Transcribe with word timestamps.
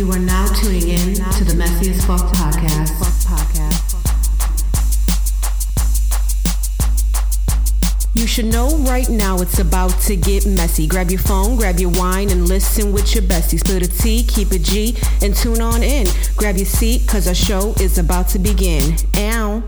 You 0.00 0.10
are 0.12 0.18
now 0.18 0.46
tuning 0.46 0.88
in 0.88 1.14
to 1.14 1.44
the 1.44 1.52
Messiest 1.52 2.06
Fuck 2.06 2.22
podcast. 2.32 2.88
You 8.14 8.26
should 8.26 8.46
know 8.46 8.78
right 8.78 9.10
now 9.10 9.36
it's 9.42 9.58
about 9.58 9.90
to 10.04 10.16
get 10.16 10.46
messy. 10.46 10.86
Grab 10.86 11.10
your 11.10 11.20
phone, 11.20 11.56
grab 11.56 11.78
your 11.78 11.90
wine, 11.90 12.30
and 12.30 12.48
listen 12.48 12.94
with 12.94 13.14
your 13.14 13.24
besties. 13.24 13.60
Spill 13.60 13.76
a 13.76 13.80
T, 13.80 14.24
keep 14.24 14.52
it 14.52 14.62
G, 14.62 14.96
and 15.20 15.36
tune 15.36 15.60
on 15.60 15.82
in. 15.82 16.06
Grab 16.34 16.56
your 16.56 16.64
seat, 16.64 17.06
cause 17.06 17.28
our 17.28 17.34
show 17.34 17.74
is 17.78 17.98
about 17.98 18.26
to 18.28 18.38
begin. 18.38 18.96
Ow. 19.18 19.62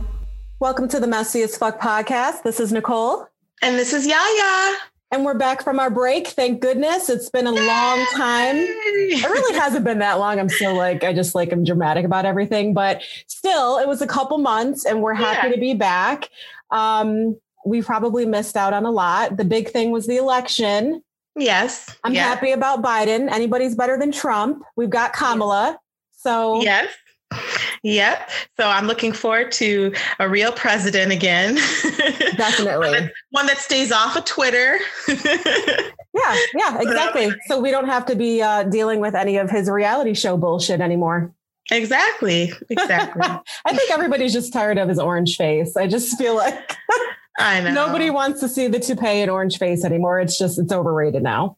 Welcome 0.60 0.88
to 0.88 0.98
the 0.98 1.06
Messiest 1.06 1.58
Fuck 1.58 1.78
podcast. 1.78 2.42
This 2.42 2.58
is 2.58 2.72
Nicole. 2.72 3.26
And 3.60 3.78
this 3.78 3.92
is 3.92 4.06
Yaya. 4.06 4.91
And 5.12 5.26
we're 5.26 5.34
back 5.34 5.62
from 5.62 5.78
our 5.78 5.90
break. 5.90 6.28
Thank 6.28 6.62
goodness. 6.62 7.10
It's 7.10 7.28
been 7.28 7.46
a 7.46 7.52
long 7.52 8.06
time. 8.14 8.56
It 8.56 9.28
really 9.28 9.58
hasn't 9.58 9.84
been 9.84 9.98
that 9.98 10.14
long. 10.14 10.40
I'm 10.40 10.48
still 10.48 10.74
like, 10.74 11.04
I 11.04 11.12
just 11.12 11.34
like, 11.34 11.52
I'm 11.52 11.64
dramatic 11.64 12.06
about 12.06 12.24
everything, 12.24 12.72
but 12.72 13.02
still, 13.26 13.76
it 13.76 13.86
was 13.86 14.00
a 14.00 14.06
couple 14.06 14.38
months 14.38 14.86
and 14.86 15.02
we're 15.02 15.12
happy 15.12 15.48
yeah. 15.48 15.54
to 15.54 15.60
be 15.60 15.74
back. 15.74 16.30
Um, 16.70 17.38
we 17.66 17.82
probably 17.82 18.24
missed 18.24 18.56
out 18.56 18.72
on 18.72 18.86
a 18.86 18.90
lot. 18.90 19.36
The 19.36 19.44
big 19.44 19.68
thing 19.68 19.90
was 19.90 20.06
the 20.06 20.16
election. 20.16 21.02
Yes. 21.36 21.94
I'm 22.04 22.14
yeah. 22.14 22.22
happy 22.22 22.52
about 22.52 22.82
Biden. 22.82 23.30
Anybody's 23.30 23.74
better 23.74 23.98
than 23.98 24.12
Trump. 24.12 24.64
We've 24.76 24.88
got 24.88 25.12
Kamala. 25.12 25.78
So, 26.12 26.62
yes. 26.62 26.90
Yep. 27.82 28.30
So 28.58 28.68
I'm 28.68 28.86
looking 28.86 29.12
forward 29.12 29.52
to 29.52 29.92
a 30.18 30.28
real 30.28 30.52
president 30.52 31.12
again. 31.12 31.56
Definitely. 32.36 32.88
one, 32.90 32.92
that, 32.92 33.12
one, 33.30 33.46
that, 33.46 33.58
stays 33.58 33.92
off 33.92 34.16
of 34.16 34.24
Twitter. 34.24 34.78
yeah, 35.08 36.36
yeah, 36.54 36.80
exactly. 36.80 37.32
So 37.46 37.60
we 37.60 37.70
don't 37.70 37.88
have 37.88 38.06
to 38.06 38.16
be 38.16 38.42
uh, 38.42 38.64
dealing 38.64 39.00
with 39.00 39.14
any 39.14 39.36
of 39.36 39.50
his 39.50 39.68
reality 39.68 40.14
show 40.14 40.36
bullshit 40.36 40.80
anymore. 40.80 41.32
Exactly. 41.70 42.52
Exactly. 42.70 43.22
I 43.64 43.76
think 43.76 43.90
everybody's 43.90 44.32
just 44.32 44.52
tired 44.52 44.78
of 44.78 44.88
his 44.88 44.98
orange 44.98 45.36
face. 45.36 45.76
I 45.76 45.86
just 45.86 46.18
feel 46.18 46.36
like 46.36 46.76
I 47.38 47.60
know. 47.60 47.72
Nobody 47.72 48.10
wants 48.10 48.40
to 48.40 48.48
see 48.48 48.68
the 48.68 48.78
toupee 48.78 49.22
and 49.22 49.30
orange 49.30 49.58
face 49.58 49.84
anymore. 49.84 50.20
It's 50.20 50.36
just, 50.36 50.58
it's 50.58 50.72
overrated 50.72 51.22
now. 51.22 51.56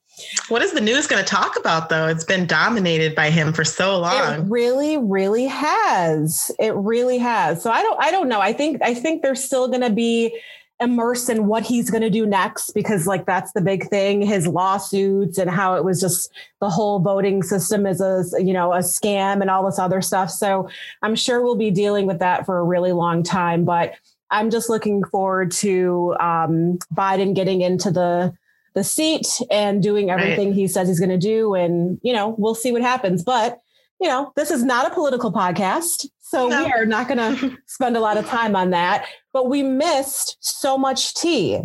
What 0.48 0.62
is 0.62 0.72
the 0.72 0.80
news 0.80 1.06
going 1.06 1.22
to 1.22 1.28
talk 1.28 1.58
about 1.58 1.88
though? 1.88 2.06
It's 2.06 2.24
been 2.24 2.46
dominated 2.46 3.14
by 3.14 3.30
him 3.30 3.52
for 3.52 3.64
so 3.64 3.98
long. 3.98 4.40
It 4.40 4.44
really, 4.48 4.96
really 4.96 5.46
has. 5.46 6.50
It 6.58 6.74
really 6.74 7.18
has. 7.18 7.62
So 7.62 7.70
I 7.70 7.82
don't, 7.82 8.00
I 8.02 8.10
don't 8.10 8.28
know. 8.28 8.40
I 8.40 8.52
think, 8.52 8.82
I 8.82 8.94
think 8.94 9.22
they're 9.22 9.34
still 9.34 9.68
going 9.68 9.80
to 9.80 9.90
be 9.90 10.38
immersed 10.80 11.30
in 11.30 11.46
what 11.46 11.62
he's 11.62 11.88
going 11.88 12.02
to 12.02 12.10
do 12.10 12.26
next 12.26 12.72
because 12.72 13.06
like 13.06 13.26
that's 13.26 13.52
the 13.52 13.60
big 13.60 13.88
thing 13.88 14.20
his 14.20 14.48
lawsuits 14.48 15.38
and 15.38 15.48
how 15.48 15.76
it 15.76 15.84
was 15.84 16.00
just 16.00 16.32
the 16.60 16.68
whole 16.68 16.98
voting 16.98 17.44
system 17.44 17.86
is 17.86 18.00
a 18.00 18.24
you 18.42 18.52
know 18.52 18.72
a 18.72 18.78
scam 18.78 19.40
and 19.40 19.48
all 19.48 19.64
this 19.64 19.78
other 19.78 20.02
stuff 20.02 20.28
so 20.28 20.68
i'm 21.02 21.14
sure 21.14 21.40
we'll 21.44 21.54
be 21.54 21.70
dealing 21.70 22.08
with 22.08 22.18
that 22.18 22.44
for 22.44 22.58
a 22.58 22.64
really 22.64 22.90
long 22.90 23.22
time 23.22 23.64
but 23.64 23.94
I'm 24.34 24.50
just 24.50 24.68
looking 24.68 25.04
forward 25.04 25.52
to 25.52 26.16
um, 26.18 26.78
Biden 26.92 27.34
getting 27.34 27.60
into 27.60 27.92
the 27.92 28.34
the 28.74 28.84
seat 28.84 29.26
and 29.50 29.82
doing 29.82 30.10
everything 30.10 30.48
right. 30.48 30.56
he 30.56 30.68
says 30.68 30.88
he's 30.88 31.00
going 31.00 31.10
to 31.10 31.18
do, 31.18 31.54
and 31.54 31.98
you 32.02 32.12
know 32.12 32.34
we'll 32.38 32.54
see 32.54 32.72
what 32.72 32.82
happens. 32.82 33.22
But 33.22 33.60
you 34.00 34.08
know 34.08 34.32
this 34.36 34.50
is 34.50 34.64
not 34.64 34.90
a 34.90 34.94
political 34.94 35.32
podcast, 35.32 36.06
so 36.20 36.48
no. 36.48 36.64
we 36.64 36.72
are 36.72 36.86
not 36.86 37.08
going 37.08 37.18
to 37.38 37.56
spend 37.66 37.96
a 37.96 38.00
lot 38.00 38.16
of 38.16 38.26
time 38.26 38.56
on 38.56 38.70
that. 38.70 39.06
But 39.32 39.48
we 39.48 39.62
missed 39.62 40.36
so 40.40 40.76
much 40.76 41.14
tea. 41.14 41.60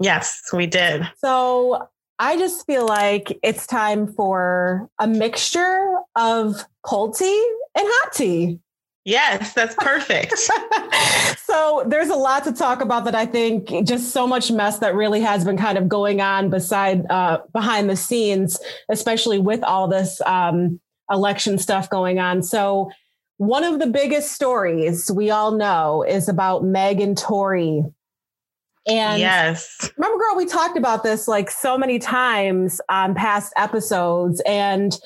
Yes, 0.00 0.40
we 0.52 0.66
did. 0.66 1.08
So 1.18 1.88
I 2.18 2.36
just 2.36 2.66
feel 2.66 2.86
like 2.86 3.38
it's 3.42 3.66
time 3.66 4.12
for 4.12 4.88
a 4.98 5.06
mixture 5.06 5.94
of 6.16 6.64
cold 6.82 7.16
tea 7.16 7.54
and 7.76 7.86
hot 7.86 8.12
tea. 8.12 8.60
Yes, 9.08 9.54
that's 9.54 9.74
perfect. 9.76 10.34
so 11.38 11.82
there's 11.86 12.10
a 12.10 12.14
lot 12.14 12.44
to 12.44 12.52
talk 12.52 12.82
about 12.82 13.06
that 13.06 13.14
I 13.14 13.24
think 13.24 13.70
just 13.86 14.12
so 14.12 14.26
much 14.26 14.50
mess 14.50 14.80
that 14.80 14.94
really 14.94 15.22
has 15.22 15.46
been 15.46 15.56
kind 15.56 15.78
of 15.78 15.88
going 15.88 16.20
on 16.20 16.50
beside 16.50 17.10
uh, 17.10 17.38
behind 17.54 17.88
the 17.88 17.96
scenes, 17.96 18.60
especially 18.90 19.38
with 19.38 19.64
all 19.64 19.88
this 19.88 20.20
um, 20.26 20.78
election 21.10 21.56
stuff 21.56 21.88
going 21.88 22.18
on. 22.18 22.42
So 22.42 22.90
one 23.38 23.64
of 23.64 23.78
the 23.78 23.86
biggest 23.86 24.32
stories 24.32 25.10
we 25.10 25.30
all 25.30 25.52
know 25.52 26.04
is 26.06 26.28
about 26.28 26.64
Meg 26.64 27.00
and 27.00 27.16
Tory. 27.16 27.84
And 28.86 29.20
yes, 29.20 29.90
remember, 29.96 30.22
girl, 30.22 30.36
we 30.36 30.44
talked 30.44 30.76
about 30.76 31.02
this 31.02 31.26
like 31.26 31.50
so 31.50 31.78
many 31.78 31.98
times 31.98 32.78
on 32.90 33.14
past 33.14 33.54
episodes, 33.56 34.42
and 34.44 34.98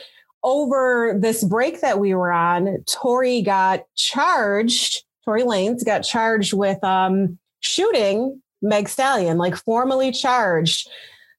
over 0.45 1.17
this 1.19 1.45
break 1.45 1.81
that 1.81 1.99
we 1.99 2.15
were 2.15 2.33
on, 2.33 2.83
Tory 2.87 3.43
got 3.43 3.85
charged, 3.97 5.05
Tory 5.25 5.43
Lanez 5.43 5.85
got 5.85 6.01
charged 6.01 6.53
with 6.53 6.83
um, 6.83 7.39
shooting 7.61 8.41
Meg 8.61 8.89
Stallion, 8.89 9.39
like 9.39 9.57
formally 9.57 10.13
charged. 10.13 10.89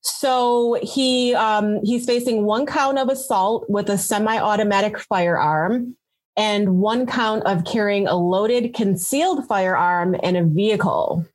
So 0.02 0.78
he 0.82 1.34
um, 1.34 1.80
he's 1.84 2.06
facing 2.06 2.46
one 2.46 2.66
count 2.66 2.98
of 2.98 3.08
assault 3.08 3.70
with 3.70 3.90
a 3.90 3.98
semi-automatic 3.98 5.00
firearm 5.00 5.96
and 6.36 6.78
one 6.80 7.06
count 7.06 7.44
of 7.46 7.64
carrying 7.64 8.08
a 8.08 8.16
loaded 8.16 8.74
concealed 8.74 9.48
firearm 9.48 10.16
in 10.16 10.36
a 10.36 10.44
vehicle. 10.44 11.26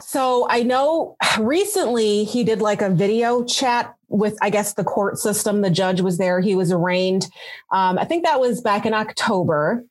So 0.00 0.46
I 0.48 0.62
know 0.62 1.16
recently 1.38 2.24
he 2.24 2.44
did 2.44 2.60
like 2.60 2.82
a 2.82 2.90
video 2.90 3.44
chat 3.44 3.94
with, 4.08 4.36
I 4.42 4.50
guess, 4.50 4.74
the 4.74 4.84
court 4.84 5.18
system. 5.18 5.60
The 5.60 5.70
judge 5.70 6.00
was 6.00 6.18
there. 6.18 6.40
He 6.40 6.54
was 6.54 6.72
arraigned. 6.72 7.26
Um, 7.72 7.98
I 7.98 8.04
think 8.04 8.24
that 8.24 8.40
was 8.40 8.60
back 8.60 8.86
in 8.86 8.94
October. 8.94 9.84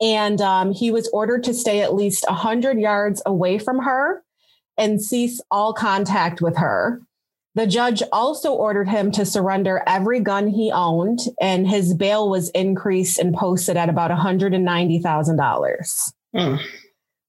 And 0.00 0.40
um, 0.40 0.72
he 0.72 0.90
was 0.90 1.08
ordered 1.12 1.44
to 1.44 1.54
stay 1.54 1.80
at 1.80 1.94
least 1.94 2.24
100 2.28 2.78
yards 2.78 3.22
away 3.26 3.58
from 3.58 3.80
her 3.80 4.22
and 4.76 5.02
cease 5.02 5.40
all 5.50 5.72
contact 5.72 6.40
with 6.40 6.56
her. 6.56 7.00
The 7.56 7.66
judge 7.66 8.02
also 8.12 8.52
ordered 8.52 8.88
him 8.88 9.10
to 9.12 9.26
surrender 9.26 9.82
every 9.84 10.20
gun 10.20 10.46
he 10.46 10.70
owned, 10.70 11.18
and 11.40 11.68
his 11.68 11.92
bail 11.92 12.30
was 12.30 12.50
increased 12.50 13.18
and 13.18 13.34
posted 13.34 13.76
at 13.76 13.88
about 13.88 14.12
$190,000. 14.12 16.12
Mm. 16.36 16.60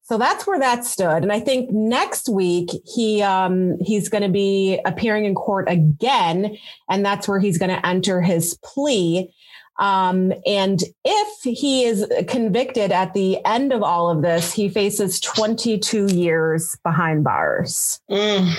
So 0.09 0.17
that's 0.17 0.47
where 0.47 0.57
that 0.57 0.85
stood. 0.85 1.21
And 1.21 1.31
I 1.31 1.39
think 1.39 1.69
next 1.69 2.27
week 2.29 2.71
he 2.83 3.21
um, 3.21 3.77
he's 3.79 4.09
going 4.09 4.23
to 4.23 4.29
be 4.29 4.79
appearing 4.83 5.25
in 5.25 5.35
court 5.35 5.69
again, 5.69 6.57
and 6.89 7.05
that's 7.05 7.27
where 7.27 7.39
he's 7.39 7.59
going 7.59 7.69
to 7.69 7.85
enter 7.85 8.19
his 8.19 8.57
plea. 8.63 9.31
Um, 9.77 10.33
and 10.47 10.81
if 11.05 11.43
he 11.43 11.83
is 11.83 12.11
convicted 12.27 12.91
at 12.91 13.13
the 13.13 13.37
end 13.45 13.71
of 13.71 13.83
all 13.83 14.09
of 14.09 14.23
this, 14.23 14.51
he 14.51 14.67
faces 14.67 15.19
22 15.19 16.07
years 16.07 16.75
behind 16.83 17.23
bars. 17.23 18.01
Mm. 18.09 18.51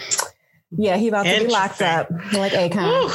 Yeah, 0.71 0.99
he 0.99 1.09
about 1.09 1.25
to 1.27 1.37
be 1.37 1.49
locked 1.49 1.83
up 1.83 2.12
like 2.33 2.53
Akon. 2.53 3.10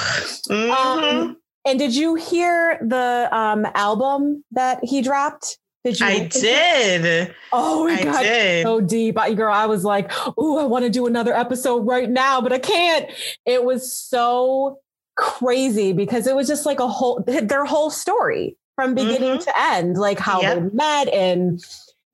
Mm-hmm. 0.50 0.72
Um, 0.72 1.38
and 1.64 1.80
did 1.80 1.96
you 1.96 2.16
hear 2.16 2.80
the 2.86 3.30
um, 3.32 3.66
album 3.76 4.44
that 4.52 4.84
he 4.84 5.02
dropped? 5.02 5.58
Did 5.86 6.00
you? 6.00 6.06
I 6.08 6.28
did. 6.28 7.36
Oh 7.54 7.86
my 7.86 7.94
I 7.94 8.04
god, 8.04 8.24
did. 8.24 8.64
so 8.64 8.82
deep, 8.82 9.20
I, 9.20 9.36
girl. 9.36 9.54
I 9.54 9.68
was 9.68 9.84
like, 9.84 10.12
"Oh, 10.36 10.58
I 10.58 10.64
want 10.64 10.84
to 10.84 10.90
do 10.90 11.06
another 11.06 11.32
episode 11.32 11.86
right 11.86 12.10
now, 12.10 12.42
but 12.42 12.52
I 12.52 12.58
can't." 12.58 13.08
It 13.46 13.64
was 13.64 13.94
so 13.94 14.80
crazy 15.16 15.94
because 15.94 16.26
it 16.26 16.36
was 16.36 16.48
just 16.48 16.66
like 16.66 16.80
a 16.80 16.88
whole 16.88 17.24
their 17.28 17.66
whole 17.66 17.92
story 17.92 18.58
from 18.76 18.96
beginning 18.96 19.38
mm-hmm. 19.38 19.44
to 19.44 19.62
end, 19.62 19.98
like 19.98 20.18
how 20.18 20.42
yep. 20.42 20.56
they 20.56 20.70
met 20.76 21.08
and 21.14 21.64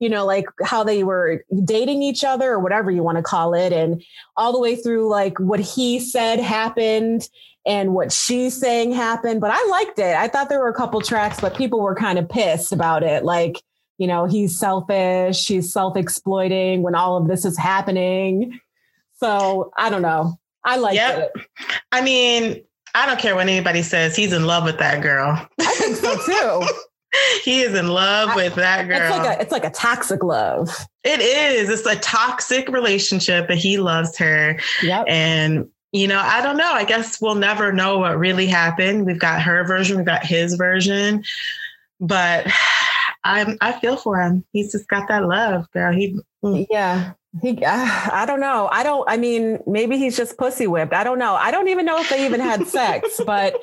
you 0.00 0.10
know, 0.10 0.26
like 0.26 0.44
how 0.62 0.84
they 0.84 1.02
were 1.02 1.42
dating 1.64 2.02
each 2.02 2.24
other 2.24 2.50
or 2.50 2.58
whatever 2.58 2.90
you 2.90 3.02
want 3.02 3.16
to 3.16 3.22
call 3.22 3.54
it, 3.54 3.72
and 3.72 4.04
all 4.36 4.52
the 4.52 4.60
way 4.60 4.76
through 4.76 5.08
like 5.08 5.40
what 5.40 5.60
he 5.60 5.98
said 5.98 6.40
happened 6.40 7.26
and 7.66 7.94
what 7.94 8.12
she's 8.12 8.58
saying 8.58 8.92
happened. 8.92 9.40
But 9.40 9.52
I 9.52 9.64
liked 9.68 9.98
it. 9.98 10.16
I 10.16 10.28
thought 10.28 10.48
there 10.48 10.60
were 10.60 10.68
a 10.68 10.74
couple 10.74 11.00
tracks, 11.00 11.40
but 11.40 11.56
people 11.56 11.80
were 11.80 11.94
kind 11.94 12.18
of 12.18 12.28
pissed 12.28 12.72
about 12.72 13.02
it. 13.02 13.24
Like, 13.24 13.62
you 13.98 14.06
know, 14.06 14.26
he's 14.26 14.58
selfish, 14.58 15.46
he's 15.46 15.72
self 15.72 15.96
exploiting 15.96 16.82
when 16.82 16.94
all 16.94 17.16
of 17.16 17.28
this 17.28 17.44
is 17.44 17.56
happening. 17.56 18.58
So 19.16 19.72
I 19.76 19.90
don't 19.90 20.02
know. 20.02 20.38
I 20.64 20.76
like 20.76 20.94
yep. 20.94 21.32
it. 21.34 21.46
I 21.90 22.02
mean, 22.02 22.62
I 22.94 23.06
don't 23.06 23.18
care 23.18 23.34
what 23.34 23.48
anybody 23.48 23.82
says. 23.82 24.16
He's 24.16 24.32
in 24.32 24.46
love 24.46 24.64
with 24.64 24.78
that 24.78 25.02
girl. 25.02 25.46
I 25.60 25.74
think 25.74 25.96
so 25.96 26.16
too. 26.24 26.68
he 27.44 27.62
is 27.62 27.74
in 27.74 27.88
love 27.88 28.30
I, 28.30 28.36
with 28.36 28.54
that 28.56 28.88
girl. 28.88 29.00
It's 29.00 29.10
like 29.10 29.38
a 29.38 29.42
it's 29.42 29.52
like 29.52 29.64
a 29.64 29.70
toxic 29.70 30.22
love. 30.22 30.68
It 31.04 31.20
is. 31.20 31.68
It's 31.68 31.86
a 31.86 31.96
toxic 31.96 32.68
relationship, 32.68 33.48
but 33.48 33.56
he 33.56 33.78
loves 33.78 34.16
her. 34.18 34.58
Yep. 34.82 35.04
And 35.08 35.68
you 35.92 36.08
know, 36.08 36.20
I 36.20 36.40
don't 36.40 36.56
know. 36.56 36.72
I 36.72 36.84
guess 36.84 37.20
we'll 37.20 37.34
never 37.34 37.72
know 37.72 37.98
what 37.98 38.18
really 38.18 38.46
happened. 38.46 39.04
We've 39.04 39.18
got 39.18 39.42
her 39.42 39.64
version, 39.64 39.98
we've 39.98 40.06
got 40.06 40.24
his 40.24 40.54
version, 40.54 41.22
but 42.00 42.46
I'm 43.24 43.56
I 43.60 43.72
feel 43.72 43.96
for 43.96 44.20
him. 44.20 44.44
He's 44.52 44.72
just 44.72 44.88
got 44.88 45.08
that 45.08 45.24
love, 45.24 45.70
girl. 45.72 45.92
He 45.92 46.18
mm. 46.44 46.66
yeah. 46.70 47.12
He, 47.40 47.64
uh, 47.64 48.10
I 48.12 48.24
don't 48.26 48.40
know. 48.40 48.68
I 48.70 48.82
don't. 48.82 49.08
I 49.08 49.16
mean, 49.16 49.58
maybe 49.66 49.96
he's 49.96 50.18
just 50.18 50.36
pussy 50.36 50.66
whipped. 50.66 50.92
I 50.92 51.02
don't 51.02 51.18
know. 51.18 51.34
I 51.34 51.50
don't 51.50 51.68
even 51.68 51.86
know 51.86 51.98
if 51.98 52.10
they 52.10 52.26
even 52.26 52.40
had 52.40 52.66
sex, 52.66 53.22
but 53.26 53.58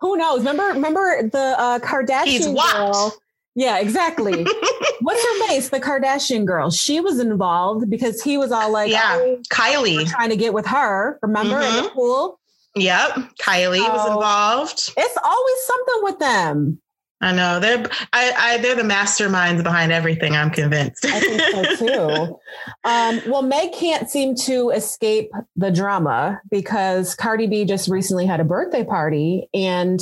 Who 0.00 0.16
knows? 0.16 0.38
Remember, 0.40 0.62
remember 0.68 1.28
the 1.28 1.54
uh, 1.58 1.78
Kardashian 1.80 2.56
girl. 2.72 3.14
Yeah, 3.54 3.78
exactly. 3.78 4.44
What's 5.00 5.22
her 5.22 5.46
face? 5.48 5.70
The 5.70 5.80
Kardashian 5.80 6.44
girl. 6.44 6.70
She 6.70 7.00
was 7.00 7.18
involved 7.18 7.90
because 7.90 8.22
he 8.22 8.38
was 8.38 8.52
all 8.52 8.70
like, 8.70 8.90
"Yeah, 8.90 9.16
oh, 9.18 9.42
Kylie 9.50 10.08
trying 10.08 10.30
to 10.30 10.36
get 10.36 10.54
with 10.54 10.66
her." 10.66 11.18
Remember 11.22 11.56
mm-hmm. 11.56 11.76
in 11.76 11.82
the 11.82 11.88
mm-hmm. 11.88 11.94
pool? 11.98 12.38
Yep, 12.76 13.10
Kylie 13.42 13.78
so, 13.78 13.92
was 13.92 14.08
involved. 14.08 14.92
It's 14.96 15.18
always 15.24 15.56
something 15.66 16.02
with 16.02 16.18
them. 16.20 16.80
I 17.20 17.32
know 17.32 17.58
they're 17.58 17.84
I, 18.12 18.32
I, 18.36 18.58
they're 18.58 18.76
the 18.76 18.82
masterminds 18.82 19.62
behind 19.64 19.90
everything. 19.90 20.36
I'm 20.36 20.50
convinced. 20.50 21.04
I 21.04 21.20
think 21.20 21.76
so 21.76 21.76
too. 22.26 22.38
Um, 22.84 23.20
well, 23.26 23.42
Meg 23.42 23.72
can't 23.72 24.08
seem 24.08 24.36
to 24.36 24.70
escape 24.70 25.30
the 25.56 25.70
drama 25.70 26.40
because 26.50 27.14
Cardi 27.14 27.48
B 27.48 27.64
just 27.64 27.88
recently 27.88 28.26
had 28.26 28.38
a 28.38 28.44
birthday 28.44 28.84
party, 28.84 29.48
and 29.52 30.00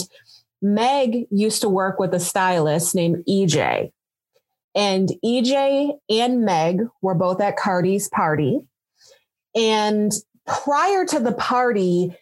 Meg 0.60 1.26
used 1.30 1.62
to 1.62 1.70
work 1.70 1.98
with 1.98 2.12
a 2.12 2.20
stylist 2.20 2.94
named 2.94 3.24
EJ, 3.26 3.92
and 4.74 5.10
EJ 5.24 5.92
and 6.10 6.44
Meg 6.44 6.82
were 7.00 7.14
both 7.14 7.40
at 7.40 7.56
Cardi's 7.56 8.08
party, 8.10 8.60
and 9.54 10.12
prior 10.46 11.06
to 11.06 11.18
the 11.18 11.32
party, 11.32 12.14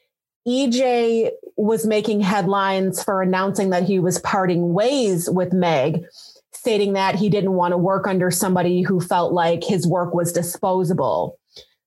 EJ 0.46 1.30
was 1.56 1.86
making 1.86 2.20
headlines 2.20 3.02
for 3.02 3.22
announcing 3.22 3.70
that 3.70 3.84
he 3.84 3.98
was 3.98 4.18
parting 4.18 4.74
ways 4.74 5.30
with 5.30 5.52
Meg, 5.52 6.04
stating 6.52 6.94
that 6.94 7.14
he 7.14 7.28
didn't 7.28 7.52
want 7.52 7.72
to 7.72 7.78
work 7.78 8.06
under 8.06 8.30
somebody 8.30 8.82
who 8.82 9.00
felt 9.00 9.32
like 9.32 9.62
his 9.62 9.86
work 9.86 10.14
was 10.14 10.32
disposable. 10.32 11.38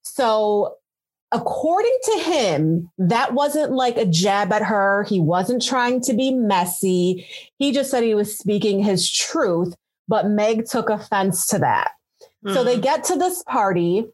So, 0.04 0.75
according 1.31 1.98
to 2.04 2.19
him, 2.19 2.90
that 2.98 3.34
wasn't 3.34 3.74
like 3.74 3.98
a 3.98 4.06
jab 4.06 4.54
at 4.54 4.64
her. 4.64 5.04
He 5.10 5.19
wasn't 5.19 5.66
trying 5.66 6.02
to 6.02 6.14
be 6.14 6.31
messy. 6.31 7.28
He 7.58 7.72
just 7.74 7.92
said 7.92 8.04
he 8.04 8.16
was 8.16 8.38
speaking 8.38 8.81
his 8.81 9.10
truth, 9.10 9.75
but 10.08 10.28
Meg 10.28 10.66
took 10.66 10.90
offense 10.90 11.46
to 11.48 11.60
that. 11.60 11.92
Mm-hmm. 12.46 12.54
So 12.54 12.64
they 12.64 12.75
hmm. 12.75 12.81
get 12.81 13.04
to 13.06 13.18
this 13.18 13.44
party 13.44 14.06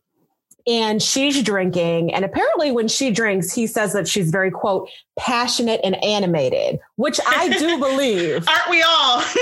and 0.67 1.01
she's 1.01 1.41
drinking. 1.43 2.13
And 2.13 2.23
apparently, 2.23 2.71
when 2.71 2.87
she 2.87 3.11
drinks, 3.11 3.53
he 3.53 3.67
says 3.67 3.93
that 3.93 4.07
she's 4.07 4.31
very, 4.31 4.51
quote, 4.51 4.89
passionate 5.17 5.81
and 5.83 6.01
animated, 6.03 6.79
which 6.95 7.19
I 7.27 7.49
do 7.49 7.77
believe. 7.83 8.47
Aren't 8.47 8.69
we 8.69 8.81
all? 8.81 9.23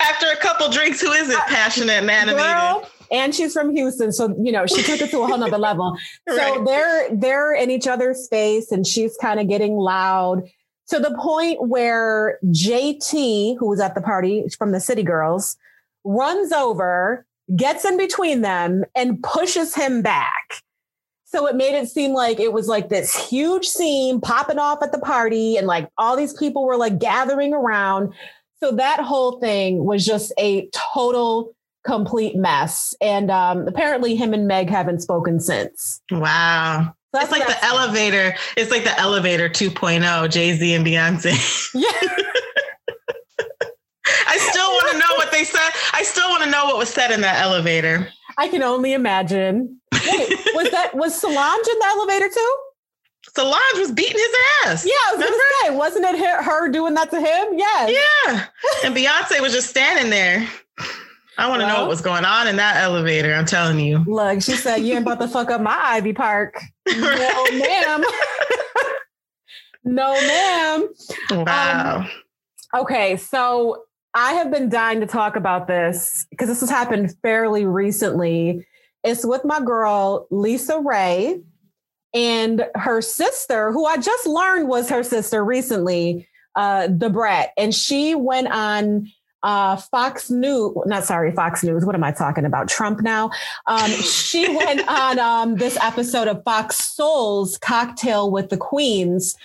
After 0.00 0.26
a 0.32 0.36
couple 0.36 0.70
drinks, 0.70 1.00
who 1.00 1.10
isn't 1.10 1.34
uh, 1.34 1.44
passionate 1.48 1.90
and 1.90 2.10
animated? 2.10 2.40
Girl, 2.40 2.88
and 3.10 3.34
she's 3.34 3.52
from 3.52 3.74
Houston, 3.74 4.12
so 4.12 4.34
you 4.40 4.52
know 4.52 4.66
she 4.66 4.82
took 4.82 5.00
it 5.00 5.10
to 5.10 5.22
a 5.22 5.26
whole 5.26 5.38
nother 5.38 5.58
level. 5.58 5.96
right. 6.28 6.54
So 6.54 6.64
they're 6.64 7.08
they're 7.14 7.54
in 7.54 7.70
each 7.70 7.86
other's 7.86 8.24
space, 8.24 8.70
and 8.70 8.86
she's 8.86 9.16
kind 9.16 9.40
of 9.40 9.48
getting 9.48 9.76
loud 9.76 10.42
to 10.88 10.98
the 11.00 11.16
point 11.18 11.68
where 11.68 12.38
JT, 12.46 13.56
who 13.58 13.68
was 13.68 13.80
at 13.80 13.94
the 13.94 14.00
party 14.00 14.44
from 14.56 14.70
the 14.72 14.80
City 14.80 15.02
Girls, 15.02 15.56
runs 16.04 16.52
over 16.52 17.26
gets 17.54 17.84
in 17.84 17.96
between 17.96 18.40
them 18.40 18.84
and 18.94 19.22
pushes 19.22 19.74
him 19.74 20.02
back. 20.02 20.62
So 21.24 21.46
it 21.46 21.56
made 21.56 21.76
it 21.76 21.88
seem 21.88 22.12
like 22.12 22.40
it 22.40 22.52
was 22.52 22.68
like 22.68 22.88
this 22.88 23.14
huge 23.28 23.66
scene 23.66 24.20
popping 24.20 24.58
off 24.58 24.82
at 24.82 24.92
the 24.92 24.98
party, 24.98 25.56
and 25.56 25.66
like 25.66 25.88
all 25.98 26.16
these 26.16 26.32
people 26.32 26.64
were 26.64 26.76
like 26.76 26.98
gathering 26.98 27.52
around. 27.52 28.14
So 28.58 28.72
that 28.72 29.00
whole 29.00 29.38
thing 29.38 29.84
was 29.84 30.04
just 30.04 30.32
a 30.38 30.68
total 30.94 31.54
complete 31.84 32.36
mess. 32.36 32.94
And 33.00 33.30
um, 33.30 33.66
apparently, 33.68 34.16
him 34.16 34.34
and 34.34 34.46
Meg 34.46 34.70
haven't 34.70 35.00
spoken 35.00 35.40
since. 35.40 36.00
Wow. 36.10 36.94
So 37.14 37.20
it's 37.20 37.30
like 37.30 37.46
the 37.46 37.64
elevator. 37.64 38.34
It's 38.56 38.70
like 38.70 38.84
the 38.84 38.98
elevator 38.98 39.48
2.0, 39.48 40.30
Jay 40.30 40.52
Z 40.52 40.74
and 40.74 40.86
Beyonce. 40.86 41.72
Yeah. 41.74 41.90
I 44.26 44.38
still 44.38 44.68
want 44.68 44.92
to 44.92 44.98
know 44.98 45.14
what 45.16 45.32
they 45.32 45.44
said. 45.44 45.70
I 45.92 46.02
still 46.02 46.28
want 46.28 46.44
to 46.44 46.50
know 46.50 46.64
what 46.66 46.78
was 46.78 46.88
said 46.88 47.10
in 47.10 47.20
that 47.22 47.40
elevator. 47.40 48.08
I 48.38 48.48
can 48.48 48.62
only 48.62 48.92
imagine. 48.92 49.80
Wait, 49.92 50.38
was 50.54 50.70
that 50.70 50.90
was 50.94 51.18
Solange 51.18 51.66
in 51.68 51.78
the 51.78 51.86
elevator 51.86 52.28
too? 52.28 52.56
Solange 53.34 53.78
was 53.78 53.90
beating 53.92 54.16
his 54.16 54.36
ass. 54.64 54.86
Yeah, 54.86 54.92
I 54.92 55.12
was 55.12 55.24
Remember? 55.24 55.36
gonna 55.36 55.72
say, 55.72 55.76
wasn't 55.76 56.04
it 56.06 56.44
her 56.44 56.68
doing 56.70 56.94
that 56.94 57.10
to 57.10 57.16
him? 57.20 57.58
Yes. 57.58 57.96
Yeah. 58.26 58.46
And 58.84 58.96
Beyonce 58.96 59.40
was 59.40 59.52
just 59.52 59.68
standing 59.70 60.10
there. 60.10 60.46
I 61.38 61.48
want 61.48 61.60
to 61.60 61.66
well, 61.66 61.76
know 61.76 61.80
what 61.82 61.90
was 61.90 62.00
going 62.00 62.24
on 62.24 62.48
in 62.48 62.56
that 62.56 62.76
elevator. 62.82 63.34
I'm 63.34 63.44
telling 63.44 63.78
you. 63.78 64.02
Look, 64.06 64.42
she 64.42 64.52
said, 64.52 64.76
You 64.78 64.94
ain't 64.94 65.02
about 65.02 65.20
to 65.20 65.28
fuck 65.28 65.50
up 65.50 65.60
my 65.60 65.76
Ivy 65.76 66.14
Park. 66.14 66.58
no, 66.86 67.44
ma'am. 67.52 68.04
no, 69.84 70.12
ma'am. 70.12 70.88
Wow. 71.30 72.06
Um, 72.74 72.80
okay, 72.82 73.16
so 73.16 73.84
I 74.16 74.32
have 74.32 74.50
been 74.50 74.70
dying 74.70 75.00
to 75.00 75.06
talk 75.06 75.36
about 75.36 75.66
this 75.66 76.26
because 76.30 76.48
this 76.48 76.60
has 76.60 76.70
happened 76.70 77.14
fairly 77.20 77.66
recently. 77.66 78.66
It's 79.04 79.26
with 79.26 79.44
my 79.44 79.60
girl, 79.60 80.26
LisaRaye, 80.32 81.44
and 82.14 82.66
her 82.74 83.02
sister, 83.02 83.72
who 83.72 83.84
I 83.84 83.98
just 83.98 84.26
learned 84.26 84.68
was 84.68 84.88
her 84.88 85.02
sister 85.02 85.44
recently, 85.44 86.26
uh, 86.54 86.86
Da 86.86 87.10
Brat. 87.10 87.50
And 87.58 87.74
she 87.74 88.14
went 88.14 88.48
on 88.48 89.12
uh, 89.42 89.76
Fox 89.76 90.30
News, 90.30 90.74
not 90.86 91.04
sorry, 91.04 91.30
Fox 91.32 91.62
News. 91.62 91.84
What 91.84 91.94
am 91.94 92.02
I 92.02 92.12
talking 92.12 92.46
about? 92.46 92.68
Trump 92.68 93.02
now. 93.02 93.30
Um, 93.66 93.90
she 93.90 94.48
went 94.48 94.88
on 94.88 95.18
um, 95.18 95.56
this 95.56 95.76
episode 95.82 96.26
of 96.26 96.42
Fox 96.42 96.78
Soul's 96.78 97.58
Cocktail 97.58 98.30
with 98.30 98.48
the 98.48 98.56
Queens 98.56 99.36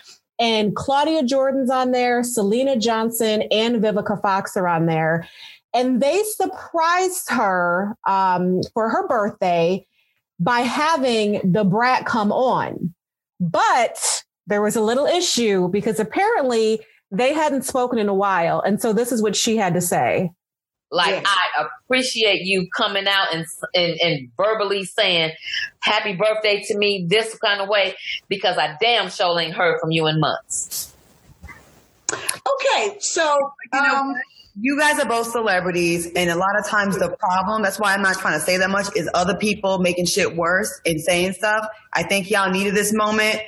and 0.42 0.76
Claudia 0.76 1.22
Jordan's 1.24 1.70
on 1.70 1.92
there, 1.92 2.22
Syleena 2.22 2.82
Johnson, 2.82 3.44
and 3.52 3.76
Vivica 3.76 4.20
Fox 4.24 4.58
are 4.58 4.68
on 4.68 4.88
there. 4.88 5.28
And 5.72 6.02
they 6.02 6.24
surprised 6.24 7.30
her 7.30 7.96
um, 8.08 8.62
for 8.74 8.90
her 8.90 9.08
birthday 9.08 9.86
by 10.40 10.62
having 10.62 11.40
the 11.50 11.64
Brat 11.64 12.08
come 12.08 12.32
on. 12.32 12.92
But 13.40 14.24
there 14.48 14.64
was 14.64 14.76
a 14.76 14.82
little 14.82 15.06
issue 15.06 15.70
because 15.70 16.00
apparently 16.00 16.82
they 17.12 17.34
hadn't 17.34 17.64
spoken 17.64 18.00
in 18.00 18.10
a 18.10 18.14
while. 18.14 18.62
And 18.62 18.82
so 18.82 18.94
this 18.94 19.12
is 19.12 19.22
what 19.22 19.36
she 19.36 19.58
had 19.58 19.76
to 19.76 19.82
say. 19.82 20.32
Like 20.92 21.24
yes. 21.24 21.26
I 21.26 21.68
appreciate 21.86 22.42
you 22.42 22.68
coming 22.76 23.08
out 23.08 23.34
and, 23.34 23.46
and 23.74 23.98
and 24.02 24.32
verbally 24.36 24.84
saying 24.84 25.32
happy 25.80 26.14
birthday 26.14 26.62
to 26.68 26.78
me 26.78 27.06
this 27.10 27.38
kind 27.38 27.62
of 27.62 27.70
way 27.70 27.96
because 28.28 28.58
I 28.58 28.76
damn 28.82 29.10
sure 29.10 29.40
ain't 29.40 29.54
heard 29.54 29.80
from 29.80 29.92
you 29.92 30.08
in 30.08 30.20
months. 30.20 30.94
Okay, 32.12 32.98
so 33.00 33.54
you 33.74 33.82
know. 33.82 33.96
Um, 33.96 34.16
you 34.60 34.78
guys 34.78 35.00
are 35.00 35.08
both 35.08 35.28
celebrities, 35.28 36.12
and 36.14 36.30
a 36.30 36.36
lot 36.36 36.60
of 36.60 36.68
times 36.68 37.00
the 37.00 37.16
problem, 37.18 37.62
that's 37.62 37.80
why 37.80 37.94
I'm 37.94 38.02
not 38.02 38.18
trying 38.18 38.38
to 38.38 38.46
say 38.46 38.58
that 38.58 38.70
much, 38.70 38.88
is 38.98 39.10
other 39.14 39.38
people 39.38 39.80
making 39.80 40.08
shit 40.08 40.36
worse 40.36 40.82
and 40.86 41.00
saying 41.00 41.34
stuff. 41.34 41.66
I 41.94 42.04
think 42.04 42.30
y'all 42.30 42.52
needed 42.52 42.76
this 42.76 42.94
moment 42.94 43.40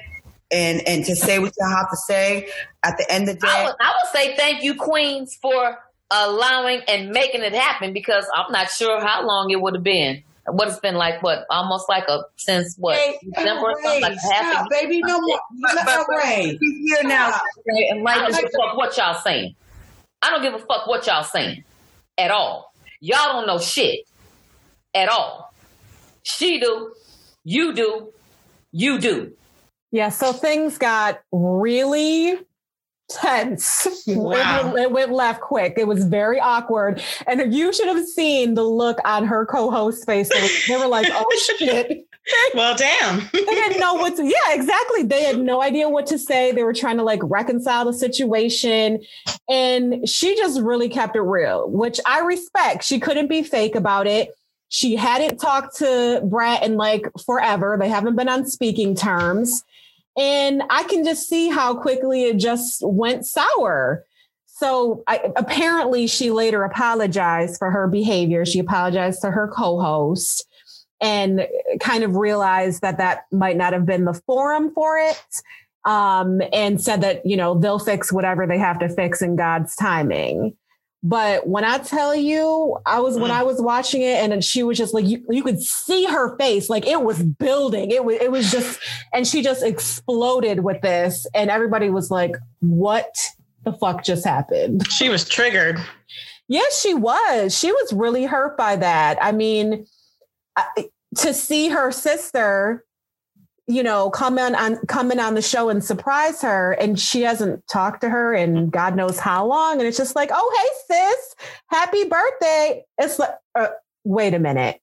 and 0.50 0.88
and 0.88 1.04
to 1.06 1.16
say 1.16 1.40
what 1.40 1.52
y'all 1.60 1.76
have 1.76 1.90
to 1.90 1.98
say 1.98 2.48
at 2.84 2.98
the 2.98 3.12
end 3.12 3.28
of 3.28 3.36
the 3.36 3.48
day. 3.48 3.52
I 3.52 3.66
would, 3.66 3.76
I 3.82 3.90
would 3.90 4.12
say 4.14 4.36
thank 4.38 4.64
you, 4.64 4.76
Queens, 4.76 5.38
for 5.42 5.78
allowing 6.12 6.82
and 6.88 7.10
making 7.10 7.42
it 7.42 7.54
happen 7.54 7.94
because 7.94 8.26
I'm 8.36 8.52
not 8.52 8.70
sure 8.70 9.00
how 9.02 9.26
long 9.26 9.50
it 9.52 9.62
would 9.62 9.76
have 9.76 9.84
been. 9.84 10.24
What 10.46 10.68
it's 10.68 10.80
been 10.80 10.96
like, 10.96 11.24
what 11.24 11.46
almost 11.50 11.88
like 11.88 12.04
a 12.10 12.24
since 12.36 12.76
what 12.78 12.98
hey, 12.98 13.18
December 13.34 13.62
or 13.62 13.82
something 13.82 14.02
like 14.02 14.18
half 14.30 14.66
a 14.66 14.70
baby, 14.70 15.02
no 15.06 15.22
more. 15.22 15.40
But, 15.62 15.86
but, 15.86 16.06
but 16.10 16.26
he's 16.26 16.60
here 16.60 17.04
now, 17.08 17.32
and 17.66 18.04
like, 18.04 18.18
I 18.18 18.30
don't 18.30 18.36
give 18.36 18.50
a 18.54 18.58
fuck 18.58 18.78
what 18.78 18.98
y'all 18.98 19.22
saying. 19.22 19.56
I 20.22 20.30
don't 20.30 20.42
give 20.42 20.54
a 20.54 20.60
fuck 20.60 20.88
what 20.88 21.08
y'all 21.08 21.24
saying 21.24 21.64
at 22.18 22.30
all. 22.30 22.74
Y'all 23.00 23.34
don't 23.34 23.48
know 23.48 23.58
shit 23.58 24.02
at 24.94 25.08
all. 25.08 25.54
She 26.24 26.60
do, 26.60 26.94
you 27.46 27.74
do, 27.74 28.12
you 28.74 29.00
do. 29.00 29.34
Yeah, 29.92 30.10
so 30.10 30.34
things 30.34 30.78
got 30.78 31.22
really 31.32 32.38
tense. 33.14 33.88
Wow. 34.08 34.76
It, 34.76 34.82
it, 34.82 34.92
went 34.92 35.12
left 35.12 35.42
quick. 35.42 35.76
It 35.78 35.88
was 35.88 36.06
very 36.06 36.40
awkward. 36.40 37.02
And 37.26 37.54
you 37.54 37.74
should 37.74 37.88
have 37.88 38.06
seen 38.06 38.54
the 38.54 38.64
look 38.64 39.00
on 39.06 39.26
her 39.26 39.46
co-host's 39.46 40.04
face. 40.04 40.30
They 40.68 40.76
were 40.78 40.88
like, 40.88 41.08
oh 41.10 41.56
shit. 41.58 42.06
well, 42.54 42.76
damn. 42.76 43.30
they 43.34 43.44
didn't 43.44 43.80
know 43.80 43.96
what 43.96 44.16
to, 44.18 44.24
yeah, 44.24 44.54
exactly. 44.54 45.04
They 45.04 45.24
had 45.24 45.40
no 45.40 45.62
idea 45.62 45.90
what 45.90 46.06
to 46.08 46.18
say. 46.18 46.52
They 46.52 46.64
were 46.64 46.74
trying 46.74 46.98
to 46.98 47.04
like 47.04 47.20
reconcile 47.24 47.86
the 47.86 47.94
situation. 47.94 49.04
And 49.50 50.08
she 50.08 50.36
just 50.36 50.62
really 50.62 50.90
kept 50.90 51.16
it 51.16 51.22
real, 51.22 51.70
which 51.70 52.00
I 52.06 52.20
respect. 52.20 52.84
She 52.84 53.00
couldn't 53.00 53.28
be 53.28 53.44
fake 53.44 53.76
about 53.76 54.08
it. 54.08 54.30
She 54.70 54.96
hadn't 54.96 55.38
talked 55.38 55.78
to 55.78 56.22
Brat 56.24 56.64
in 56.64 56.78
like 56.78 57.08
forever. 57.26 57.78
They 57.80 57.90
haven't 57.90 58.16
been 58.16 58.30
on 58.30 58.48
speaking 58.48 58.96
terms. 58.96 59.64
And 60.18 60.64
I 60.70 60.84
can 60.84 61.04
just 61.04 61.28
see 61.28 61.50
how 61.50 61.76
quickly 61.76 62.26
it 62.26 62.38
just 62.38 62.82
went 62.86 63.26
sour. 63.26 64.06
So 64.46 65.04
I, 65.08 65.32
apparently, 65.36 66.08
she 66.08 66.30
later 66.32 66.64
apologized 66.64 67.58
for 67.58 67.72
her 67.72 67.88
behavior. 67.88 68.46
She 68.46 68.60
apologized 68.60 69.22
to 69.22 69.32
her 69.32 69.48
co 69.48 69.80
host 69.80 70.48
and 71.02 71.48
kind 71.82 72.04
of 72.04 72.16
realized 72.16 72.82
that 72.82 72.98
that 72.98 73.26
might 73.32 73.58
not 73.58 73.74
have 73.74 73.86
been 73.86 74.06
the 74.06 74.14
forum 74.26 74.72
for 74.74 74.98
it. 74.98 75.42
um, 75.86 76.42
and 76.54 76.82
said 76.82 77.02
that, 77.02 77.26
you 77.26 77.36
know, 77.36 77.60
they'll 77.60 77.80
fix 77.80 78.12
whatever 78.12 78.48
they 78.48 78.58
have 78.58 78.80
to 78.80 78.90
fix 78.90 79.22
in 79.22 79.36
God's 79.36 79.76
timing. 79.76 80.56
But 81.06 81.48
when 81.48 81.66
I 81.66 81.80
tell 81.80 82.16
you, 82.16 82.78
I 82.86 83.02
was 83.02 83.20
when 83.20 83.30
mm. 83.30 83.36
I 83.36 83.44
was 83.44 83.62
watching 83.62 84.02
it 84.02 84.24
and 84.24 84.32
then 84.32 84.40
she 84.40 84.64
was 84.64 84.78
just 84.78 84.94
like 84.94 85.06
you, 85.06 85.22
you 85.30 85.44
could 85.44 85.62
see 85.62 86.06
her 86.06 86.38
face, 86.38 86.70
like 86.70 86.88
it 86.88 87.04
was 87.04 87.22
building. 87.22 87.92
It 87.92 88.06
was 88.06 88.16
it 88.22 88.32
was 88.32 88.50
just 88.50 88.80
and 89.14 89.28
she 89.28 89.44
just 89.44 89.64
exploded 89.64 90.62
with 90.62 90.82
this. 90.82 91.28
And 91.34 91.50
everybody 91.50 91.90
was 91.90 92.10
like, 92.10 92.38
What 92.62 93.14
the 93.66 93.74
fuck 93.74 94.06
just 94.06 94.24
happened? 94.24 94.90
She 94.90 95.10
was 95.10 95.28
triggered. 95.28 95.78
Yes, 96.48 96.82
she 96.82 96.94
was. 96.94 97.58
She 97.58 97.72
was 97.72 97.92
really 97.92 98.24
hurt 98.24 98.58
by 98.58 98.78
that. 98.78 99.18
I 99.22 99.34
mean, 99.34 99.86
to 101.18 101.34
see 101.34 101.68
her 101.68 101.92
sister 101.92 102.86
you 103.68 103.82
know, 103.82 104.10
come 104.10 104.38
in 104.38 104.56
on 104.56 104.78
coming 104.88 105.20
on 105.20 105.36
the 105.36 105.42
show 105.42 105.70
and 105.70 105.84
surprise 105.84 106.42
her, 106.42 106.74
and 106.74 107.00
she 107.00 107.22
hasn't 107.22 107.66
talked 107.68 108.02
to 108.02 108.10
her 108.10 108.34
in 108.34 108.70
God 108.70 108.96
knows 108.96 109.20
how 109.20 109.46
long, 109.46 109.80
and 109.80 109.88
it's 109.88 109.98
just 109.98 110.16
like, 110.16 110.30
oh 110.34 110.80
hey 110.90 110.96
sis, 110.96 111.36
happy 111.68 112.04
birthday. 112.04 112.84
It's 112.98 113.20
like, 113.20 113.36
uh, 113.56 113.68
wait 114.04 114.34
a 114.34 114.40
minute. 114.40 114.80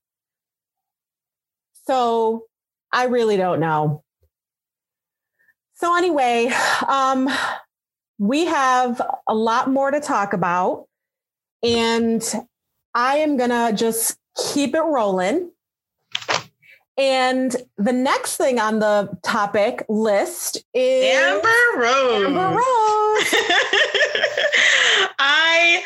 So 1.87 2.47
I 2.93 3.05
really 3.05 3.37
don't 3.37 3.61
know. 3.61 4.03
So 5.75 5.97
anyway, 5.97 6.51
um, 6.87 7.29
we 8.19 8.47
have 8.47 9.01
a 9.27 9.35
lot 9.35 9.71
more 9.71 9.91
to 9.91 10.01
talk 10.01 10.33
about, 10.33 10.87
and 11.63 12.23
I 12.95 13.19
am 13.19 13.37
gonna 13.37 13.73
just 13.75 14.17
keep 14.53 14.75
it 14.75 14.81
rolling. 14.81 15.51
And 17.00 17.57
the 17.78 17.95
next 17.95 18.37
thing 18.37 18.61
on 18.61 18.78
the 18.78 19.09
topic 19.23 19.87
list 19.88 20.62
is 20.75 21.16
Amber 21.16 21.49
Rose. 21.78 22.26
Amber 22.26 22.49
Rose. 22.50 22.61
I 25.19 25.83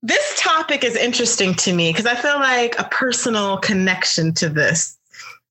this 0.00 0.40
topic 0.40 0.84
is 0.84 0.94
interesting 0.94 1.54
to 1.54 1.72
me 1.72 1.90
because 1.90 2.06
I 2.06 2.14
feel 2.14 2.36
like 2.36 2.78
a 2.78 2.84
personal 2.84 3.56
connection 3.58 4.32
to 4.34 4.48
this. 4.48 4.96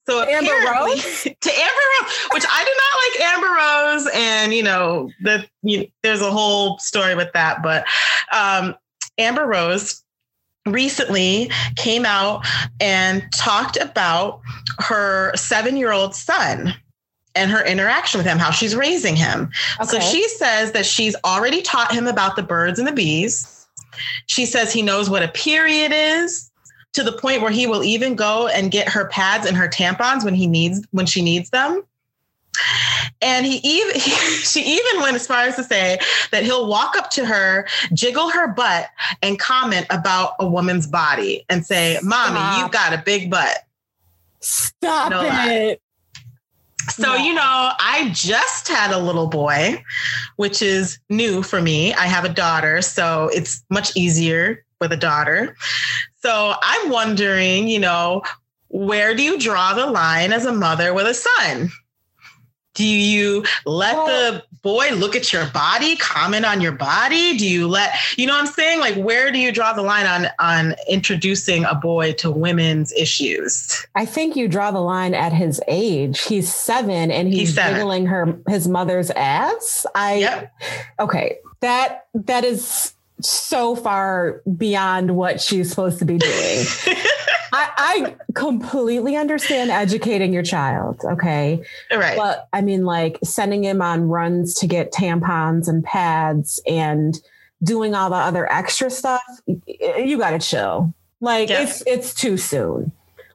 So 0.07 0.23
Amber 0.23 0.53
Rose 0.71 1.23
to 1.23 1.51
Amber 1.51 1.85
Rose, 2.01 2.29
which 2.31 2.45
I 2.49 2.63
do 2.63 2.71
not 2.79 2.93
like 3.03 3.19
Amber 3.27 3.47
Rose, 3.57 4.09
and 4.13 4.53
you 4.53 4.63
know 4.63 5.11
the 5.21 5.45
you, 5.63 5.85
there's 6.01 6.21
a 6.21 6.31
whole 6.31 6.77
story 6.79 7.15
with 7.15 7.33
that, 7.33 7.61
but 7.61 7.83
um, 8.31 8.77
Amber 9.17 9.45
Rose 9.45 10.00
recently 10.67 11.51
came 11.75 12.05
out 12.05 12.45
and 12.79 13.23
talked 13.33 13.77
about 13.77 14.41
her 14.79 15.35
seven 15.35 15.75
year 15.75 15.91
old 15.91 16.15
son 16.15 16.73
and 17.35 17.49
her 17.49 17.65
interaction 17.65 18.17
with 18.17 18.27
him, 18.27 18.37
how 18.37 18.51
she's 18.51 18.75
raising 18.75 19.15
him. 19.15 19.49
Okay. 19.79 19.87
So 19.89 19.99
she 19.99 20.27
says 20.29 20.73
that 20.73 20.85
she's 20.85 21.15
already 21.23 21.61
taught 21.61 21.93
him 21.93 22.07
about 22.07 22.35
the 22.35 22.43
birds 22.43 22.77
and 22.77 22.87
the 22.87 22.91
bees. 22.91 23.67
She 24.27 24.45
says 24.45 24.71
he 24.73 24.81
knows 24.81 25.09
what 25.09 25.23
a 25.23 25.27
period 25.29 25.91
is 25.93 26.51
to 26.93 27.03
the 27.03 27.11
point 27.11 27.41
where 27.41 27.51
he 27.51 27.67
will 27.67 27.83
even 27.83 28.15
go 28.15 28.47
and 28.47 28.69
get 28.69 28.89
her 28.89 29.07
pads 29.07 29.45
and 29.45 29.55
her 29.55 29.67
tampons 29.67 30.25
when 30.25 30.33
he 30.33 30.47
needs 30.47 30.85
when 30.91 31.05
she 31.05 31.21
needs 31.21 31.49
them. 31.49 31.83
And 33.21 33.45
he 33.45 33.57
even 33.63 33.95
he, 33.95 34.11
she 34.11 34.61
even 34.61 35.01
went 35.01 35.15
as 35.15 35.27
far 35.27 35.43
as 35.43 35.55
to 35.55 35.63
say 35.63 35.99
that 36.31 36.43
he'll 36.43 36.67
walk 36.67 36.95
up 36.95 37.09
to 37.11 37.25
her, 37.25 37.67
jiggle 37.93 38.29
her 38.29 38.47
butt, 38.47 38.89
and 39.21 39.39
comment 39.39 39.85
about 39.89 40.33
a 40.39 40.47
woman's 40.47 40.87
body 40.87 41.45
and 41.49 41.65
say, 41.65 41.99
"Mommy, 42.03 42.35
Stop. 42.35 42.61
you've 42.61 42.71
got 42.71 42.93
a 42.93 43.01
big 43.03 43.29
butt." 43.29 43.59
Stop 44.39 45.11
no 45.11 45.21
it. 45.21 45.27
Lie. 45.27 45.77
So, 46.89 47.15
you 47.15 47.33
know, 47.33 47.41
I 47.79 48.09
just 48.11 48.67
had 48.67 48.91
a 48.91 48.97
little 48.97 49.27
boy, 49.27 49.83
which 50.37 50.61
is 50.61 50.99
new 51.09 51.43
for 51.43 51.61
me. 51.61 51.93
I 51.93 52.07
have 52.07 52.25
a 52.25 52.29
daughter, 52.29 52.81
so 52.81 53.29
it's 53.33 53.63
much 53.69 53.95
easier 53.95 54.65
with 54.79 54.91
a 54.91 54.97
daughter. 54.97 55.55
So 56.21 56.55
I'm 56.61 56.89
wondering, 56.89 57.67
you 57.67 57.79
know, 57.79 58.23
where 58.69 59.15
do 59.15 59.21
you 59.21 59.39
draw 59.39 59.73
the 59.73 59.85
line 59.85 60.33
as 60.33 60.45
a 60.45 60.53
mother 60.53 60.93
with 60.93 61.05
a 61.05 61.13
son? 61.13 61.71
Do 62.81 62.87
you 62.87 63.43
let 63.67 63.93
the 63.93 64.43
boy 64.63 64.89
look 64.95 65.15
at 65.15 65.31
your 65.31 65.45
body, 65.51 65.95
comment 65.97 66.47
on 66.47 66.61
your 66.61 66.71
body? 66.71 67.37
Do 67.37 67.47
you 67.47 67.67
let 67.67 67.93
you 68.17 68.25
know 68.25 68.33
what 68.33 68.47
I'm 68.47 68.47
saying? 68.47 68.79
Like 68.79 68.95
where 68.95 69.31
do 69.31 69.37
you 69.37 69.51
draw 69.51 69.71
the 69.73 69.83
line 69.83 70.07
on 70.07 70.25
on 70.39 70.73
introducing 70.89 71.63
a 71.63 71.75
boy 71.75 72.13
to 72.13 72.31
women's 72.31 72.91
issues? 72.93 73.85
I 73.93 74.07
think 74.07 74.35
you 74.35 74.47
draw 74.47 74.71
the 74.71 74.81
line 74.81 75.13
at 75.13 75.31
his 75.31 75.61
age. 75.67 76.23
He's 76.23 76.51
7 76.51 77.11
and 77.11 77.27
he's, 77.27 77.37
he's 77.37 77.53
seven. 77.53 77.75
jiggling 77.75 78.07
her 78.07 78.39
his 78.47 78.67
mother's 78.67 79.11
ass. 79.11 79.85
I 79.93 80.15
yep. 80.15 80.51
Okay. 80.99 81.37
That 81.59 82.07
that 82.15 82.43
is 82.43 82.93
so 83.19 83.75
far 83.75 84.41
beyond 84.57 85.15
what 85.15 85.39
she's 85.39 85.69
supposed 85.69 85.99
to 85.99 86.05
be 86.05 86.17
doing. 86.17 86.65
I, 87.53 87.69
I, 87.77 88.15
completely 88.33 89.15
understand 89.15 89.71
educating 89.71 90.33
your 90.33 90.43
child. 90.43 91.01
Okay. 91.03 91.63
Right. 91.91 92.17
But 92.17 92.47
I 92.53 92.61
mean, 92.61 92.85
like 92.85 93.19
sending 93.23 93.63
him 93.63 93.81
on 93.81 94.07
runs 94.07 94.53
to 94.55 94.67
get 94.67 94.93
tampons 94.93 95.67
and 95.67 95.83
pads 95.83 96.61
and 96.67 97.19
doing 97.63 97.93
all 97.93 98.09
the 98.09 98.15
other 98.15 98.51
extra 98.51 98.89
stuff. 98.89 99.21
You 99.67 100.17
got 100.17 100.31
to 100.31 100.39
chill. 100.39 100.93
Like 101.19 101.49
it's, 101.49 101.83
it's 101.85 102.13
too 102.13 102.37
soon. 102.37 102.91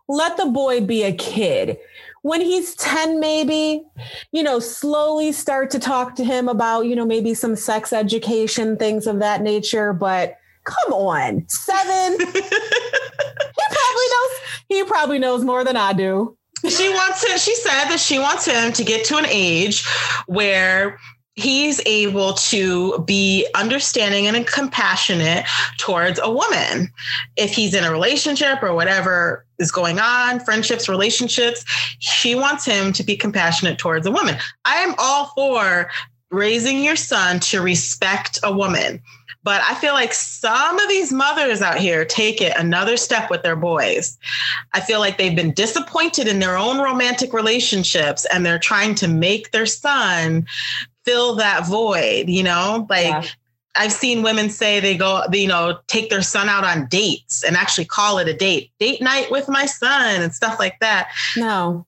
Let 0.09 0.37
the 0.37 0.47
boy 0.47 0.81
be 0.81 1.03
a 1.03 1.13
kid 1.13 1.79
when 2.23 2.41
he's 2.41 2.75
10 2.75 3.21
maybe 3.21 3.85
you 4.33 4.43
know 4.43 4.59
slowly 4.59 5.31
start 5.31 5.71
to 5.71 5.79
talk 5.79 6.17
to 6.17 6.25
him 6.25 6.49
about 6.49 6.83
you 6.83 6.97
know 6.97 7.07
maybe 7.07 7.35
some 7.35 7.55
sex 7.55 7.93
education 7.93 8.77
things 8.77 9.07
of 9.07 9.21
that 9.21 9.43
nature 9.43 9.93
but 9.93 10.37
come 10.67 10.93
on 10.93 11.45
seven 11.49 12.19
he 12.21 12.27
probably 12.27 14.07
knows 14.13 14.31
he 14.69 14.85
probably 14.85 15.19
knows 15.19 15.45
more 15.45 15.65
than 15.65 15.77
i 15.77 15.93
do 15.93 16.37
she 16.69 16.89
wants 16.89 17.25
it 17.25 17.41
she 17.41 17.55
said 17.55 17.85
that 17.87 18.01
she 18.01 18.19
wants 18.19 18.45
him 18.45 18.73
to 18.73 18.85
get 18.85 19.07
to 19.07 19.17
an 19.17 19.27
age 19.27 19.87
where 20.27 20.99
he's 21.37 21.83
able 21.85 22.33
to 22.33 22.99
be 23.07 23.47
understanding 23.55 24.27
and 24.27 24.47
compassionate 24.47 25.45
towards 25.79 26.19
a 26.23 26.31
woman. 26.31 26.91
If 27.37 27.55
he's 27.55 27.75
in 27.75 27.85
a 27.85 27.93
relationship 27.93 28.63
or 28.63 28.75
whatever 28.75 29.47
is 29.59 29.71
going 29.71 30.01
on, 30.01 30.41
friendships, 30.41 30.89
relationships, 30.89 31.65
she 31.99 32.35
wants 32.35 32.65
him 32.65 32.93
to 32.95 33.05
be 33.05 33.17
compassionate 33.17 33.79
towards 33.79 34.07
a 34.07 34.11
woman. 34.11 34.37
I 34.65 34.77
am 34.77 34.95
all 34.99 35.27
for 35.37 35.91
raising 36.31 36.83
your 36.83 36.97
son 36.97 37.39
to 37.41 37.61
respect 37.61 38.39
a 38.43 38.55
woman. 38.55 39.03
But 39.47 39.63
I 39.63 39.77
feel 39.77 39.95
like 39.95 40.13
some 40.13 40.77
of 40.81 40.89
these 40.89 41.13
mothers 41.13 41.63
out 41.63 41.79
here 41.79 42.05
take 42.05 42.41
it 42.41 42.53
another 42.57 42.97
step 42.97 43.31
with 43.31 43.45
their 43.45 43.55
boys. 43.55 44.19
I 44.75 44.81
feel 44.81 44.99
like 44.99 45.19
they've 45.19 45.37
been 45.37 45.53
disappointed 45.53 46.27
in 46.27 46.41
their 46.41 46.59
own 46.59 46.81
romantic 46.81 47.33
relationships 47.33 48.27
and 48.33 48.45
they're 48.45 48.59
trying 48.59 48.97
to 48.97 49.07
make 49.07 49.53
their 49.53 49.65
son 49.65 50.47
fill 51.05 51.37
that 51.37 51.65
void, 51.65 52.29
you 52.29 52.43
know? 52.43 52.89
Like 52.91 53.07
yeah. 53.07 53.25
I've 53.77 53.93
seen 53.93 54.23
women 54.23 54.51
say 54.51 54.81
they 54.81 54.97
go, 54.97 55.23
you 55.33 55.47
know, 55.47 55.79
take 55.87 56.11
their 56.11 56.23
son 56.23 56.49
out 56.49 56.65
on 56.65 56.89
dates 56.89 57.45
and 57.45 57.57
actually 57.57 57.85
call 57.85 58.19
it 58.19 58.27
a 58.27 58.35
date, 58.35 58.73
date 58.81 59.01
night 59.01 59.31
with 59.31 59.49
my 59.49 59.67
son 59.67 60.23
and 60.23 60.35
stuff 60.35 60.59
like 60.59 60.81
that. 60.81 61.13
No, 61.37 61.87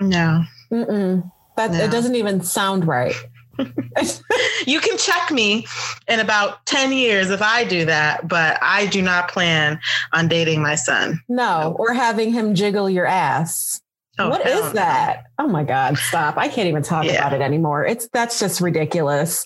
no, 0.00 0.42
Mm-mm. 0.72 1.30
that 1.56 1.70
no. 1.70 1.78
it 1.78 1.92
doesn't 1.92 2.16
even 2.16 2.40
sound 2.40 2.84
right. 2.84 3.14
you 4.66 4.80
can 4.80 4.98
check 4.98 5.30
me 5.30 5.66
in 6.08 6.20
about 6.20 6.64
10 6.66 6.92
years 6.92 7.30
if 7.30 7.42
I 7.42 7.64
do 7.64 7.84
that, 7.84 8.28
but 8.28 8.58
I 8.62 8.86
do 8.86 9.02
not 9.02 9.28
plan 9.28 9.80
on 10.12 10.28
dating 10.28 10.62
my 10.62 10.74
son. 10.74 11.20
No, 11.28 11.76
or 11.78 11.92
having 11.92 12.32
him 12.32 12.54
jiggle 12.54 12.88
your 12.90 13.06
ass. 13.06 13.80
Oh, 14.18 14.30
what 14.30 14.46
is 14.46 14.72
that? 14.72 15.24
Oh 15.38 15.46
my 15.46 15.62
God, 15.62 15.98
stop. 15.98 16.38
I 16.38 16.48
can't 16.48 16.68
even 16.68 16.82
talk 16.82 17.04
yeah. 17.04 17.12
about 17.14 17.34
it 17.34 17.42
anymore. 17.42 17.84
It's 17.84 18.08
that's 18.08 18.40
just 18.40 18.62
ridiculous. 18.62 19.44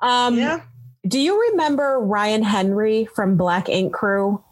Um 0.00 0.36
yeah. 0.36 0.62
do 1.06 1.20
you 1.20 1.40
remember 1.50 2.00
Ryan 2.00 2.42
Henry 2.42 3.06
from 3.14 3.36
Black 3.36 3.68
Ink 3.68 3.92
Crew? 3.92 4.42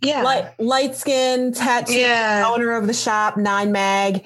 Yeah. 0.00 0.22
Light, 0.22 0.60
light 0.60 0.94
skin, 0.94 1.52
tattoo, 1.52 1.94
yeah. 1.94 2.44
owner 2.46 2.70
of 2.72 2.86
the 2.86 2.94
shop, 2.94 3.36
Nine 3.36 3.72
Mag. 3.72 4.24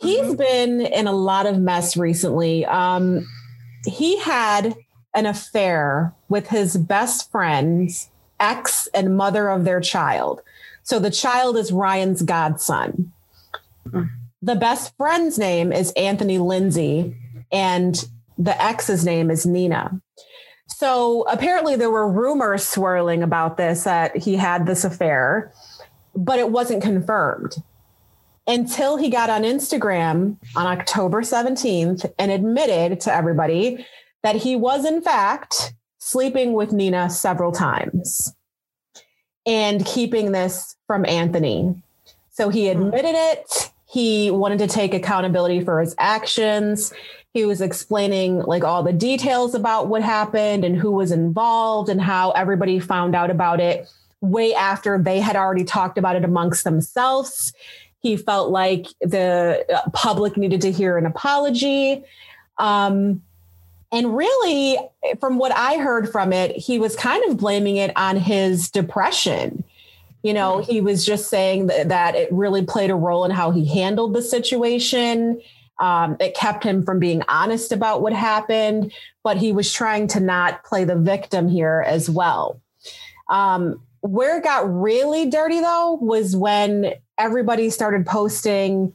He's 0.00 0.20
mm-hmm. 0.20 0.34
been 0.34 0.80
in 0.80 1.06
a 1.06 1.12
lot 1.12 1.46
of 1.46 1.58
mess 1.58 1.96
recently. 1.96 2.64
Um, 2.64 3.26
he 3.84 4.18
had 4.18 4.76
an 5.14 5.26
affair 5.26 6.14
with 6.28 6.48
his 6.48 6.76
best 6.76 7.30
friend's 7.30 8.08
ex 8.38 8.88
and 8.94 9.16
mother 9.16 9.48
of 9.48 9.64
their 9.64 9.80
child. 9.80 10.40
So 10.82 10.98
the 10.98 11.10
child 11.10 11.56
is 11.56 11.72
Ryan's 11.72 12.22
godson. 12.22 13.12
The 14.42 14.56
best 14.56 14.96
friend's 14.96 15.38
name 15.38 15.72
is 15.72 15.92
Anthony 15.92 16.38
Lindsay, 16.38 17.14
and 17.52 18.02
the 18.38 18.60
ex's 18.62 19.04
name 19.04 19.30
is 19.30 19.44
Nina. 19.44 20.00
So 20.68 21.22
apparently, 21.28 21.76
there 21.76 21.90
were 21.90 22.10
rumors 22.10 22.66
swirling 22.66 23.22
about 23.22 23.58
this 23.58 23.84
that 23.84 24.16
he 24.16 24.36
had 24.36 24.66
this 24.66 24.84
affair, 24.84 25.52
but 26.16 26.38
it 26.38 26.50
wasn't 26.50 26.82
confirmed. 26.82 27.56
Until 28.50 28.96
he 28.96 29.08
got 29.08 29.30
on 29.30 29.42
Instagram 29.42 30.36
on 30.56 30.66
October 30.66 31.22
17th 31.22 32.12
and 32.18 32.32
admitted 32.32 33.00
to 33.00 33.14
everybody 33.14 33.86
that 34.24 34.34
he 34.34 34.56
was, 34.56 34.84
in 34.84 35.00
fact, 35.00 35.72
sleeping 35.98 36.52
with 36.52 36.72
Nina 36.72 37.08
several 37.08 37.52
times 37.52 38.34
and 39.46 39.86
keeping 39.86 40.32
this 40.32 40.74
from 40.88 41.06
Anthony. 41.06 41.80
So 42.30 42.48
he 42.48 42.68
hmm. 42.72 42.82
admitted 42.82 43.14
it. 43.14 43.70
He 43.86 44.32
wanted 44.32 44.58
to 44.58 44.66
take 44.66 44.94
accountability 44.94 45.64
for 45.64 45.80
his 45.80 45.94
actions. 45.98 46.92
He 47.32 47.44
was 47.44 47.60
explaining 47.60 48.40
like 48.40 48.64
all 48.64 48.82
the 48.82 48.92
details 48.92 49.54
about 49.54 49.86
what 49.86 50.02
happened 50.02 50.64
and 50.64 50.76
who 50.76 50.90
was 50.90 51.12
involved 51.12 51.88
and 51.88 52.00
how 52.00 52.32
everybody 52.32 52.80
found 52.80 53.14
out 53.14 53.30
about 53.30 53.60
it 53.60 53.88
way 54.20 54.54
after 54.54 54.98
they 54.98 55.20
had 55.20 55.36
already 55.36 55.64
talked 55.64 55.98
about 55.98 56.16
it 56.16 56.24
amongst 56.24 56.64
themselves. 56.64 57.52
He 58.00 58.16
felt 58.16 58.50
like 58.50 58.86
the 59.00 59.64
uh, 59.72 59.90
public 59.92 60.36
needed 60.36 60.62
to 60.62 60.72
hear 60.72 60.96
an 60.96 61.06
apology. 61.06 62.02
Um, 62.58 63.22
and 63.92 64.16
really, 64.16 64.78
from 65.18 65.38
what 65.38 65.52
I 65.52 65.78
heard 65.78 66.10
from 66.10 66.32
it, 66.32 66.56
he 66.56 66.78
was 66.78 66.94
kind 66.96 67.22
of 67.28 67.36
blaming 67.38 67.76
it 67.76 67.92
on 67.96 68.16
his 68.16 68.70
depression. 68.70 69.64
You 70.22 70.34
know, 70.34 70.58
he 70.58 70.80
was 70.80 71.04
just 71.04 71.28
saying 71.28 71.66
that, 71.66 71.88
that 71.88 72.14
it 72.14 72.30
really 72.30 72.64
played 72.64 72.90
a 72.90 72.94
role 72.94 73.24
in 73.24 73.30
how 73.30 73.50
he 73.50 73.64
handled 73.64 74.14
the 74.14 74.22
situation. 74.22 75.40
Um, 75.78 76.16
it 76.20 76.34
kept 76.34 76.62
him 76.62 76.84
from 76.84 76.98
being 76.98 77.22
honest 77.28 77.72
about 77.72 78.02
what 78.02 78.12
happened, 78.12 78.92
but 79.24 79.38
he 79.38 79.50
was 79.50 79.72
trying 79.72 80.08
to 80.08 80.20
not 80.20 80.62
play 80.62 80.84
the 80.84 80.96
victim 80.96 81.48
here 81.48 81.82
as 81.86 82.08
well. 82.08 82.60
Um, 83.30 83.80
where 84.00 84.38
it 84.38 84.44
got 84.44 84.72
really 84.72 85.28
dirty, 85.28 85.60
though, 85.60 85.98
was 86.00 86.36
when 86.36 86.94
everybody 87.18 87.70
started 87.70 88.06
posting 88.06 88.94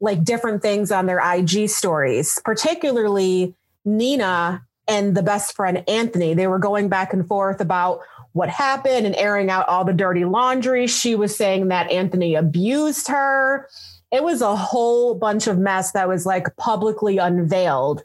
like 0.00 0.24
different 0.24 0.62
things 0.62 0.92
on 0.92 1.06
their 1.06 1.20
IG 1.20 1.68
stories, 1.68 2.40
particularly 2.44 3.54
Nina 3.84 4.64
and 4.86 5.16
the 5.16 5.22
best 5.22 5.54
friend 5.56 5.82
Anthony. 5.88 6.34
They 6.34 6.46
were 6.46 6.58
going 6.58 6.88
back 6.88 7.12
and 7.12 7.26
forth 7.26 7.60
about 7.60 8.00
what 8.32 8.48
happened 8.48 9.06
and 9.06 9.14
airing 9.16 9.50
out 9.50 9.68
all 9.68 9.84
the 9.84 9.92
dirty 9.92 10.24
laundry. 10.24 10.86
She 10.86 11.14
was 11.14 11.34
saying 11.34 11.68
that 11.68 11.90
Anthony 11.90 12.34
abused 12.34 13.08
her. 13.08 13.68
It 14.10 14.22
was 14.22 14.42
a 14.42 14.56
whole 14.56 15.14
bunch 15.14 15.46
of 15.46 15.58
mess 15.58 15.92
that 15.92 16.08
was 16.08 16.26
like 16.26 16.56
publicly 16.56 17.18
unveiled 17.18 18.02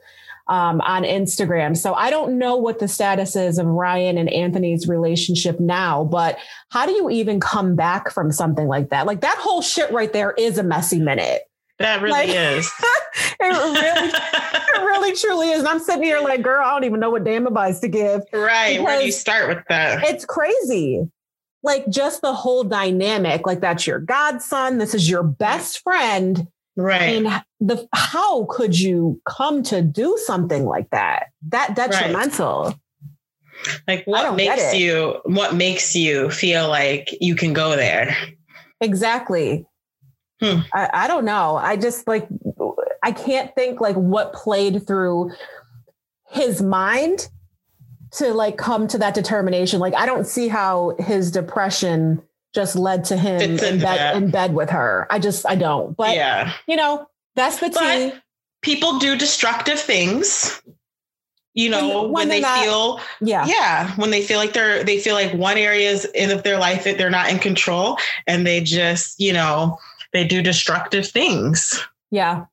um, 0.50 0.82
on 0.82 1.04
Instagram. 1.04 1.78
So 1.78 1.94
I 1.94 2.10
don't 2.10 2.38
know 2.38 2.58
what 2.58 2.80
the 2.80 2.88
status 2.88 3.36
is 3.36 3.60
of 3.60 3.68
Ryan 3.68 4.18
and 4.18 4.30
Anthony's 4.30 4.88
relationship 4.88 5.60
now, 5.60 6.04
but 6.04 6.38
how 6.70 6.88
do 6.88 6.92
you 6.92 7.10
even 7.10 7.40
come 7.40 7.76
back 7.76 8.12
from 8.12 8.32
something 8.32 8.68
like 8.68 8.90
that? 8.90 9.06
Like 9.06 9.22
that 9.22 9.38
whole 9.40 9.62
shit 9.62 9.92
right 9.92 10.12
there 10.12 10.32
is 10.32 10.58
a 10.58 10.64
messy 10.64 11.00
minute. 11.00 11.44
That 11.78 12.02
really 12.02 12.12
like, 12.12 12.30
is. 12.30 12.70
it 13.40 13.46
really, 13.46 13.80
it 13.80 14.82
really 14.82 15.16
truly 15.16 15.52
is. 15.52 15.60
And 15.60 15.68
I'm 15.68 15.80
sitting 15.80 16.04
here 16.04 16.20
like, 16.20 16.42
girl, 16.42 16.66
I 16.66 16.72
don't 16.72 16.84
even 16.84 17.00
know 17.00 17.12
what 17.12 17.24
damn 17.24 17.48
advice 17.48 17.80
to 17.82 17.88
give. 17.88 18.24
Right. 18.34 18.82
Where 18.82 19.00
do 19.00 19.06
you 19.06 19.12
start 19.12 19.48
with 19.48 19.64
that? 19.70 20.04
It's 20.04 20.26
crazy. 20.26 21.08
Like 21.62 21.88
just 21.90 22.22
the 22.22 22.34
whole 22.34 22.64
dynamic, 22.64 23.46
like 23.46 23.62
that's 23.62 23.86
your 23.86 24.00
godson, 24.00 24.80
this 24.80 24.96
is 24.96 25.10
your 25.10 25.24
best 25.24 25.82
friend. 25.84 26.48
Right. 26.80 27.02
And 27.02 27.44
the 27.60 27.88
how 27.94 28.46
could 28.46 28.80
you 28.80 29.22
come 29.28 29.64
to 29.64 29.82
do 29.82 30.18
something 30.26 30.66
like 30.66 30.90
that? 30.92 31.28
That 31.50 31.76
detrimental. 31.76 32.64
Right. 32.64 32.76
Like 33.86 34.08
what 34.08 34.36
makes 34.36 34.74
you 34.74 35.20
what 35.26 35.56
makes 35.56 35.94
you 35.94 36.30
feel 36.32 36.70
like 36.70 37.10
you 37.20 37.36
can 37.36 37.52
go 37.52 37.76
there? 37.76 38.16
Exactly. 38.80 39.66
Hmm. 40.42 40.60
I, 40.74 40.90
I 40.94 41.08
don't 41.08 41.26
know. 41.26 41.58
I 41.58 41.76
just 41.76 42.08
like 42.08 42.30
I 43.04 43.12
can't 43.12 43.54
think 43.56 43.82
like 43.82 43.98
what 43.98 44.32
played 44.32 44.88
through 44.88 45.32
his 46.30 46.62
mind 46.62 47.28
to 48.12 48.34
like 48.34 48.58
come 48.58 48.88
to 48.88 48.98
that 49.00 49.14
determination. 49.14 49.82
Like 49.82 49.96
I 49.96 50.06
don't 50.06 50.26
see 50.26 50.48
how 50.48 50.96
his 50.98 51.30
depression 51.30 52.22
just 52.54 52.76
led 52.76 53.06
to 53.06 53.18
him 53.18 53.42
in 53.42 53.80
bed, 53.80 54.18
in 54.18 54.32
bed 54.32 54.54
with 54.54 54.70
her. 54.70 55.08
I 55.10 55.20
just 55.20 55.46
I 55.48 55.56
don't. 55.56 55.96
But 55.96 56.16
yeah, 56.16 56.54
you 56.68 56.76
know, 56.76 57.08
that's 57.36 57.60
the 57.60 57.70
tea. 57.70 58.14
People 58.62 59.00
do 59.00 59.18
destructive 59.18 59.80
things. 59.80 60.62
You 61.54 61.70
know, 61.70 62.04
when, 62.04 62.12
when 62.12 62.30
they 62.30 62.42
not, 62.42 62.60
feel 62.60 63.00
yeah, 63.22 63.46
yeah, 63.46 63.92
when 63.96 64.12
they 64.12 64.22
feel 64.22 64.38
like 64.38 64.54
they're 64.54 64.84
they 64.84 65.00
feel 65.00 65.16
like 65.16 65.34
one 65.34 65.58
area 65.58 65.90
is 65.90 66.06
in 66.06 66.32
of 66.32 66.44
their 66.44 66.60
life 66.60 66.84
that 66.84 66.98
they're 66.98 67.10
not 67.10 67.30
in 67.30 67.40
control 67.40 67.98
and 68.28 68.46
they 68.46 68.62
just, 68.62 69.20
you 69.20 69.34
know, 69.34 69.78
they 70.14 70.26
do 70.26 70.42
destructive 70.42 71.08
things. 71.08 71.84
Yeah. 72.12 72.46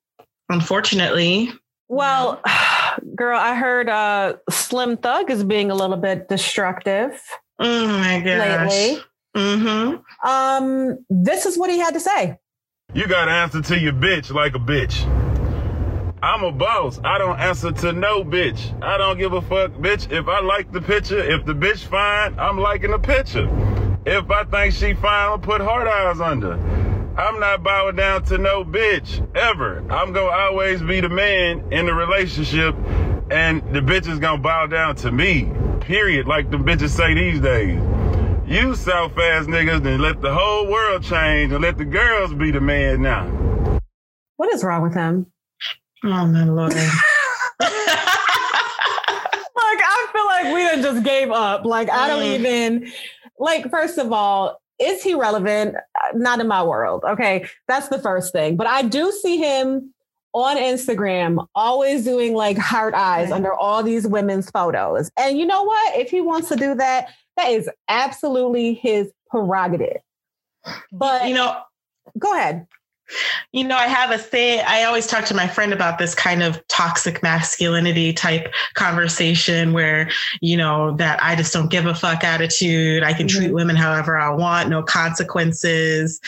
Unfortunately. 0.48 1.52
Well, 1.88 2.40
girl, 3.14 3.38
I 3.38 3.54
heard 3.54 3.88
uh 3.88 4.34
Slim 4.50 4.96
Thug 4.96 5.30
is 5.30 5.44
being 5.44 5.70
a 5.70 5.74
little 5.74 5.98
bit 5.98 6.28
destructive. 6.28 7.20
Oh 7.58 7.86
my 7.86 8.20
gosh. 8.20 8.70
Lately. 8.70 9.02
Mm-hmm. 9.36 10.28
Um, 10.28 11.04
this 11.10 11.44
is 11.44 11.58
what 11.58 11.70
he 11.70 11.78
had 11.78 11.92
to 11.94 12.00
say. 12.00 12.38
You 12.94 13.06
gotta 13.06 13.30
answer 13.30 13.60
to 13.60 13.78
your 13.78 13.92
bitch 13.92 14.32
like 14.32 14.54
a 14.54 14.58
bitch. 14.58 15.04
I'm 16.22 16.42
a 16.42 16.50
boss. 16.50 16.98
I 17.04 17.18
don't 17.18 17.38
answer 17.38 17.70
to 17.70 17.92
no 17.92 18.24
bitch. 18.24 18.82
I 18.82 18.96
don't 18.96 19.18
give 19.18 19.34
a 19.34 19.42
fuck, 19.42 19.72
bitch. 19.72 20.10
If 20.10 20.26
I 20.28 20.40
like 20.40 20.72
the 20.72 20.80
picture, 20.80 21.18
if 21.18 21.44
the 21.44 21.52
bitch 21.52 21.84
fine, 21.84 22.38
I'm 22.38 22.58
liking 22.58 22.92
the 22.92 22.98
picture. 22.98 23.46
If 24.06 24.30
I 24.30 24.44
think 24.44 24.72
she 24.72 24.94
fine, 24.94 25.28
I'll 25.28 25.38
put 25.38 25.60
hard 25.60 25.86
eyes 25.86 26.20
under. 26.20 26.54
I'm 27.18 27.38
not 27.38 27.62
bowing 27.62 27.96
down 27.96 28.24
to 28.24 28.38
no 28.38 28.64
bitch 28.64 29.36
ever. 29.36 29.78
I'm 29.90 30.14
gonna 30.14 30.34
always 30.34 30.80
be 30.80 31.00
the 31.00 31.10
man 31.10 31.70
in 31.72 31.84
the 31.84 31.92
relationship, 31.92 32.74
and 33.30 33.60
the 33.74 33.80
bitch 33.80 34.08
is 34.08 34.18
gonna 34.18 34.40
bow 34.40 34.66
down 34.66 34.96
to 34.96 35.12
me. 35.12 35.52
Period. 35.80 36.26
Like 36.26 36.50
the 36.50 36.56
bitches 36.56 36.90
say 36.90 37.12
these 37.12 37.40
days. 37.40 37.78
You 38.46 38.76
south 38.76 39.18
ass 39.18 39.46
niggas 39.46 39.84
and 39.84 40.00
let 40.00 40.20
the 40.20 40.32
whole 40.32 40.70
world 40.70 41.02
change 41.02 41.52
and 41.52 41.60
let 41.62 41.78
the 41.78 41.84
girls 41.84 42.32
be 42.32 42.52
the 42.52 42.60
man 42.60 43.02
now. 43.02 43.26
What 44.36 44.54
is 44.54 44.62
wrong 44.62 44.82
with 44.82 44.94
him? 44.94 45.26
Oh 46.04 46.26
my 46.26 46.44
lord. 46.44 46.72
like 46.72 46.84
I 49.60 50.06
feel 50.12 50.26
like 50.26 50.54
we 50.54 50.62
done 50.62 50.80
just 50.80 51.04
gave 51.04 51.32
up. 51.32 51.64
Like 51.64 51.90
I 51.90 52.06
don't 52.06 52.22
mm. 52.22 52.38
even 52.38 52.92
like 53.36 53.68
first 53.68 53.98
of 53.98 54.12
all, 54.12 54.62
is 54.78 55.02
he 55.02 55.14
relevant? 55.14 55.74
Not 56.14 56.38
in 56.38 56.46
my 56.46 56.62
world. 56.62 57.02
Okay. 57.02 57.46
That's 57.66 57.88
the 57.88 57.98
first 57.98 58.32
thing. 58.32 58.56
But 58.56 58.68
I 58.68 58.82
do 58.82 59.10
see 59.10 59.38
him 59.38 59.92
on 60.34 60.56
Instagram 60.56 61.44
always 61.56 62.04
doing 62.04 62.34
like 62.34 62.58
heart 62.58 62.94
eyes 62.94 63.32
under 63.32 63.52
all 63.52 63.82
these 63.82 64.06
women's 64.06 64.48
photos. 64.50 65.10
And 65.16 65.36
you 65.36 65.46
know 65.46 65.64
what? 65.64 65.96
If 65.96 66.10
he 66.10 66.20
wants 66.20 66.48
to 66.50 66.56
do 66.56 66.76
that, 66.76 67.08
that 67.36 67.50
is 67.50 67.70
absolutely 67.88 68.74
his 68.74 69.10
prerogative. 69.28 70.00
But 70.92 71.28
you 71.28 71.34
know, 71.34 71.60
go 72.18 72.34
ahead. 72.34 72.66
You 73.52 73.64
know, 73.64 73.76
I 73.76 73.86
have 73.86 74.10
a 74.10 74.18
say. 74.18 74.60
I 74.60 74.82
always 74.84 75.06
talk 75.06 75.24
to 75.26 75.34
my 75.34 75.46
friend 75.46 75.72
about 75.72 75.98
this 75.98 76.14
kind 76.14 76.42
of 76.42 76.66
toxic 76.66 77.22
masculinity 77.22 78.12
type 78.12 78.52
conversation 78.74 79.72
where, 79.72 80.10
you 80.40 80.56
know, 80.56 80.96
that 80.96 81.22
I 81.22 81.36
just 81.36 81.52
don't 81.52 81.70
give 81.70 81.86
a 81.86 81.94
fuck 81.94 82.24
attitude. 82.24 83.04
I 83.04 83.12
can 83.12 83.28
mm-hmm. 83.28 83.38
treat 83.38 83.52
women 83.52 83.76
however 83.76 84.18
I 84.18 84.30
want, 84.30 84.68
no 84.68 84.82
consequences. 84.82 86.20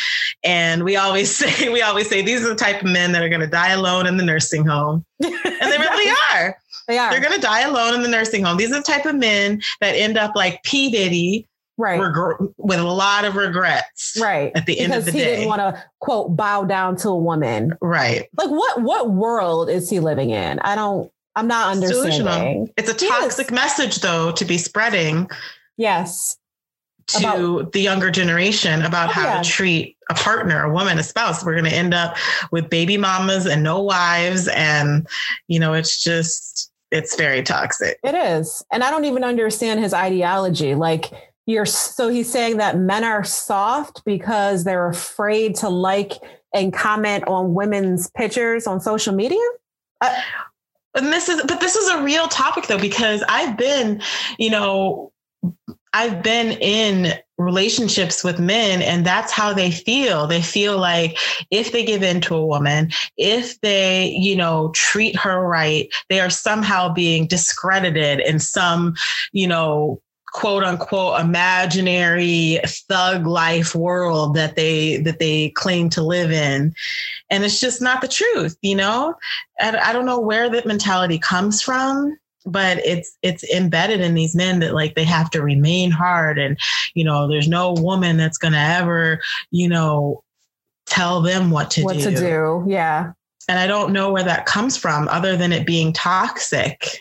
And 0.45 0.85
we 0.85 0.97
always 0.97 1.35
say, 1.37 1.69
we 1.69 1.83
always 1.83 2.09
say 2.09 2.23
these 2.23 2.45
are 2.45 2.51
the 2.51 2.55
type 2.55 2.81
of 2.83 2.89
men 2.89 3.13
that 3.13 3.23
are 3.23 3.29
going 3.29 3.41
to 3.41 3.49
die 3.49 3.73
alone 3.73 4.07
in 4.07 4.17
the 4.17 4.25
nursing 4.25 4.65
home. 4.65 5.05
and 5.21 5.33
they 5.35 5.79
really 5.79 6.17
are. 6.35 6.57
They 6.89 6.99
are. 6.99 7.11
They're 7.11 7.21
going 7.21 7.35
to 7.35 7.41
die 7.41 7.61
alone 7.61 7.95
in 7.95 8.03
the 8.03 8.09
nursing 8.09 8.43
home. 8.43 8.57
These 8.57 8.73
are 8.73 8.79
the 8.79 8.83
type 8.83 9.07
of 9.07 9.15
men 9.15 9.61
that 9.81 9.93
end 9.93 10.17
up 10.19 10.35
like 10.35 10.63
P. 10.65 10.91
Diddy, 10.91 11.47
right 11.79 12.01
reg- 12.01 12.51
with 12.57 12.79
a 12.79 12.85
lot 12.85 13.25
of 13.25 13.37
regrets 13.37 14.19
right 14.21 14.53
at 14.55 14.67
the 14.67 14.75
because 14.75 14.85
end 14.85 14.95
of 14.95 15.05
the 15.05 15.13
he 15.13 15.19
day 15.19 15.25
he 15.25 15.37
didn't 15.37 15.49
want 15.49 15.61
to 15.61 15.85
quote 16.01 16.37
bow 16.37 16.65
down 16.65 16.97
to 16.97 17.09
a 17.09 17.17
woman 17.17 17.73
right 17.81 18.29
like 18.37 18.51
what 18.51 18.83
what 18.83 19.11
world 19.11 19.71
is 19.71 19.89
he 19.89 20.01
living 20.01 20.31
in 20.31 20.59
i 20.61 20.75
don't 20.75 21.11
i'm 21.37 21.47
not 21.47 21.71
understanding 21.71 22.69
it's 22.77 22.91
a 22.91 22.95
toxic 22.95 23.51
message 23.53 24.01
though 24.01 24.33
to 24.33 24.45
be 24.45 24.59
spreading 24.59 25.31
yes 25.77 26.37
to 27.07 27.19
about, 27.19 27.73
the 27.73 27.81
younger 27.81 28.11
generation 28.11 28.83
about 28.83 29.09
oh, 29.09 29.13
how 29.13 29.25
yeah. 29.25 29.43
to 29.43 29.49
treat 29.49 29.97
a 30.11 30.15
partner, 30.15 30.65
a 30.65 30.73
woman, 30.73 30.99
a 30.99 31.03
spouse. 31.03 31.43
We're 31.43 31.55
going 31.55 31.65
to 31.65 31.75
end 31.75 31.95
up 31.95 32.17
with 32.51 32.69
baby 32.69 32.99
mamas 32.99 33.47
and 33.47 33.63
no 33.63 33.81
wives. 33.81 34.47
And, 34.49 35.07
you 35.49 35.59
know, 35.59 35.73
it's 35.73 36.03
just, 36.03 36.71
it's 36.91 37.17
very 37.17 37.43
toxic. 37.43 37.99
It 38.03 38.15
is. 38.15 38.65
And 38.73 38.83
I 38.83 38.91
don't 38.91 39.05
even 39.05 39.25
understand 39.25 39.81
his 39.81 39.93
ideology. 39.93 40.75
Like, 40.75 41.13
you're 41.47 41.67
so 41.67 42.09
he's 42.09 42.31
saying 42.31 42.59
that 42.59 42.79
men 42.79 43.05
are 43.05 43.25
soft 43.25 44.05
because 44.05 44.65
they're 44.65 44.89
afraid 44.89 45.55
to 45.57 45.69
like 45.69 46.13
and 46.55 46.73
comment 46.73 47.25
on 47.27 47.55
women's 47.55 48.11
pictures 48.11 48.67
on 48.67 48.81
social 48.81 49.15
media 49.15 49.41
uh, 50.03 50.15
and 50.95 51.07
this 51.07 51.29
is 51.31 51.41
but 51.47 51.61
this 51.61 51.75
is 51.75 51.89
a 51.89 52.03
real 52.03 52.29
topic 52.29 52.67
though 52.67 52.79
because 52.79 53.23
i've 53.29 53.57
been 53.57 54.03
you 54.39 54.51
know 54.51 55.11
I've 55.93 56.23
been 56.23 56.53
in 56.61 57.15
relationships 57.39 58.25
with 58.25 58.41
men 58.41 58.83
and 58.83 59.07
that's 59.07 59.33
how 59.33 59.53
they 59.53 59.71
feel. 59.71 60.27
They 60.27 60.43
feel 60.43 60.79
like 60.79 61.19
if 61.51 61.73
they 61.73 61.85
give 61.85 62.03
in 62.03 62.21
to 62.23 62.35
a 62.35 62.47
woman 62.47 62.91
if 63.17 63.61
they 63.61 64.11
you 64.19 64.37
know 64.37 64.71
treat 64.75 65.17
her 65.17 65.47
right 65.47 65.93
they 66.09 66.21
are 66.21 66.31
somehow 66.31 66.93
being 66.93 67.27
discredited 67.27 68.21
in 68.21 68.39
some 68.39 68.95
you 69.33 69.47
know 69.47 70.01
quote 70.33 70.63
unquote 70.63 71.21
imaginary 71.21 72.61
thug 72.67 73.27
life 73.27 73.75
world 73.75 74.35
that 74.35 74.57
they 74.57 74.99
that 74.99 75.19
they 75.19 75.51
claim 75.51 75.89
to 75.89 76.03
live 76.03 76.31
in. 76.31 76.75
And 77.31 77.45
it's 77.45 77.61
just 77.61 77.81
not 77.81 78.01
the 78.01 78.09
truth 78.09 78.57
you 78.63 78.77
know? 78.77 79.15
And 79.61 79.77
i 79.77 79.93
don't 79.93 80.07
know 80.07 80.21
where 80.21 80.49
that 80.51 80.67
mentality 80.67 81.19
comes 81.19 81.63
from 81.63 82.17
but 82.51 82.79
it's 82.79 83.17
it's 83.23 83.45
embedded 83.45 84.01
in 84.01 84.15
these 84.15 84.35
men 84.35 84.61
that 84.61 84.75
like 84.75 84.95
they 84.95 85.05
have 85.05 85.31
to 85.31 85.43
remain 85.43 85.91
hard 85.91 86.39
and 86.39 86.59
you 86.95 87.05
know 87.05 87.29
there's 87.29 87.49
no 87.49 87.73
woman 87.73 88.17
that's 88.17 88.39
going 88.39 88.53
to 88.53 88.59
ever 88.59 89.21
you 89.51 89.69
know 89.69 90.23
tell 90.87 91.21
them 91.21 91.51
what 91.51 91.71
to 91.71 91.81
do. 91.81 91.85
what 91.85 91.97
do 91.97 92.03
to 92.03 92.17
do 92.17 92.65
yeah 92.67 93.13
and 93.49 93.59
i 93.59 93.67
don't 93.67 93.93
know 93.93 94.13
where 94.13 94.25
that 94.25 94.47
comes 94.47 94.77
from 94.77 95.09
other 95.09 95.37
than 95.37 95.53
it 95.53 95.67
being 95.67 95.93
toxic 95.93 97.01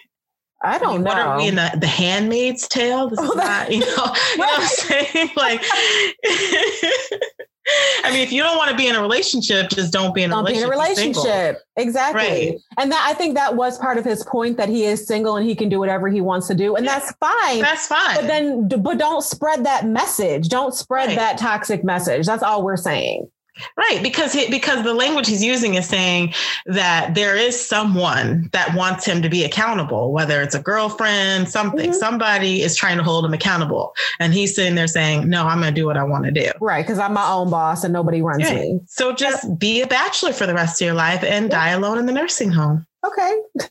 I 0.63 0.79
don't 0.79 0.87
I 0.87 0.93
mean, 0.93 1.03
know. 1.03 1.09
What 1.09 1.19
are 1.19 1.37
we 1.37 1.47
in 1.49 1.55
the, 1.55 1.71
the 1.79 1.87
Handmaid's 1.87 2.67
Tale? 2.67 3.09
This 3.09 3.19
oh, 3.21 3.29
is 3.29 3.35
not, 3.35 3.71
you 3.71 3.81
know, 3.81 3.85
you 3.89 3.95
know 3.95 4.13
what 4.37 4.59
I'm 4.59 4.67
saying? 4.67 5.29
Like, 5.35 5.61
I 8.03 8.11
mean, 8.11 8.21
if 8.21 8.31
you 8.31 8.41
don't 8.41 8.57
want 8.57 8.71
to 8.71 8.77
be 8.77 8.87
in 8.87 8.95
a 8.95 9.01
relationship, 9.01 9.69
just 9.69 9.91
don't 9.91 10.13
be 10.13 10.23
in 10.23 10.31
a 10.31 10.35
don't 10.35 10.45
relationship. 10.45 10.69
Be 10.69 10.73
in 10.73 10.79
a 10.79 10.83
relationship. 10.83 11.61
Exactly. 11.75 12.21
Right. 12.21 12.57
And 12.77 12.91
that 12.91 13.05
I 13.09 13.13
think 13.13 13.35
that 13.35 13.55
was 13.55 13.77
part 13.77 13.97
of 13.97 14.05
his 14.05 14.23
point 14.23 14.57
that 14.57 14.69
he 14.69 14.85
is 14.85 15.05
single 15.05 15.35
and 15.35 15.47
he 15.47 15.55
can 15.55 15.69
do 15.69 15.79
whatever 15.79 16.07
he 16.07 16.21
wants 16.21 16.47
to 16.47 16.55
do. 16.55 16.75
And 16.75 16.87
that's 16.87 17.11
fine. 17.13 17.59
That's 17.59 17.87
fine. 17.87 18.15
But 18.15 18.27
then 18.27 18.67
but 18.67 18.97
don't 18.97 19.23
spread 19.23 19.65
that 19.65 19.85
message. 19.85 20.49
Don't 20.49 20.73
spread 20.73 21.07
right. 21.07 21.15
that 21.17 21.37
toxic 21.37 21.83
message. 21.83 22.25
That's 22.25 22.43
all 22.43 22.63
we're 22.63 22.77
saying. 22.77 23.29
Right, 23.75 24.01
because 24.01 24.33
he, 24.33 24.49
because 24.49 24.83
the 24.83 24.93
language 24.93 25.27
he's 25.27 25.43
using 25.43 25.75
is 25.75 25.87
saying 25.87 26.33
that 26.65 27.15
there 27.15 27.35
is 27.35 27.59
someone 27.59 28.49
that 28.53 28.73
wants 28.75 29.05
him 29.05 29.21
to 29.21 29.29
be 29.29 29.43
accountable, 29.43 30.11
whether 30.11 30.41
it's 30.41 30.55
a 30.55 30.61
girlfriend, 30.61 31.49
something, 31.49 31.91
mm-hmm. 31.91 31.99
somebody 31.99 32.61
is 32.61 32.75
trying 32.75 32.97
to 32.97 33.03
hold 33.03 33.25
him 33.25 33.33
accountable, 33.33 33.93
and 34.19 34.33
he's 34.33 34.55
sitting 34.55 34.75
there 34.75 34.87
saying, 34.87 35.29
"No, 35.29 35.45
I'm 35.47 35.59
going 35.59 35.73
to 35.73 35.79
do 35.79 35.85
what 35.85 35.97
I 35.97 36.03
want 36.03 36.25
to 36.25 36.31
do." 36.31 36.51
Right, 36.61 36.85
because 36.85 36.99
I'm 36.99 37.13
my 37.13 37.29
own 37.29 37.49
boss 37.49 37.83
and 37.83 37.93
nobody 37.93 38.21
runs 38.21 38.43
yeah. 38.43 38.55
me. 38.55 38.79
So 38.87 39.13
just 39.13 39.57
be 39.57 39.81
a 39.81 39.87
bachelor 39.87 40.33
for 40.33 40.45
the 40.45 40.53
rest 40.53 40.81
of 40.81 40.85
your 40.85 40.95
life 40.95 41.23
and 41.23 41.49
die 41.49 41.69
alone 41.69 41.97
in 41.97 42.05
the 42.05 42.13
nursing 42.13 42.51
home. 42.51 42.85
Okay. 43.05 43.37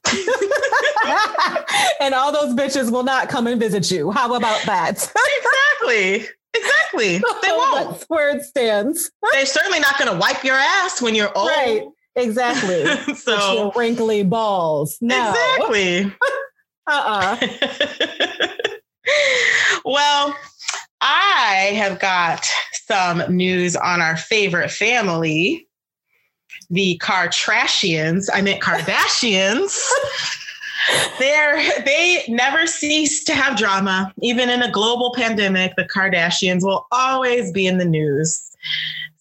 and 2.01 2.14
all 2.14 2.33
those 2.33 2.55
bitches 2.55 2.90
will 2.90 3.03
not 3.03 3.29
come 3.29 3.46
and 3.46 3.61
visit 3.61 3.90
you. 3.90 4.11
How 4.11 4.35
about 4.35 4.64
that? 4.66 5.12
exactly. 5.81 6.29
Exactly. 6.57 7.19
They 7.42 7.53
won't. 7.53 7.90
That's 7.90 8.05
where 8.05 8.37
it 8.37 8.45
stands. 8.45 9.11
They're 9.33 9.47
certainly 9.47 9.81
not 9.81 9.99
going 9.99 10.11
to 10.11 10.19
wipe 10.19 10.42
your 10.45 10.57
ass 10.57 11.03
when 11.03 11.14
you're 11.14 11.37
old. 11.37 11.49
Right. 11.49 11.85
Exactly. 12.16 13.14
so 13.14 13.73
wrinkly 13.77 14.23
balls. 14.23 14.97
No. 15.01 15.31
Exactly. 15.31 16.12
uh-uh. 16.88 17.37
well, 19.85 20.37
I 21.01 21.73
have 21.77 21.99
got 21.99 22.49
some 22.87 23.23
news 23.29 23.77
on 23.77 24.01
our 24.01 24.16
favorite 24.16 24.71
family, 24.71 25.69
the 26.71 26.99
Kardashians. 27.03 28.29
I 28.33 28.40
meant 28.40 28.62
Kardashians. 28.62 29.79
They're 31.19 31.57
they 31.85 32.25
never 32.29 32.67
cease 32.67 33.25
to 33.25 33.35
have 33.35 33.57
drama. 33.57 34.12
Even 34.23 34.51
in 34.51 34.62
a 34.62 34.71
global 34.71 35.12
pandemic, 35.15 35.75
the 35.77 35.85
Kardashians 35.85 36.62
will 36.62 36.87
always 36.93 37.53
be 37.53 37.67
in 37.67 37.79
the 37.79 37.85
news. 37.85 38.51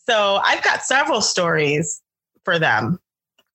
So 0.05 0.39
I've 0.43 0.63
got 0.63 0.83
several 0.83 1.21
stories 1.21 2.01
for 2.43 2.59
them. 2.59 2.99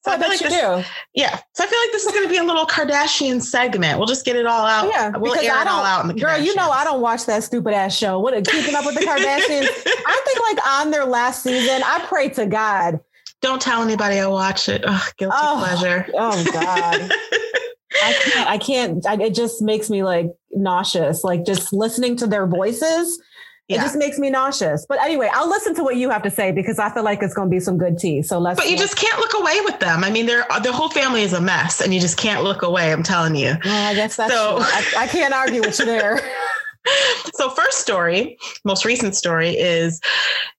So 0.03 0.13
oh, 0.13 0.15
I, 0.15 0.19
feel 0.19 0.29
like 0.29 0.39
this, 0.41 0.53
do. 0.53 0.91
Yeah. 1.15 1.39
So 1.53 1.63
I 1.63 1.67
feel 1.67 1.79
like 1.79 1.93
this 1.93 2.07
is 2.07 2.13
going 2.13 2.25
to 2.25 2.31
be 2.31 2.39
a 2.39 2.43
little 2.43 2.65
Kardashian 2.65 3.43
segment. 3.43 3.99
We'll 3.99 4.07
just 4.07 4.25
get 4.25 4.35
it 4.35 4.47
all 4.47 4.65
out. 4.65 4.89
Yeah. 4.89 5.15
We'll 5.15 5.35
air 5.35 5.61
it 5.61 5.67
all 5.67 5.85
out 5.85 6.01
in 6.01 6.09
the 6.09 6.15
Girl, 6.15 6.39
you 6.39 6.55
know 6.55 6.71
I 6.71 6.85
don't 6.85 7.03
watch 7.03 7.27
that 7.27 7.45
stupid 7.45 7.75
ass 7.75 7.95
show. 7.95 8.19
What 8.19 8.33
a 8.33 8.41
keeping 8.41 8.75
up 8.75 8.87
with 8.87 8.95
the 8.95 9.03
Kardashians? 9.03 9.69
I 10.07 10.23
think 10.25 10.41
like 10.41 10.67
on 10.67 10.91
their 10.91 11.05
last 11.05 11.43
season, 11.43 11.83
I 11.85 12.03
pray 12.09 12.31
to 12.31 12.47
God. 12.47 13.01
Don't 13.43 13.61
tell 13.61 13.83
anybody 13.83 14.19
I 14.19 14.27
watch 14.27 14.71
it. 14.71 14.85
Ugh, 14.87 15.13
guilty 15.19 15.37
oh, 15.39 15.57
pleasure. 15.59 16.07
Oh 16.15 16.45
God. 16.51 17.13
I 18.03 18.13
can't. 18.13 18.49
I 18.49 18.59
can't. 18.59 19.07
I, 19.07 19.15
it 19.25 19.35
just 19.35 19.63
makes 19.63 19.91
me 19.91 20.03
like 20.03 20.31
nauseous. 20.53 21.25
Like 21.25 21.45
just 21.45 21.73
listening 21.73 22.17
to 22.17 22.27
their 22.27 22.47
voices. 22.47 23.21
Yeah. 23.69 23.77
It 23.77 23.83
just 23.83 23.97
makes 23.97 24.19
me 24.19 24.31
nauseous. 24.31 24.85
But 24.89 25.01
anyway, 25.01 25.31
I'll 25.33 25.49
listen 25.49 25.77
to 25.77 25.85
what 25.85 25.95
you 25.95 26.11
have 26.11 26.23
to 26.23 26.31
say 26.31 26.51
because 26.51 26.81
I 26.81 26.93
feel 26.93 27.05
like 27.05 27.23
it's 27.23 27.35
going 27.35 27.49
to 27.49 27.51
be 27.51 27.61
some 27.61 27.79
good 27.79 27.99
tea. 27.99 28.23
So 28.23 28.39
let's. 28.39 28.59
But 28.59 28.69
you 28.69 28.77
just 28.77 28.97
can't 28.97 29.19
look 29.19 29.33
away 29.41 29.61
with 29.65 29.79
them. 29.79 30.03
I 30.03 30.11
mean, 30.11 30.27
their 30.27 30.51
uh, 30.53 30.59
their 30.59 30.73
whole 30.73 30.91
family 30.91 31.23
is 31.23 31.33
a 31.33 31.41
mess, 31.41 31.81
and 31.81 31.95
you 31.95 32.01
just 32.01 32.17
can't 32.17 32.43
look 32.43 32.63
away. 32.63 32.93
I'm 32.93 33.03
telling 33.03 33.37
you. 33.37 33.55
Well, 33.65 33.91
I 33.91 33.95
guess 33.95 34.17
that's. 34.17 34.33
So 34.33 34.59
I, 34.61 34.85
I 34.99 35.07
can't 35.07 35.33
argue 35.33 35.61
with 35.61 35.79
you 35.79 35.85
there. 35.85 36.21
so 37.35 37.51
first 37.51 37.79
story 37.79 38.39
most 38.65 38.85
recent 38.85 39.15
story 39.15 39.51
is 39.51 40.01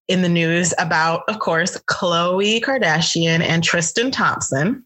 in 0.07 0.21
the 0.21 0.29
news 0.29 0.73
about 0.77 1.23
of 1.27 1.39
course 1.39 1.77
khloe 1.89 2.61
kardashian 2.61 3.41
and 3.41 3.63
tristan 3.63 4.11
thompson 4.11 4.85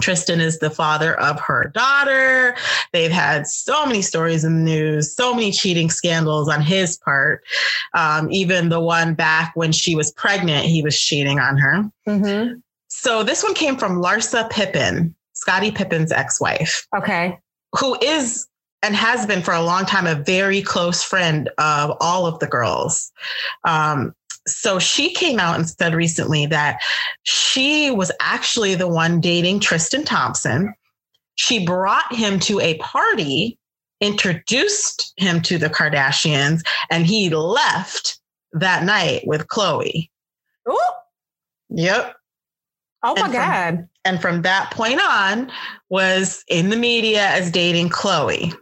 Tristan 0.00 0.40
is 0.40 0.58
the 0.58 0.70
father 0.70 1.18
of 1.20 1.40
her 1.40 1.70
daughter. 1.74 2.56
They've 2.92 3.10
had 3.10 3.46
so 3.46 3.86
many 3.86 4.02
stories 4.02 4.44
in 4.44 4.64
the 4.64 4.70
news, 4.70 5.14
so 5.14 5.34
many 5.34 5.52
cheating 5.52 5.90
scandals 5.90 6.48
on 6.48 6.62
his 6.62 6.96
part. 6.96 7.42
Um, 7.94 8.30
even 8.30 8.68
the 8.68 8.80
one 8.80 9.14
back 9.14 9.52
when 9.54 9.72
she 9.72 9.94
was 9.94 10.12
pregnant, 10.12 10.66
he 10.66 10.82
was 10.82 10.98
cheating 10.98 11.38
on 11.38 11.56
her. 11.58 11.84
Mm-hmm. 12.08 12.54
So 12.88 13.22
this 13.22 13.42
one 13.42 13.54
came 13.54 13.76
from 13.76 14.02
Larsa 14.02 14.50
Pippen, 14.50 15.14
Scottie 15.34 15.70
Pippen's 15.70 16.12
ex 16.12 16.40
wife. 16.40 16.86
Okay. 16.96 17.38
Who 17.78 17.96
is 18.02 18.46
and 18.82 18.96
has 18.96 19.26
been 19.26 19.42
for 19.42 19.52
a 19.52 19.62
long 19.62 19.84
time 19.84 20.06
a 20.06 20.14
very 20.14 20.62
close 20.62 21.02
friend 21.02 21.48
of 21.58 21.96
all 22.00 22.26
of 22.26 22.38
the 22.38 22.46
girls. 22.46 23.12
Um, 23.64 24.14
so 24.46 24.78
she 24.78 25.12
came 25.12 25.38
out 25.38 25.56
and 25.56 25.68
said 25.68 25.94
recently 25.94 26.46
that 26.46 26.80
she 27.22 27.90
was 27.90 28.10
actually 28.20 28.74
the 28.74 28.88
one 28.88 29.20
dating 29.20 29.60
Tristan 29.60 30.04
Thompson. 30.04 30.74
She 31.34 31.64
brought 31.64 32.14
him 32.14 32.38
to 32.40 32.60
a 32.60 32.78
party, 32.78 33.58
introduced 34.00 35.12
him 35.16 35.40
to 35.42 35.58
the 35.58 35.68
Kardashians, 35.68 36.62
and 36.90 37.06
he 37.06 37.30
left 37.30 38.18
that 38.52 38.84
night 38.84 39.22
with 39.26 39.46
Khloe. 39.46 40.08
Ooh. 40.68 40.78
Yep. 41.70 42.16
Oh 43.02 43.14
my 43.14 43.22
and 43.22 43.32
God. 43.32 43.74
From, 43.76 43.88
and 44.04 44.22
from 44.22 44.42
that 44.42 44.70
point 44.72 45.00
on 45.00 45.50
was 45.88 46.44
in 46.48 46.68
the 46.70 46.76
media 46.76 47.26
as 47.28 47.50
dating 47.50 47.90
Khloe. 47.90 48.54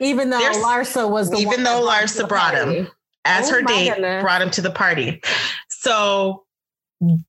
Even 0.00 0.30
though 0.30 0.38
There's, 0.38 0.56
Larsa 0.56 1.10
was 1.10 1.30
the 1.30 1.38
even 1.38 1.64
though 1.64 1.86
Larsa 1.86 2.28
brought 2.28 2.54
him 2.54 2.88
as 3.24 3.48
oh 3.48 3.54
her 3.54 3.62
date, 3.62 3.90
goodness. 3.90 4.22
brought 4.22 4.42
him 4.42 4.50
to 4.50 4.62
the 4.62 4.70
party. 4.70 5.20
So 5.68 6.44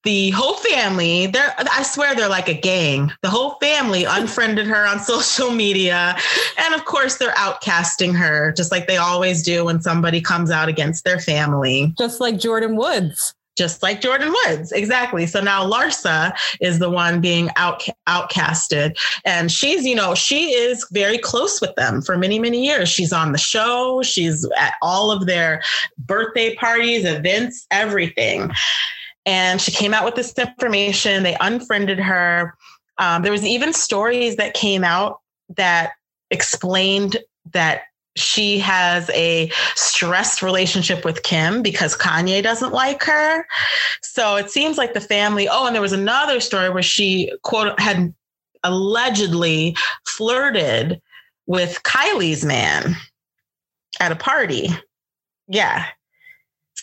the 0.04 0.30
whole 0.32 0.56
family, 0.56 1.28
they're 1.28 1.54
I 1.58 1.84
swear 1.84 2.16
they're 2.16 2.30
like 2.30 2.48
a 2.48 2.54
gang. 2.54 3.12
The 3.24 3.30
whole 3.30 3.58
family 3.62 4.04
unfriended 4.10 4.68
her 4.68 4.86
on 4.86 5.00
social 5.00 5.52
media. 5.52 6.16
And 6.60 6.76
of 6.76 6.86
course 6.86 7.18
they're 7.18 7.34
outcasting 7.34 8.16
her, 8.16 8.52
just 8.52 8.72
like 8.72 8.88
they 8.88 8.98
always 8.98 9.44
do 9.44 9.66
when 9.66 9.82
somebody 9.82 10.22
comes 10.22 10.52
out 10.52 10.70
against 10.70 11.04
their 11.04 11.20
family. 11.20 11.94
Just 11.98 12.22
like 12.22 12.36
Jordyn 12.36 12.78
Woods 12.78 13.34
just 13.56 13.84
like 13.84 14.02
Jordyn 14.02 14.34
Woods. 14.46 14.72
Exactly. 14.72 15.26
So 15.28 15.42
now 15.42 15.70
Larsa 15.70 16.34
is 16.60 16.80
the 16.80 16.90
one 16.90 17.22
being 17.22 17.50
out 17.56 17.84
outcasted. 18.08 18.98
And 19.26 19.52
she's, 19.52 19.86
you 19.86 19.96
know, 19.96 20.16
she 20.16 20.52
is 20.52 20.86
very 20.92 21.18
close 21.18 21.62
with 21.62 21.74
them 21.76 22.02
for 22.02 22.18
many, 22.18 22.40
many 22.40 22.66
years. 22.66 22.90
She's 22.90 23.14
on 23.14 23.32
the 23.32 23.38
show, 23.38 24.02
she's 24.04 24.48
at 24.58 24.74
all 24.82 25.12
of 25.12 25.26
their 25.26 25.62
birthday 25.98 26.56
parties, 26.56 27.06
events, 27.06 27.66
everything. 27.72 28.52
And 29.26 29.62
she 29.62 29.72
came 29.72 29.94
out 29.94 30.04
with 30.04 30.16
this 30.16 30.34
information. 30.38 31.24
They 31.24 31.38
unfriended 31.40 32.00
her. 32.00 32.56
Um, 32.98 33.22
there 33.22 33.32
was 33.32 33.46
even 33.46 33.74
stories 33.74 34.36
that 34.36 34.54
came 34.54 34.84
out 34.84 35.22
that 35.56 35.92
explained 36.30 37.18
that 37.54 37.84
she 38.16 38.60
has 38.60 39.10
a 39.12 39.50
stressed 39.76 40.42
relationship 40.42 41.04
with 41.04 41.24
Kim 41.24 41.62
because 41.62 41.98
Kanye 41.98 42.44
doesn't 42.44 42.74
like 42.74 43.04
her. 43.04 43.46
So 44.02 44.36
it 44.36 44.52
seems 44.52 44.78
like 44.78 44.94
the 44.94 45.02
family. 45.02 45.48
Oh, 45.50 45.66
and 45.66 45.76
there 45.76 45.82
was 45.82 45.94
another 45.94 46.40
story 46.40 46.70
where 46.70 46.84
she 46.84 47.32
quote 47.44 47.80
had 47.80 48.14
allegedly 48.64 49.76
flirted 50.08 51.02
with 51.48 51.82
Kylie's 51.84 52.46
man 52.46 52.96
at 54.00 54.12
a 54.12 54.16
party. 54.16 54.70
Yeah. 55.48 55.86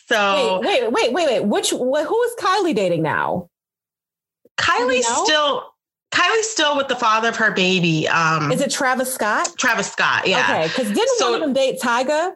So 0.08 0.60
wait, 0.64 0.82
wait, 0.82 0.92
wait, 0.92 1.12
wait, 1.12 1.26
wait. 1.26 1.44
Which 1.44 1.70
who 1.70 2.22
is 2.22 2.34
Kylie 2.40 2.74
dating 2.74 3.02
now? 3.02 3.48
Kylie's 4.58 5.06
still 5.06 5.69
Kylie's 6.20 6.50
still 6.50 6.76
with 6.76 6.88
the 6.88 6.96
father 6.96 7.28
of 7.28 7.36
her 7.36 7.50
baby. 7.52 8.06
Um, 8.08 8.52
Is 8.52 8.60
it 8.60 8.70
Travis 8.70 9.12
Scott? 9.12 9.48
Travis 9.56 9.90
Scott, 9.90 10.26
yeah. 10.26 10.44
Okay, 10.44 10.68
because 10.68 10.88
didn't 10.88 11.18
so, 11.18 11.30
one 11.30 11.34
of 11.34 11.40
them 11.40 11.52
date 11.52 11.80
Tyga? 11.80 12.34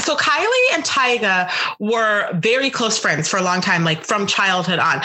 so 0.00 0.16
Kylie 0.16 0.74
and 0.74 0.84
Tyga 0.84 1.50
were 1.78 2.28
very 2.34 2.70
close 2.70 2.98
friends 2.98 3.28
for 3.28 3.36
a 3.38 3.42
long 3.42 3.60
time, 3.60 3.84
like 3.84 4.04
from 4.04 4.26
childhood 4.26 4.78
on. 4.78 5.00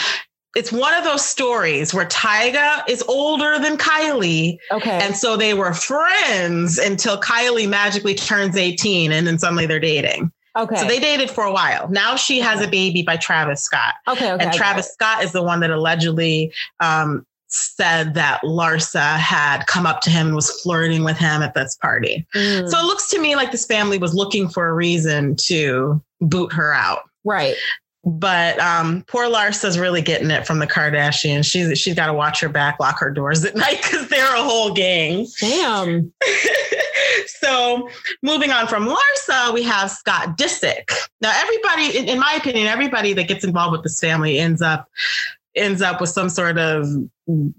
It's 0.56 0.72
one 0.72 0.94
of 0.94 1.04
those 1.04 1.24
stories 1.24 1.94
where 1.94 2.06
Tyga 2.06 2.82
is 2.88 3.02
older 3.06 3.60
than 3.60 3.76
Kylie. 3.76 4.58
Okay. 4.72 4.98
And 5.00 5.14
so 5.14 5.36
they 5.36 5.54
were 5.54 5.72
friends 5.72 6.76
until 6.76 7.20
Kylie 7.20 7.68
magically 7.68 8.16
turns 8.16 8.56
18 8.56 9.12
and 9.12 9.28
then 9.28 9.38
suddenly 9.38 9.66
they're 9.66 9.78
dating. 9.78 10.32
Okay. 10.56 10.74
So 10.74 10.86
they 10.86 10.98
dated 10.98 11.30
for 11.30 11.44
a 11.44 11.52
while. 11.52 11.88
Now 11.88 12.16
she 12.16 12.40
has 12.40 12.60
a 12.60 12.66
baby 12.66 13.02
by 13.02 13.16
Travis 13.16 13.62
Scott. 13.62 13.94
Okay. 14.08 14.32
okay 14.32 14.44
and 14.44 14.52
Travis 14.52 14.92
Scott 14.92 15.22
is 15.22 15.30
the 15.30 15.42
one 15.42 15.60
that 15.60 15.70
allegedly 15.70 16.52
um, 16.80 17.24
said 17.50 18.14
that 18.14 18.40
Larsa 18.42 19.16
had 19.16 19.66
come 19.66 19.86
up 19.86 20.00
to 20.02 20.10
him 20.10 20.28
and 20.28 20.36
was 20.36 20.50
flirting 20.62 21.04
with 21.04 21.18
him 21.18 21.42
at 21.42 21.54
this 21.54 21.76
party. 21.76 22.26
Mm. 22.34 22.68
So 22.68 22.78
it 22.78 22.84
looks 22.84 23.10
to 23.10 23.20
me 23.20 23.36
like 23.36 23.52
this 23.52 23.66
family 23.66 23.98
was 23.98 24.14
looking 24.14 24.48
for 24.48 24.68
a 24.68 24.72
reason 24.72 25.36
to 25.36 26.02
boot 26.20 26.52
her 26.52 26.72
out. 26.72 27.00
Right. 27.24 27.56
But 28.04 28.58
um, 28.60 29.04
poor 29.08 29.26
Larsa's 29.26 29.78
really 29.78 30.00
getting 30.00 30.30
it 30.30 30.46
from 30.46 30.58
the 30.58 30.66
Kardashians. 30.66 31.44
She's 31.44 31.78
she's 31.78 31.94
got 31.94 32.06
to 32.06 32.14
watch 32.14 32.40
her 32.40 32.48
back, 32.48 32.80
lock 32.80 32.98
her 33.00 33.10
doors 33.10 33.44
at 33.44 33.56
night 33.56 33.82
because 33.82 34.08
they're 34.08 34.34
a 34.34 34.42
whole 34.42 34.72
gang. 34.72 35.26
Damn. 35.38 36.10
so 37.26 37.90
moving 38.22 38.52
on 38.52 38.68
from 38.68 38.86
Larsa, 38.88 39.52
we 39.52 39.62
have 39.64 39.90
Scott 39.90 40.38
Disick. 40.38 40.90
Now, 41.20 41.32
everybody, 41.34 41.98
in, 41.98 42.08
in 42.08 42.18
my 42.18 42.34
opinion, 42.38 42.68
everybody 42.68 43.12
that 43.12 43.28
gets 43.28 43.44
involved 43.44 43.72
with 43.72 43.82
this 43.82 44.00
family 44.00 44.38
ends 44.38 44.62
up 44.62 44.88
ends 45.54 45.82
up 45.82 46.00
with 46.00 46.10
some 46.10 46.28
sort 46.28 46.58
of 46.58 46.86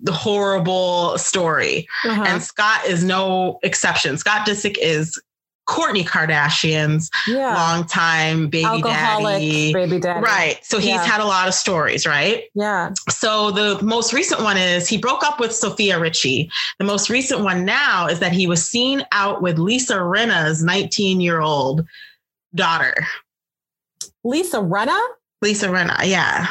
horrible 0.10 1.18
story. 1.18 1.88
Uh-huh. 2.06 2.24
And 2.28 2.42
Scott 2.42 2.86
is 2.86 3.04
no 3.04 3.60
exception. 3.64 4.18
Scott 4.18 4.48
Disick 4.48 4.78
is 4.80 5.22
Kourtney 5.68 6.06
Kardashian's 6.06 7.10
yeah. 7.28 7.54
longtime 7.56 8.50
baby 8.50 8.66
Alcoholic 8.66 9.36
daddy. 9.36 9.74
baby 9.74 10.00
daddy. 10.00 10.20
Right. 10.20 10.60
So 10.64 10.80
he's 10.80 10.90
yeah. 10.90 11.06
had 11.06 11.22
a 11.22 11.26
lot 11.26 11.48
of 11.48 11.54
stories, 11.54 12.06
right? 12.06 12.44
Yeah. 12.56 12.92
So 13.10 13.52
the 13.52 13.82
most 13.82 14.12
recent 14.12 14.42
one 14.42 14.58
is 14.58 14.88
he 14.88 14.98
broke 14.98 15.24
up 15.24 15.40
with 15.40 15.54
Sofia 15.54 16.00
Richie. 16.00 16.50
The 16.78 16.86
most 16.86 17.10
recent 17.10 17.42
one 17.42 17.64
now 17.64 18.08
is 18.08 18.20
that 18.20 18.34
he 18.34 18.48
was 18.48 18.66
seen 18.66 19.06
out 19.12 19.42
with 19.42 19.60
Lisa 19.60 19.96
Rinna's 19.96 20.62
19 20.64 21.22
year 21.22 21.40
old 21.40 21.86
daughter. 22.54 22.94
Lisa 24.24 24.58
Rinna? 24.58 25.00
Lisa 25.42 25.68
Rinna, 25.68 26.00
yeah. 26.04 26.48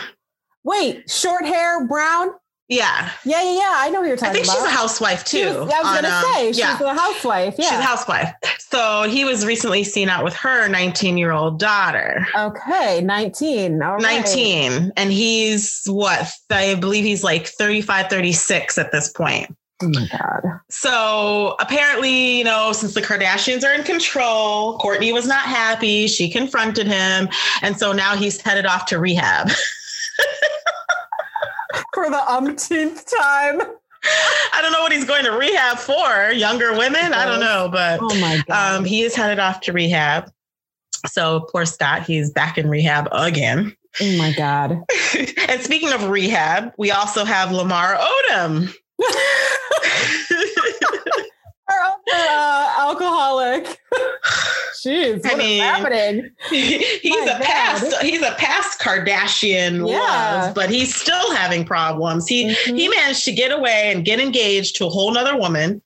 Wait, 0.64 1.08
short 1.10 1.44
hair, 1.44 1.86
brown? 1.86 2.30
Yeah. 2.70 3.10
Yeah, 3.24 3.42
yeah, 3.42 3.52
yeah. 3.52 3.72
I 3.74 3.90
know 3.90 4.00
who 4.00 4.06
you're 4.06 4.16
talking 4.16 4.42
about. 4.42 4.48
I 4.48 4.52
think 4.52 4.60
about. 4.60 4.68
she's 4.68 4.74
a 4.74 4.78
housewife 4.78 5.24
too. 5.24 5.44
Was, 5.46 5.56
I 5.56 5.60
was 5.60 5.86
on, 5.86 6.02
gonna 6.02 6.14
um, 6.14 6.34
say 6.34 6.46
she's 6.46 6.58
yeah. 6.58 6.78
a 6.80 6.94
housewife. 6.94 7.54
Yeah. 7.58 7.64
She's 7.68 7.78
a 7.78 7.82
housewife. 7.82 8.32
So 8.58 9.02
he 9.08 9.24
was 9.24 9.44
recently 9.44 9.82
seen 9.82 10.08
out 10.08 10.22
with 10.22 10.34
her 10.36 10.68
19 10.68 11.18
year 11.18 11.32
old 11.32 11.58
daughter. 11.58 12.24
Okay, 12.36 13.00
19. 13.02 13.82
All 13.82 13.98
19. 13.98 14.72
Right. 14.72 14.90
And 14.96 15.10
he's 15.10 15.82
what? 15.86 16.32
I 16.48 16.76
believe 16.76 17.04
he's 17.04 17.24
like 17.24 17.48
35, 17.48 18.08
36 18.08 18.78
at 18.78 18.92
this 18.92 19.10
point. 19.10 19.56
Oh 19.82 19.88
my 19.88 20.06
God. 20.12 20.60
So 20.68 21.56
apparently, 21.58 22.38
you 22.38 22.44
know, 22.44 22.70
since 22.72 22.94
the 22.94 23.02
Kardashians 23.02 23.64
are 23.64 23.72
in 23.72 23.82
control, 23.82 24.78
Kourtney 24.78 25.12
was 25.12 25.26
not 25.26 25.42
happy. 25.42 26.06
She 26.06 26.30
confronted 26.30 26.86
him. 26.86 27.28
And 27.62 27.76
so 27.76 27.92
now 27.92 28.14
he's 28.14 28.40
headed 28.40 28.66
off 28.66 28.86
to 28.86 29.00
rehab. 29.00 29.50
for 31.94 32.10
the 32.10 32.30
umpteenth 32.30 33.04
time. 33.18 33.60
I 34.52 34.60
don't 34.62 34.72
know 34.72 34.80
what 34.80 34.92
he's 34.92 35.04
going 35.04 35.24
to 35.24 35.32
rehab 35.32 35.78
for. 35.78 36.32
Younger 36.32 36.72
women? 36.72 37.12
I 37.12 37.26
don't 37.26 37.40
know, 37.40 37.68
but 37.70 38.00
oh 38.02 38.14
my 38.20 38.42
God. 38.46 38.76
Um, 38.76 38.84
he 38.84 39.02
is 39.02 39.14
headed 39.14 39.38
off 39.38 39.60
to 39.62 39.72
rehab. 39.72 40.32
So 41.06 41.46
poor 41.52 41.66
Scott, 41.66 42.04
he's 42.04 42.30
back 42.30 42.58
in 42.58 42.68
rehab 42.68 43.08
again. 43.12 43.76
Oh 44.00 44.18
my 44.18 44.32
God. 44.32 44.82
and 45.48 45.60
speaking 45.62 45.92
of 45.92 46.08
rehab, 46.08 46.72
we 46.78 46.90
also 46.90 47.24
have 47.24 47.52
Lamar 47.52 47.96
Odom. 47.96 48.74
Our 51.68 51.96
uh, 52.12 52.74
alcoholic. 52.78 53.79
Jeez, 54.82 55.20
I 55.24 55.34
mean, 55.34 55.60
happening? 55.60 56.30
he's 56.50 57.04
My 57.04 57.22
a 57.24 57.38
God. 57.38 57.42
past 57.42 58.02
he's 58.02 58.22
a 58.22 58.34
past 58.38 58.80
Kardashian 58.80 59.86
yeah. 59.86 59.98
love, 59.98 60.54
but 60.54 60.70
he's 60.70 60.94
still 60.94 61.34
having 61.34 61.64
problems. 61.64 62.26
He 62.26 62.46
mm-hmm. 62.46 62.76
he 62.76 62.88
managed 62.88 63.24
to 63.26 63.32
get 63.32 63.52
away 63.52 63.92
and 63.92 64.04
get 64.04 64.20
engaged 64.20 64.76
to 64.76 64.86
a 64.86 64.88
whole 64.88 65.12
nother 65.12 65.36
woman, 65.36 65.82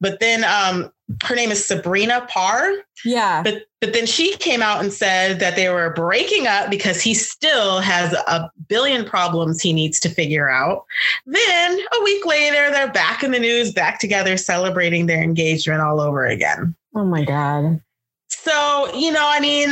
but 0.00 0.18
then 0.18 0.44
um 0.44 0.90
her 1.22 1.34
name 1.34 1.50
is 1.50 1.64
Sabrina 1.64 2.26
Parr. 2.28 2.72
Yeah. 3.04 3.42
But 3.42 3.64
but 3.80 3.92
then 3.92 4.06
she 4.06 4.36
came 4.36 4.62
out 4.62 4.80
and 4.80 4.92
said 4.92 5.40
that 5.40 5.56
they 5.56 5.68
were 5.68 5.92
breaking 5.92 6.46
up 6.46 6.70
because 6.70 7.00
he 7.00 7.14
still 7.14 7.80
has 7.80 8.12
a 8.12 8.50
billion 8.68 9.04
problems 9.04 9.60
he 9.60 9.72
needs 9.72 9.98
to 10.00 10.08
figure 10.08 10.48
out. 10.48 10.84
Then 11.26 11.78
a 11.78 12.04
week 12.04 12.24
later, 12.24 12.70
they're 12.70 12.92
back 12.92 13.22
in 13.22 13.32
the 13.32 13.40
news, 13.40 13.72
back 13.72 13.98
together, 13.98 14.36
celebrating 14.36 15.06
their 15.06 15.22
engagement 15.22 15.80
all 15.80 16.00
over 16.00 16.26
again. 16.26 16.76
Oh 16.94 17.04
my 17.04 17.24
God. 17.24 17.80
So, 18.28 18.94
you 18.94 19.12
know, 19.12 19.24
I 19.24 19.40
mean, 19.40 19.70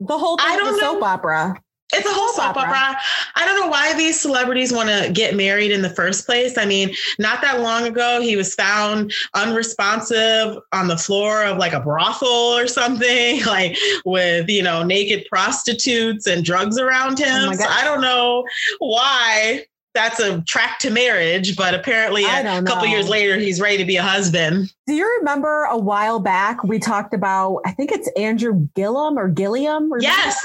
the 0.00 0.18
whole 0.18 0.36
thing 0.36 0.46
I 0.48 0.56
don't 0.56 0.72
know. 0.72 0.94
soap 0.94 1.02
opera. 1.02 1.54
It's 1.94 2.06
a 2.06 2.12
whole 2.12 2.32
soap 2.32 2.56
opera. 2.56 2.62
opera. 2.62 3.00
I 3.36 3.44
don't 3.44 3.60
know 3.60 3.68
why 3.68 3.94
these 3.94 4.18
celebrities 4.18 4.72
want 4.72 4.88
to 4.88 5.10
get 5.12 5.36
married 5.36 5.70
in 5.70 5.82
the 5.82 5.90
first 5.90 6.24
place. 6.24 6.56
I 6.56 6.64
mean, 6.64 6.94
not 7.18 7.42
that 7.42 7.60
long 7.60 7.86
ago, 7.86 8.20
he 8.20 8.34
was 8.34 8.54
found 8.54 9.12
unresponsive 9.34 10.56
on 10.72 10.88
the 10.88 10.96
floor 10.96 11.44
of 11.44 11.58
like 11.58 11.74
a 11.74 11.80
brothel 11.80 12.28
or 12.28 12.66
something, 12.66 13.44
like 13.46 13.76
with, 14.04 14.48
you 14.48 14.62
know, 14.62 14.82
naked 14.82 15.26
prostitutes 15.28 16.26
and 16.26 16.44
drugs 16.44 16.78
around 16.78 17.18
him. 17.18 17.50
Oh 17.50 17.52
so 17.52 17.66
I 17.66 17.84
don't 17.84 18.00
know 18.00 18.44
why 18.78 19.66
that's 19.94 20.20
a 20.20 20.40
track 20.42 20.78
to 20.80 20.90
marriage, 20.90 21.56
but 21.56 21.74
apparently 21.74 22.24
a 22.24 22.62
couple 22.62 22.86
years 22.86 23.08
later, 23.08 23.36
he's 23.36 23.60
ready 23.60 23.76
to 23.78 23.84
be 23.84 23.96
a 23.96 24.02
husband. 24.02 24.72
Do 24.86 24.94
you 24.94 25.18
remember 25.18 25.64
a 25.64 25.76
while 25.76 26.18
back 26.18 26.64
we 26.64 26.78
talked 26.78 27.12
about? 27.12 27.60
I 27.66 27.72
think 27.72 27.92
it's 27.92 28.08
Andrew 28.16 28.68
Gillum 28.74 29.18
or 29.18 29.28
Gilliam. 29.28 29.84
Remember? 29.84 30.02
Yes. 30.02 30.42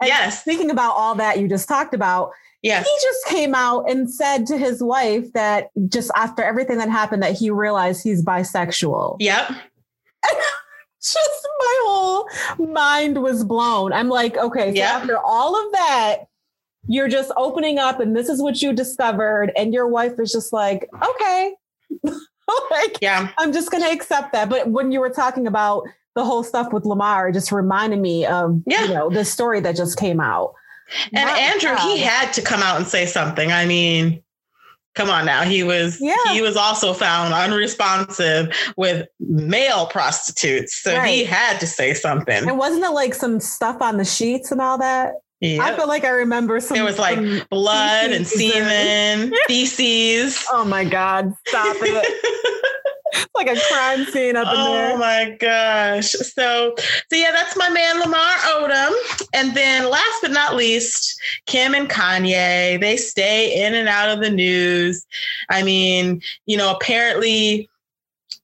And 0.00 0.08
yes. 0.08 0.40
Speaking 0.40 0.70
about 0.70 0.94
all 0.96 1.14
that 1.16 1.38
you 1.38 1.48
just 1.48 1.68
talked 1.68 1.94
about, 1.94 2.32
yes. 2.62 2.86
he 2.86 3.06
just 3.06 3.26
came 3.26 3.54
out 3.54 3.88
and 3.88 4.12
said 4.12 4.46
to 4.46 4.58
his 4.58 4.82
wife 4.82 5.32
that 5.32 5.70
just 5.88 6.10
after 6.16 6.42
everything 6.42 6.78
that 6.78 6.90
happened, 6.90 7.22
that 7.22 7.36
he 7.36 7.50
realized 7.50 8.02
he's 8.02 8.24
bisexual. 8.24 9.16
Yep. 9.20 9.48
just 11.00 11.48
my 11.60 11.80
whole 11.84 12.28
mind 12.58 13.22
was 13.22 13.44
blown. 13.44 13.92
I'm 13.92 14.08
like, 14.08 14.36
okay, 14.36 14.70
so 14.70 14.76
yep. 14.76 14.94
after 14.94 15.18
all 15.18 15.54
of 15.54 15.72
that, 15.72 16.24
you're 16.88 17.08
just 17.08 17.30
opening 17.36 17.78
up 17.78 18.00
and 18.00 18.16
this 18.16 18.28
is 18.28 18.42
what 18.42 18.60
you 18.60 18.72
discovered. 18.72 19.52
And 19.56 19.72
your 19.72 19.86
wife 19.86 20.18
is 20.18 20.32
just 20.32 20.52
like 20.52 20.88
okay. 21.10 21.54
Like 22.70 22.96
yeah. 23.02 23.30
I'm 23.36 23.52
just 23.52 23.70
going 23.70 23.84
to 23.84 23.90
accept 23.90 24.32
that. 24.32 24.48
But 24.48 24.70
when 24.70 24.90
you 24.90 25.00
were 25.00 25.10
talking 25.10 25.46
about 25.46 25.84
the 26.14 26.24
whole 26.24 26.42
stuff 26.42 26.72
with 26.72 26.86
lamar 26.86 27.28
it 27.28 27.34
just 27.34 27.52
reminded 27.52 28.00
me 28.00 28.24
of 28.24 28.60
yeah. 28.66 28.84
you 28.84 28.94
know 28.94 29.10
the 29.10 29.24
story 29.24 29.60
that 29.60 29.76
just 29.76 29.98
came 29.98 30.18
out. 30.18 30.54
And 31.12 31.26
Not 31.26 31.38
andrew 31.38 31.70
bad. 31.70 31.80
he 31.80 31.98
had 32.00 32.32
to 32.32 32.42
come 32.42 32.62
out 32.62 32.78
and 32.78 32.86
say 32.86 33.04
something. 33.04 33.52
I 33.52 33.66
mean 33.66 34.22
come 34.94 35.10
on 35.10 35.26
now. 35.26 35.42
He 35.42 35.62
was 35.62 36.00
yeah. 36.00 36.32
he 36.32 36.40
was 36.40 36.56
also 36.56 36.94
found 36.94 37.34
unresponsive 37.34 38.56
with 38.78 39.06
male 39.20 39.86
prostitutes. 39.86 40.82
So 40.82 40.96
right. 40.96 41.08
he 41.08 41.24
had 41.24 41.60
to 41.60 41.66
say 41.66 41.92
something. 41.92 42.48
And 42.48 42.58
wasn't 42.58 42.84
it 42.84 42.90
like 42.90 43.14
some 43.14 43.40
stuff 43.40 43.82
on 43.82 43.98
the 43.98 44.04
sheets 44.06 44.50
and 44.50 44.60
all 44.60 44.78
that 44.78 45.12
Yep. 45.40 45.60
I 45.60 45.76
feel 45.76 45.86
like 45.86 46.04
I 46.04 46.10
remember 46.10 46.58
some. 46.60 46.76
It 46.76 46.82
was 46.82 46.98
like 46.98 47.18
blood 47.48 48.10
and 48.10 48.26
semen, 48.26 49.32
feces. 49.46 50.44
Oh 50.50 50.64
my 50.64 50.84
God! 50.84 51.32
Stop 51.46 51.76
it. 51.80 52.54
like 53.34 53.48
a 53.48 53.60
crime 53.68 54.04
scene 54.06 54.36
up 54.36 54.52
in 54.52 54.60
oh 54.60 54.72
there. 54.72 54.92
Oh 54.94 54.98
my 54.98 55.36
gosh. 55.40 56.10
So, 56.10 56.74
so 56.76 57.16
yeah, 57.16 57.30
that's 57.30 57.56
my 57.56 57.70
man 57.70 58.00
Lamar 58.00 58.18
Odom. 58.20 58.92
And 59.32 59.54
then 59.54 59.88
last 59.88 60.22
but 60.22 60.32
not 60.32 60.56
least, 60.56 61.20
Kim 61.46 61.74
and 61.74 61.88
Kanye. 61.88 62.80
They 62.80 62.96
stay 62.96 63.64
in 63.64 63.74
and 63.74 63.88
out 63.88 64.10
of 64.10 64.20
the 64.20 64.30
news. 64.30 65.06
I 65.50 65.62
mean, 65.62 66.20
you 66.46 66.56
know, 66.56 66.74
apparently 66.74 67.68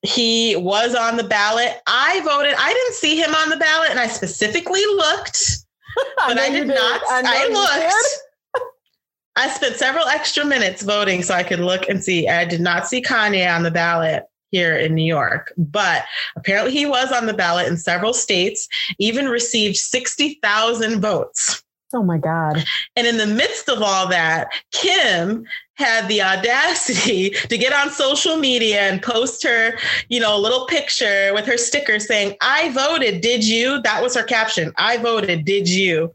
he 0.02 0.54
was 0.56 0.94
on 0.94 1.16
the 1.16 1.24
ballot. 1.24 1.80
I 1.86 2.20
voted. 2.20 2.54
I 2.56 2.72
didn't 2.72 2.94
see 2.94 3.16
him 3.16 3.34
on 3.34 3.48
the 3.50 3.56
ballot, 3.56 3.90
and 3.90 3.98
I 3.98 4.06
specifically 4.06 4.84
looked 4.86 5.63
but 5.94 6.38
I, 6.38 6.46
I 6.46 6.50
did 6.50 6.68
not. 6.68 7.00
I, 7.08 7.22
I 7.24 7.48
looked. 7.48 8.64
I 9.36 9.48
spent 9.48 9.76
several 9.76 10.06
extra 10.06 10.44
minutes 10.44 10.82
voting 10.82 11.22
so 11.22 11.34
I 11.34 11.42
could 11.42 11.60
look 11.60 11.88
and 11.88 12.02
see. 12.02 12.28
I 12.28 12.44
did 12.44 12.60
not 12.60 12.86
see 12.86 13.02
Kanye 13.02 13.52
on 13.52 13.64
the 13.64 13.70
ballot 13.70 14.24
here 14.50 14.76
in 14.76 14.94
New 14.94 15.04
York, 15.04 15.52
but 15.58 16.04
apparently 16.36 16.72
he 16.72 16.86
was 16.86 17.10
on 17.10 17.26
the 17.26 17.34
ballot 17.34 17.66
in 17.66 17.76
several 17.76 18.14
states, 18.14 18.68
even 19.00 19.28
received 19.28 19.76
60,000 19.76 21.00
votes. 21.00 21.64
Oh 21.92 22.04
my 22.04 22.18
God. 22.18 22.64
And 22.94 23.06
in 23.06 23.16
the 23.16 23.26
midst 23.26 23.68
of 23.68 23.82
all 23.82 24.08
that, 24.08 24.48
Kim 24.70 25.44
had 25.76 26.08
the 26.08 26.22
audacity 26.22 27.30
to 27.48 27.58
get 27.58 27.72
on 27.72 27.90
social 27.90 28.36
media 28.36 28.80
and 28.80 29.02
post 29.02 29.42
her, 29.42 29.78
you 30.08 30.20
know, 30.20 30.38
little 30.38 30.66
picture 30.66 31.32
with 31.34 31.46
her 31.46 31.58
sticker 31.58 31.98
saying, 31.98 32.36
I 32.40 32.70
voted, 32.70 33.20
did 33.20 33.44
you? 33.44 33.80
That 33.82 34.02
was 34.02 34.14
her 34.14 34.22
caption. 34.22 34.72
I 34.76 34.96
voted, 34.98 35.44
did 35.44 35.68
you? 35.68 36.14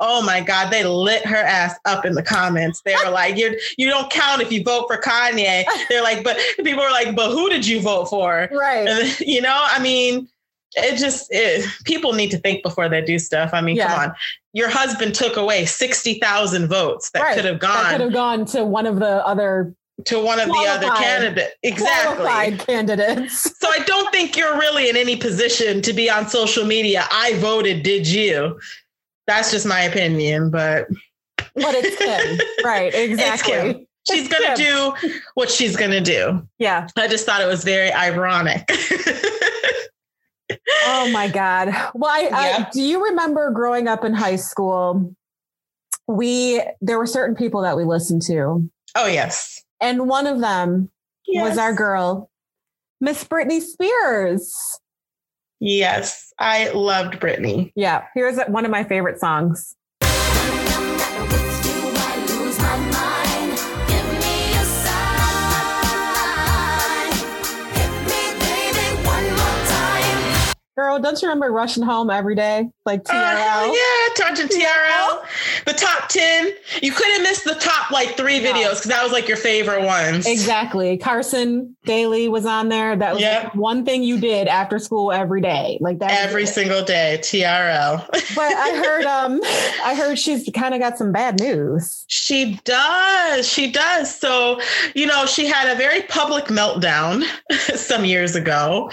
Oh 0.00 0.22
my 0.22 0.40
God, 0.40 0.70
they 0.70 0.84
lit 0.84 1.24
her 1.26 1.36
ass 1.36 1.76
up 1.84 2.04
in 2.04 2.14
the 2.14 2.22
comments. 2.22 2.82
They 2.82 2.94
were 3.04 3.10
like, 3.10 3.36
you 3.36 3.58
you 3.76 3.88
don't 3.88 4.10
count 4.10 4.42
if 4.42 4.52
you 4.52 4.62
vote 4.62 4.86
for 4.88 4.98
Kanye. 5.00 5.64
They're 5.88 6.02
like, 6.02 6.22
but 6.22 6.38
people 6.58 6.82
are 6.82 6.92
like, 6.92 7.16
but 7.16 7.30
who 7.30 7.48
did 7.48 7.66
you 7.66 7.80
vote 7.80 8.06
for? 8.06 8.48
Right. 8.52 8.86
And, 8.86 9.20
you 9.26 9.40
know, 9.40 9.66
I 9.68 9.80
mean, 9.80 10.28
it 10.84 10.98
just 10.98 11.28
it, 11.30 11.66
people 11.84 12.12
need 12.12 12.30
to 12.30 12.38
think 12.38 12.62
before 12.62 12.88
they 12.88 13.02
do 13.02 13.18
stuff. 13.18 13.50
I 13.52 13.60
mean, 13.60 13.76
yeah. 13.76 13.88
come 13.88 14.10
on. 14.10 14.14
Your 14.52 14.68
husband 14.68 15.14
took 15.14 15.36
away 15.36 15.66
60,000 15.66 16.68
votes 16.68 17.10
that 17.10 17.22
right. 17.22 17.36
could 17.36 17.44
have 17.44 17.60
gone 17.60 17.84
that 17.84 17.92
could 17.92 18.00
have 18.00 18.12
gone 18.12 18.44
to 18.46 18.64
one 18.64 18.86
of 18.86 18.98
the 18.98 19.24
other 19.26 19.74
to 20.04 20.22
one 20.22 20.38
of 20.38 20.46
the 20.46 20.66
other 20.68 20.90
candidates. 20.90 21.54
Exactly. 21.62 22.56
candidates. 22.58 23.58
so 23.58 23.68
I 23.68 23.80
don't 23.80 24.10
think 24.12 24.36
you're 24.36 24.56
really 24.56 24.88
in 24.88 24.96
any 24.96 25.16
position 25.16 25.82
to 25.82 25.92
be 25.92 26.08
on 26.08 26.28
social 26.28 26.64
media. 26.64 27.04
I 27.10 27.34
voted, 27.34 27.82
did 27.82 28.06
you? 28.06 28.60
That's 29.26 29.50
just 29.50 29.66
my 29.66 29.80
opinion, 29.80 30.50
but 30.50 30.88
but 31.36 31.74
it's 31.74 31.96
Kim. 31.98 32.64
right, 32.64 32.94
exactly. 32.94 33.86
She's 34.08 34.28
going 34.28 34.56
to 34.56 34.62
do 34.62 34.94
what 35.34 35.50
she's 35.50 35.76
going 35.76 35.90
to 35.90 36.00
do. 36.00 36.46
Yeah. 36.58 36.88
I 36.96 37.08
just 37.08 37.26
thought 37.26 37.42
it 37.42 37.46
was 37.46 37.62
very 37.62 37.92
ironic. 37.92 38.66
oh 40.86 41.10
my 41.12 41.28
God. 41.28 41.68
Well, 41.94 42.10
I, 42.10 42.28
I, 42.32 42.66
do 42.72 42.82
you 42.82 43.04
remember 43.04 43.50
growing 43.50 43.88
up 43.88 44.04
in 44.04 44.14
high 44.14 44.36
school? 44.36 45.14
We, 46.06 46.62
there 46.80 46.98
were 46.98 47.06
certain 47.06 47.36
people 47.36 47.62
that 47.62 47.76
we 47.76 47.84
listened 47.84 48.22
to. 48.22 48.68
Oh, 48.94 49.06
yes. 49.06 49.62
And 49.80 50.08
one 50.08 50.26
of 50.26 50.40
them 50.40 50.90
yes. 51.26 51.48
was 51.48 51.58
our 51.58 51.72
girl, 51.72 52.30
Miss 53.00 53.24
Britney 53.24 53.60
Spears. 53.60 54.80
Yes, 55.60 56.32
I 56.38 56.70
loved 56.70 57.14
Britney. 57.14 57.72
Yeah, 57.74 58.04
here's 58.14 58.38
one 58.46 58.64
of 58.64 58.70
my 58.70 58.84
favorite 58.84 59.18
songs. 59.18 59.74
Girl, 70.78 71.00
don't 71.00 71.20
you 71.20 71.26
remember 71.26 71.50
rushing 71.50 71.82
home 71.82 72.08
every 72.08 72.36
day? 72.36 72.68
Like 72.86 73.02
TRL? 73.02 73.12
Uh, 73.12 73.72
yeah, 73.72 74.14
touching 74.14 74.46
TRL. 74.46 75.24
The 75.66 75.72
top 75.72 76.08
10. 76.08 76.52
You 76.80 76.92
couldn't 76.92 77.24
miss 77.24 77.42
the 77.42 77.56
top 77.56 77.90
like 77.90 78.16
three 78.16 78.38
videos 78.38 78.76
because 78.76 78.84
that 78.84 79.02
was 79.02 79.10
like 79.10 79.26
your 79.26 79.36
favorite 79.36 79.84
ones. 79.84 80.24
Exactly. 80.24 80.96
Carson 80.96 81.76
Daly 81.84 82.28
was 82.28 82.46
on 82.46 82.68
there. 82.68 82.94
That 82.94 83.14
was 83.14 83.22
yep. 83.22 83.56
one 83.56 83.84
thing 83.84 84.04
you 84.04 84.20
did 84.20 84.46
after 84.46 84.78
school 84.78 85.10
every 85.10 85.40
day. 85.40 85.78
Like 85.80 85.98
that 85.98 86.12
every 86.12 86.46
single 86.46 86.84
day, 86.84 87.18
TRL. 87.22 88.06
but 88.36 88.52
I 88.52 88.70
heard 88.84 89.04
um 89.04 89.40
I 89.84 89.96
heard 89.96 90.16
she's 90.16 90.48
kind 90.54 90.74
of 90.74 90.80
got 90.80 90.96
some 90.96 91.10
bad 91.10 91.40
news. 91.40 92.04
She 92.06 92.60
does. 92.62 93.48
She 93.48 93.72
does. 93.72 94.14
So, 94.14 94.60
you 94.94 95.06
know, 95.06 95.26
she 95.26 95.46
had 95.46 95.74
a 95.74 95.76
very 95.76 96.02
public 96.02 96.44
meltdown 96.44 97.24
some 97.74 98.04
years 98.04 98.36
ago. 98.36 98.92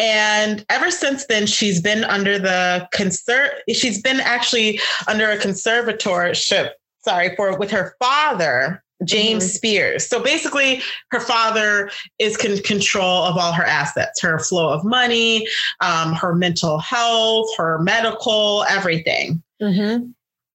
And 0.00 0.64
ever 0.70 0.90
since 0.90 1.26
then, 1.26 1.46
she's 1.46 1.82
been 1.82 2.04
under 2.04 2.38
the 2.38 2.88
concern. 2.90 3.50
She's 3.68 4.00
been 4.00 4.18
actually 4.18 4.80
under 5.06 5.30
a 5.30 5.36
conservatorship. 5.36 6.70
Sorry 7.04 7.36
for 7.36 7.58
with 7.58 7.70
her 7.70 7.94
father, 7.98 8.82
James 9.04 9.44
mm-hmm. 9.44 9.50
Spears. 9.50 10.08
So 10.08 10.22
basically, 10.22 10.80
her 11.10 11.20
father 11.20 11.90
is 12.18 12.42
in 12.42 12.62
control 12.62 13.24
of 13.24 13.36
all 13.36 13.52
her 13.52 13.64
assets, 13.64 14.22
her 14.22 14.38
flow 14.38 14.70
of 14.70 14.86
money, 14.86 15.46
um, 15.82 16.14
her 16.14 16.34
mental 16.34 16.78
health, 16.78 17.54
her 17.58 17.78
medical, 17.80 18.64
everything. 18.70 19.42
Mm-hmm. 19.60 20.12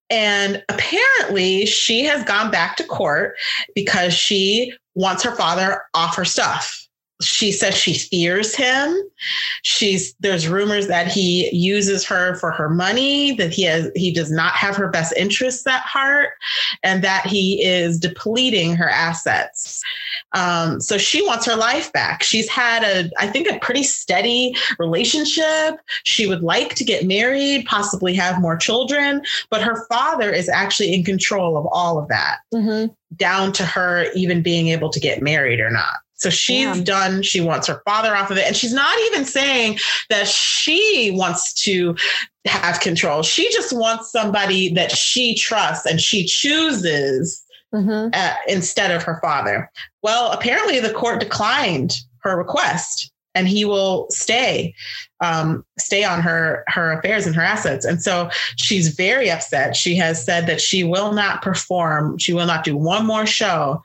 And 0.10 0.64
apparently, 0.70 1.68
she 1.68 2.04
has 2.06 2.24
gone 2.24 2.50
back 2.50 2.78
to 2.78 2.84
court 2.84 3.36
because 3.76 4.12
she 4.12 4.74
wants 4.96 5.22
her 5.22 5.36
father 5.36 5.84
off 5.94 6.16
her 6.16 6.26
stuff 6.26 6.85
she 7.22 7.52
says 7.52 7.76
she 7.76 7.94
fears 7.94 8.56
him. 8.56 8.96
She's 9.62 10.14
there's 10.20 10.48
rumors 10.48 10.88
that 10.88 11.08
he 11.08 11.50
uses 11.56 12.06
her 12.06 12.36
for 12.36 12.52
her 12.52 12.70
money 12.70 13.34
that 13.34 13.54
he 13.54 13.64
has 13.64 13.90
he 13.96 14.12
does 14.12 14.32
not 14.32 14.54
have 14.54 14.76
her 14.76 14.90
best 14.90 15.14
interests 15.16 15.66
at 15.66 15.82
heart 15.82 16.32
and 16.84 17.04
that 17.04 17.26
he 17.26 17.64
is 17.64 17.98
depleting 17.98 18.76
her 18.76 18.90
assets. 18.90 19.82
Um, 20.34 20.82
so 20.82 20.98
she 20.98 21.26
wants 21.26 21.46
her 21.46 21.56
life 21.56 21.92
back. 21.94 22.24
She's 22.24 22.50
had 22.50 22.84
a 22.84 23.10
i 23.18 23.28
think 23.28 23.50
a 23.50 23.60
pretty 23.60 23.84
steady 23.84 24.56
relationship. 24.78 25.80
She 26.04 26.28
would 26.28 26.44
like 26.44 26.76
to 26.76 26.84
get 26.84 27.06
married 27.06 27.66
possibly 27.66 28.14
have 28.16 28.42
more 28.42 28.58
children 28.58 29.22
but 29.50 29.62
her 29.62 29.86
father 29.88 30.32
is 30.32 30.50
actually 30.50 30.94
in 30.94 31.04
control 31.04 31.58
of 31.58 31.66
all 31.72 31.98
of 31.98 32.08
that 32.08 32.40
mm-hmm. 32.54 32.92
down 33.16 33.52
to 33.54 33.66
her 33.66 34.06
even 34.16 34.42
being 34.42 34.70
able 34.70 34.90
to 34.90 35.00
get 35.00 35.22
married 35.22 35.60
or 35.60 35.70
not 35.70 35.96
so 36.26 36.32
she's 36.32 36.78
yeah. 36.78 36.84
done, 36.84 37.22
she 37.22 37.40
wants 37.40 37.68
her 37.68 37.84
father 37.86 38.16
off 38.16 38.32
of 38.32 38.38
it. 38.38 38.48
And 38.48 38.56
she's 38.56 38.74
not 38.74 38.98
even 39.12 39.26
saying 39.26 39.78
that 40.10 40.28
she 40.28 41.12
wants 41.14 41.54
to 41.66 41.96
have 42.46 42.80
control. 42.80 43.22
She 43.22 43.48
just 43.54 43.72
wants 43.78 44.12
somebody 44.12 44.74
that 44.74 44.92
she 44.92 45.36
trusts 45.36 45.86
and 45.86 46.02
she 46.02 46.26
chooses 46.26 47.46
mm-hmm. 47.72 48.10
uh, 48.12 48.34
instead 48.48 48.90
of 48.90 49.04
her 49.04 49.20
father. 49.22 49.70
Well, 50.02 50.32
apparently 50.32 50.80
the 50.80 50.94
court 50.94 51.20
declined 51.20 51.96
her 52.24 52.36
request 52.36 53.12
and 53.36 53.48
he 53.48 53.66
will 53.66 54.08
stay 54.10 54.74
um, 55.20 55.64
stay 55.78 56.04
on 56.04 56.22
her 56.22 56.64
her 56.68 56.94
affairs 56.94 57.28
and 57.28 57.36
her 57.36 57.42
assets 57.42 57.86
and 57.86 58.02
so 58.02 58.30
she's 58.56 58.96
very 58.96 59.30
upset 59.30 59.76
she 59.76 59.96
has 59.96 60.24
said 60.26 60.48
that 60.48 60.60
she 60.60 60.84
will 60.84 61.12
not 61.14 61.42
perform 61.42 62.18
she 62.18 62.34
will 62.34 62.48
not 62.48 62.64
do 62.64 62.76
one 62.76 63.06
more 63.06 63.26
show 63.26 63.84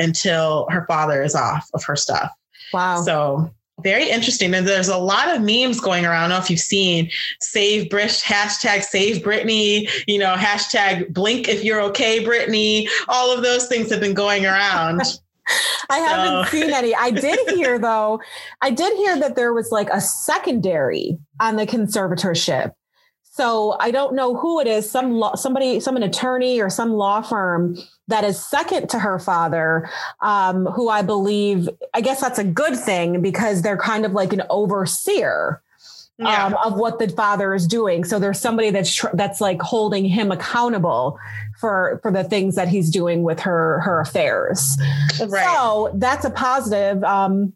until 0.00 0.66
her 0.70 0.84
father 0.86 1.22
is 1.22 1.34
off 1.34 1.68
of 1.74 1.84
her 1.84 1.94
stuff. 1.94 2.32
Wow. 2.72 3.02
So 3.02 3.50
very 3.82 4.10
interesting. 4.10 4.52
And 4.54 4.66
there's 4.66 4.88
a 4.88 4.96
lot 4.96 5.34
of 5.34 5.42
memes 5.42 5.80
going 5.80 6.04
around. 6.04 6.16
I 6.16 6.28
don't 6.28 6.30
know 6.30 6.42
if 6.42 6.50
you've 6.50 6.60
seen 6.60 7.10
save 7.40 7.88
Brit 7.88 8.10
hashtag 8.10 8.82
save 8.82 9.22
Britney, 9.22 9.88
you 10.06 10.18
know, 10.18 10.34
hashtag 10.34 11.12
blink 11.12 11.48
if 11.48 11.64
you're 11.64 11.80
okay, 11.82 12.24
Britney. 12.24 12.88
All 13.08 13.34
of 13.34 13.42
those 13.42 13.68
things 13.68 13.90
have 13.90 14.00
been 14.00 14.14
going 14.14 14.46
around. 14.46 15.02
I 15.90 15.98
haven't 15.98 16.48
seen 16.48 16.70
any. 16.70 16.94
I 16.94 17.10
did 17.10 17.38
hear 17.50 17.78
though, 17.78 18.20
I 18.60 18.70
did 18.70 18.96
hear 18.96 19.18
that 19.18 19.34
there 19.34 19.52
was 19.52 19.72
like 19.72 19.88
a 19.90 20.00
secondary 20.00 21.18
on 21.40 21.56
the 21.56 21.66
conservatorship 21.66 22.72
so 23.32 23.76
I 23.78 23.92
don't 23.92 24.16
know 24.16 24.34
who 24.34 24.58
it 24.60 24.66
is, 24.66 24.90
some 24.90 25.12
law, 25.12 25.36
somebody, 25.36 25.78
some 25.78 25.96
an 25.96 26.02
attorney 26.02 26.60
or 26.60 26.68
some 26.68 26.92
law 26.92 27.22
firm 27.22 27.76
that 28.08 28.24
is 28.24 28.44
second 28.44 28.90
to 28.90 28.98
her 28.98 29.20
father, 29.20 29.88
um, 30.20 30.66
who 30.66 30.88
I 30.88 31.02
believe, 31.02 31.68
I 31.94 32.00
guess 32.00 32.20
that's 32.20 32.40
a 32.40 32.44
good 32.44 32.76
thing 32.76 33.22
because 33.22 33.62
they're 33.62 33.78
kind 33.78 34.04
of 34.04 34.12
like 34.12 34.32
an 34.32 34.42
overseer. 34.50 35.62
Yeah. 36.18 36.44
Um, 36.44 36.56
of 36.62 36.78
what 36.78 36.98
the 36.98 37.08
father 37.08 37.54
is 37.54 37.66
doing. 37.66 38.04
So 38.04 38.18
there's 38.18 38.38
somebody 38.38 38.68
that's 38.68 38.94
tr- 38.94 39.06
that's 39.14 39.40
like 39.40 39.62
holding 39.62 40.04
him 40.04 40.30
accountable 40.30 41.18
for 41.58 41.98
for 42.02 42.12
the 42.12 42.24
things 42.24 42.56
that 42.56 42.68
he's 42.68 42.90
doing 42.90 43.22
with 43.22 43.40
her 43.40 43.80
her 43.80 44.00
affairs. 44.00 44.76
Right. 45.18 45.46
So 45.46 45.92
that's 45.94 46.26
a 46.26 46.30
positive. 46.30 47.02
Um, 47.04 47.54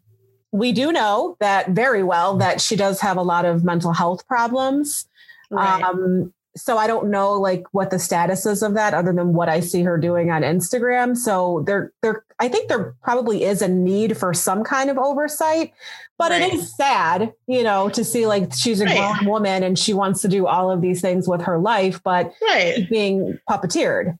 we 0.51 0.71
do 0.71 0.91
know 0.91 1.37
that 1.39 1.69
very 1.69 2.01
well 2.01 2.37
that 2.37 2.59
she 2.59 2.75
does 2.75 2.99
have 3.01 3.17
a 3.17 3.21
lot 3.21 3.45
of 3.45 3.63
mental 3.63 3.93
health 3.93 4.27
problems. 4.27 5.05
Right. 5.49 5.83
Um, 5.83 6.33
so 6.57 6.77
I 6.77 6.87
don't 6.87 7.09
know 7.09 7.33
like 7.33 7.65
what 7.73 7.89
the 7.89 7.99
status 7.99 8.45
is 8.45 8.63
of 8.63 8.75
that 8.75 8.93
other 8.93 9.11
than 9.11 9.33
what 9.33 9.49
I 9.49 9.59
see 9.59 9.83
her 9.83 9.97
doing 9.97 10.31
on 10.31 10.41
Instagram. 10.41 11.17
So 11.17 11.63
there 11.67 11.91
there 12.01 12.25
I 12.39 12.47
think 12.47 12.69
there 12.69 12.95
probably 13.03 13.43
is 13.43 13.61
a 13.61 13.67
need 13.67 14.17
for 14.17 14.33
some 14.33 14.63
kind 14.63 14.89
of 14.89 14.97
oversight, 14.97 15.73
but 16.17 16.31
right. 16.31 16.41
it 16.41 16.53
is 16.53 16.73
sad, 16.75 17.33
you 17.47 17.63
know, 17.63 17.89
to 17.89 18.05
see 18.05 18.25
like 18.25 18.53
she's 18.53 18.79
a 18.79 18.85
right. 18.85 19.17
grown 19.17 19.29
woman 19.29 19.63
and 19.63 19.77
she 19.77 19.93
wants 19.93 20.21
to 20.21 20.27
do 20.27 20.47
all 20.47 20.71
of 20.71 20.81
these 20.81 21.01
things 21.01 21.27
with 21.27 21.41
her 21.41 21.59
life, 21.59 22.01
but 22.03 22.33
right. 22.41 22.89
being 22.89 23.37
puppeteered. 23.49 24.17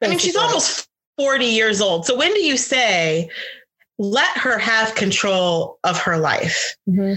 Basically. 0.00 0.06
I 0.06 0.08
mean, 0.08 0.18
she's 0.18 0.36
almost 0.36 0.88
40 1.18 1.44
years 1.44 1.80
old. 1.80 2.06
So 2.06 2.16
when 2.16 2.32
do 2.32 2.42
you 2.42 2.56
say 2.56 3.28
let 3.98 4.36
her 4.38 4.58
have 4.58 4.94
control 4.94 5.78
of 5.84 5.98
her 5.98 6.16
life? 6.16 6.76
Mm-hmm. 6.88 7.14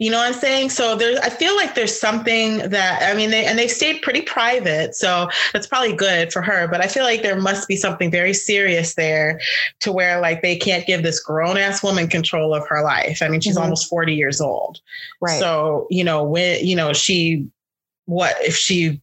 You 0.00 0.10
know 0.10 0.16
what 0.16 0.28
I'm 0.28 0.40
saying? 0.40 0.70
So 0.70 0.96
there's, 0.96 1.18
I 1.18 1.28
feel 1.28 1.54
like 1.56 1.74
there's 1.74 1.96
something 1.96 2.70
that, 2.70 3.02
I 3.02 3.14
mean, 3.14 3.30
they, 3.30 3.44
and 3.44 3.58
they've 3.58 3.70
stayed 3.70 4.00
pretty 4.00 4.22
private. 4.22 4.94
So 4.94 5.28
that's 5.52 5.66
probably 5.66 5.92
good 5.92 6.32
for 6.32 6.40
her. 6.40 6.66
But 6.66 6.80
I 6.80 6.86
feel 6.86 7.04
like 7.04 7.20
there 7.20 7.38
must 7.38 7.68
be 7.68 7.76
something 7.76 8.10
very 8.10 8.32
serious 8.32 8.94
there 8.94 9.42
to 9.80 9.92
where 9.92 10.18
like 10.18 10.40
they 10.40 10.56
can't 10.56 10.86
give 10.86 11.02
this 11.02 11.20
grown 11.20 11.58
ass 11.58 11.82
woman 11.82 12.08
control 12.08 12.54
of 12.54 12.66
her 12.66 12.82
life. 12.82 13.20
I 13.20 13.28
mean, 13.28 13.42
she's 13.42 13.56
mm-hmm. 13.56 13.64
almost 13.64 13.90
40 13.90 14.14
years 14.14 14.40
old. 14.40 14.80
Right. 15.20 15.38
So, 15.38 15.86
you 15.90 16.02
know, 16.02 16.24
when, 16.24 16.64
you 16.64 16.76
know, 16.76 16.94
she, 16.94 17.46
what 18.06 18.34
if 18.40 18.56
she 18.56 19.02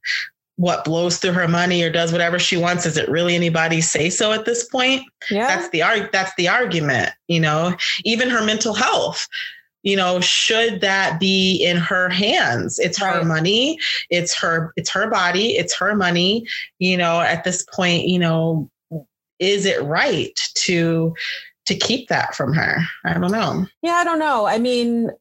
what 0.55 0.83
blows 0.83 1.19
through 1.19 1.33
her 1.33 1.47
money 1.47 1.83
or 1.83 1.91
does 1.91 2.11
whatever 2.11 2.39
she 2.39 2.57
wants 2.57 2.85
is 2.87 2.97
it 2.97 3.07
really 3.07 3.35
anybody's 3.35 3.89
say 3.89 4.09
so 4.09 4.33
at 4.33 4.45
this 4.45 4.63
point 4.63 5.03
yeah 5.29 5.45
that's 5.45 5.69
the 5.69 5.83
arg 5.83 6.11
that's 6.11 6.33
the 6.35 6.47
argument 6.47 7.11
you 7.27 7.39
know 7.39 7.73
even 8.03 8.27
her 8.27 8.43
mental 8.43 8.73
health 8.73 9.27
you 9.83 9.95
know 9.95 10.19
should 10.19 10.81
that 10.81 11.19
be 11.19 11.63
in 11.63 11.77
her 11.77 12.09
hands? 12.09 12.79
It's 12.79 13.01
right. 13.01 13.15
her 13.15 13.23
money. 13.23 13.77
It's 14.09 14.37
her 14.39 14.73
it's 14.75 14.89
her 14.89 15.09
body. 15.09 15.57
It's 15.57 15.75
her 15.75 15.95
money. 15.95 16.45
You 16.79 16.97
know 16.97 17.21
at 17.21 17.43
this 17.43 17.63
point 17.63 18.07
you 18.07 18.19
know 18.19 18.69
is 19.39 19.65
it 19.65 19.81
right 19.83 20.39
to 20.55 21.13
to 21.65 21.75
keep 21.75 22.09
that 22.09 22.35
from 22.35 22.53
her? 22.53 22.79
I 23.05 23.13
don't 23.13 23.31
know. 23.31 23.65
Yeah 23.81 23.93
i 23.93 24.03
don't 24.03 24.19
know. 24.19 24.45
I 24.45 24.57
mean 24.57 25.11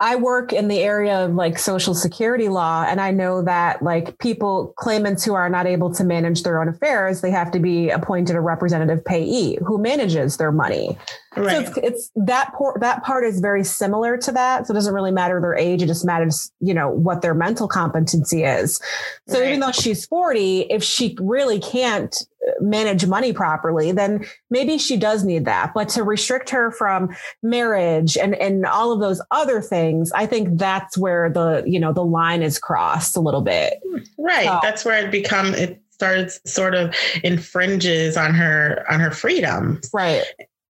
I 0.00 0.14
work 0.14 0.52
in 0.52 0.68
the 0.68 0.78
area 0.78 1.24
of 1.24 1.34
like 1.34 1.58
social 1.58 1.92
security 1.92 2.48
law, 2.48 2.84
and 2.86 3.00
I 3.00 3.10
know 3.10 3.42
that 3.42 3.82
like 3.82 4.18
people, 4.18 4.72
claimants 4.76 5.24
who 5.24 5.34
are 5.34 5.48
not 5.48 5.66
able 5.66 5.92
to 5.94 6.04
manage 6.04 6.44
their 6.44 6.60
own 6.60 6.68
affairs, 6.68 7.20
they 7.20 7.32
have 7.32 7.50
to 7.50 7.58
be 7.58 7.90
appointed 7.90 8.36
a 8.36 8.40
representative 8.40 9.04
payee 9.04 9.58
who 9.66 9.76
manages 9.78 10.36
their 10.36 10.52
money. 10.52 10.96
Right. 11.36 11.66
So 11.66 11.72
it's, 11.72 11.78
it's 11.78 12.10
that 12.14 12.52
por- 12.54 12.78
that 12.80 13.02
part 13.02 13.24
is 13.24 13.40
very 13.40 13.64
similar 13.64 14.16
to 14.18 14.32
that. 14.32 14.66
So 14.66 14.72
it 14.72 14.76
doesn't 14.76 14.94
really 14.94 15.10
matter 15.10 15.40
their 15.40 15.56
age; 15.56 15.82
it 15.82 15.86
just 15.86 16.04
matters, 16.04 16.52
you 16.60 16.74
know, 16.74 16.90
what 16.90 17.22
their 17.22 17.34
mental 17.34 17.66
competency 17.66 18.44
is. 18.44 18.80
So 19.26 19.40
right. 19.40 19.48
even 19.48 19.60
though 19.60 19.72
she's 19.72 20.06
forty, 20.06 20.60
if 20.62 20.84
she 20.84 21.16
really 21.20 21.60
can't 21.60 22.16
uh, 22.48 22.52
manage 22.60 23.06
money 23.06 23.32
properly, 23.32 23.92
then 23.92 24.24
maybe 24.50 24.78
she 24.78 24.96
does 24.96 25.24
need 25.24 25.44
that. 25.44 25.74
But 25.74 25.88
to 25.90 26.02
restrict 26.02 26.50
her 26.50 26.70
from 26.70 27.14
marriage 27.42 28.16
and, 28.16 28.34
and 28.36 28.64
all 28.64 28.92
of 28.92 29.00
those 29.00 29.20
other 29.30 29.60
things, 29.60 29.87
I 30.14 30.26
think 30.26 30.58
that's 30.58 30.96
where 30.96 31.30
the, 31.30 31.62
you 31.66 31.78
know, 31.80 31.92
the 31.92 32.04
line 32.04 32.42
is 32.42 32.58
crossed 32.58 33.16
a 33.16 33.20
little 33.20 33.42
bit. 33.42 33.80
Right. 34.18 34.46
So, 34.46 34.58
that's 34.62 34.84
where 34.84 35.04
it 35.04 35.10
become 35.10 35.54
it 35.54 35.80
starts 35.90 36.40
sort 36.46 36.74
of 36.74 36.94
infringes 37.24 38.16
on 38.16 38.34
her 38.34 38.84
on 38.90 39.00
her 39.00 39.10
freedom. 39.10 39.80
Right. 39.92 40.22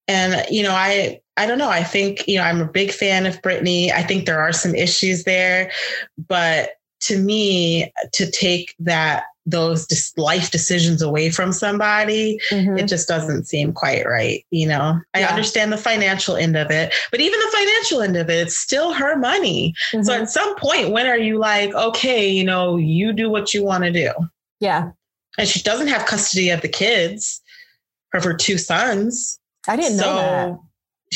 And 0.06 0.44
you 0.50 0.62
know, 0.62 0.72
I 0.72 1.20
I 1.36 1.46
don't 1.46 1.58
know. 1.58 1.70
I 1.70 1.84
think, 1.84 2.26
you 2.26 2.36
know, 2.38 2.44
I'm 2.44 2.60
a 2.60 2.66
big 2.66 2.90
fan 2.90 3.24
of 3.26 3.40
Britney. 3.42 3.92
I 3.92 4.02
think 4.02 4.26
there 4.26 4.40
are 4.40 4.52
some 4.52 4.74
issues 4.74 5.24
there, 5.24 5.70
but 6.26 6.70
to 7.00 7.16
me, 7.18 7.92
to 8.14 8.28
take 8.28 8.74
that 8.80 9.24
those 9.50 10.12
life 10.16 10.50
decisions 10.50 11.02
away 11.02 11.30
from 11.30 11.52
somebody, 11.52 12.38
mm-hmm. 12.50 12.78
it 12.78 12.86
just 12.86 13.08
doesn't 13.08 13.44
seem 13.44 13.72
quite 13.72 14.06
right. 14.06 14.44
You 14.50 14.68
know, 14.68 15.00
I 15.14 15.24
understand 15.24 15.72
the 15.72 15.78
financial 15.78 16.36
end 16.36 16.56
of 16.56 16.70
it, 16.70 16.94
but 17.10 17.20
even 17.20 17.38
the 17.38 17.56
financial 17.56 18.02
end 18.02 18.16
of 18.16 18.28
it, 18.28 18.46
it's 18.46 18.58
still 18.58 18.92
her 18.92 19.16
money. 19.16 19.74
Mm-hmm. 19.92 20.04
So 20.04 20.12
at 20.12 20.30
some 20.30 20.54
point, 20.56 20.90
when 20.90 21.06
are 21.06 21.18
you 21.18 21.38
like, 21.38 21.74
okay, 21.74 22.28
you 22.28 22.44
know, 22.44 22.76
you 22.76 23.12
do 23.12 23.30
what 23.30 23.54
you 23.54 23.64
want 23.64 23.84
to 23.84 23.92
do? 23.92 24.12
Yeah. 24.60 24.90
And 25.38 25.48
she 25.48 25.62
doesn't 25.62 25.88
have 25.88 26.06
custody 26.06 26.50
of 26.50 26.60
the 26.60 26.68
kids, 26.68 27.40
of 28.14 28.24
her 28.24 28.34
two 28.34 28.58
sons. 28.58 29.38
I 29.66 29.76
didn't 29.76 29.98
so, 29.98 30.04
know 30.04 30.16
that 30.16 30.58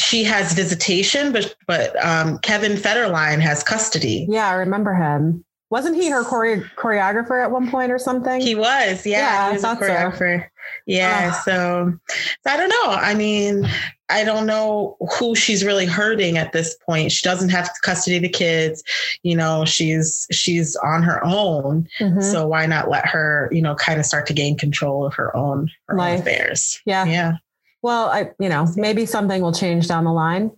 she 0.01 0.25
has 0.25 0.53
visitation, 0.53 1.33
but 1.33 1.55
but 1.67 2.03
um, 2.05 2.39
Kevin 2.39 2.73
Federline 2.73 3.41
has 3.41 3.63
custody. 3.63 4.27
Yeah, 4.29 4.49
I 4.49 4.55
remember 4.55 4.95
him. 4.95 5.45
Wasn't 5.73 5.97
he 5.97 6.11
her 6.11 6.23
chore- 6.23 6.71
choreographer 6.77 7.43
at 7.43 7.51
one 7.51 7.71
point 7.71 7.91
or 7.91 7.99
something? 7.99 8.43
He 8.43 8.55
was, 8.55 9.07
yeah. 9.07 9.21
yeah 9.21 9.49
he 9.49 9.55
was 9.55 9.65
a 9.65 9.69
choreographer. 9.69 10.43
So. 10.43 10.49
Yeah. 10.87 11.33
So, 11.33 11.95
so 12.09 12.51
I 12.51 12.59
don't 12.59 12.69
know. 12.69 12.93
I 12.93 13.15
mean, 13.15 13.67
I 14.11 14.23
don't 14.23 14.45
know 14.45 14.99
who 15.19 15.35
she's 15.35 15.65
really 15.65 15.87
hurting 15.87 16.37
at 16.37 16.53
this 16.53 16.77
point. 16.87 17.11
She 17.11 17.25
doesn't 17.25 17.49
have 17.49 17.71
custody 17.81 18.17
of 18.17 18.23
the 18.23 18.29
kids. 18.29 18.85
You 19.23 19.35
know, 19.35 19.65
she's 19.65 20.27
she's 20.31 20.77
on 20.77 21.03
her 21.05 21.25
own. 21.25 21.89
Mm-hmm. 21.99 22.21
So 22.21 22.47
why 22.47 22.67
not 22.67 22.91
let 22.91 23.07
her, 23.07 23.49
you 23.51 23.63
know, 23.63 23.75
kind 23.75 23.99
of 23.99 24.05
start 24.05 24.27
to 24.27 24.35
gain 24.35 24.59
control 24.59 25.07
of 25.07 25.15
her 25.15 25.35
own, 25.35 25.71
her 25.89 25.99
own 25.99 26.21
affairs? 26.21 26.83
Yeah. 26.85 27.07
Yeah. 27.07 27.33
Well, 27.81 28.11
I, 28.11 28.31
you 28.39 28.51
know, 28.51 28.69
maybe 28.77 29.07
something 29.07 29.41
will 29.41 29.55
change 29.55 29.89
down 29.89 30.05
the 30.05 30.13
line. 30.13 30.51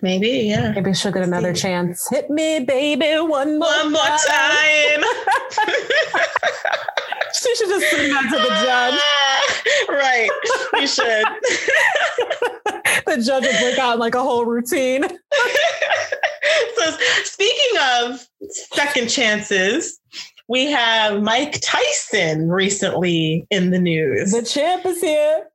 Maybe, 0.00 0.28
yeah. 0.28 0.72
Maybe 0.72 0.94
she'll 0.94 1.12
get 1.12 1.22
another 1.22 1.52
chance. 1.52 2.08
Hit 2.08 2.30
me, 2.30 2.60
baby, 2.60 3.20
one 3.20 3.58
more 3.58 3.68
one 3.68 3.92
more 3.92 4.02
time. 4.02 5.02
she 7.34 7.54
should 7.56 7.68
just 7.68 7.90
sing 7.90 8.10
that 8.10 8.22
to 8.30 8.38
the 8.38 8.48
judge. 8.64 9.00
right, 9.88 10.30
you 10.74 10.86
should. 10.86 11.24
the 13.06 13.22
judge 13.22 13.44
would 13.44 13.58
break 13.60 13.78
out 13.78 13.98
like 13.98 14.14
a 14.14 14.22
whole 14.22 14.44
routine. 14.44 15.04
so, 16.76 16.96
speaking 17.24 17.78
of 17.80 18.26
second 18.72 19.08
chances, 19.08 19.98
we 20.48 20.70
have 20.70 21.22
Mike 21.22 21.58
Tyson 21.60 22.48
recently 22.50 23.46
in 23.50 23.70
the 23.70 23.78
news. 23.78 24.32
The 24.32 24.42
champ 24.42 24.86
is 24.86 25.00
here 25.00 25.48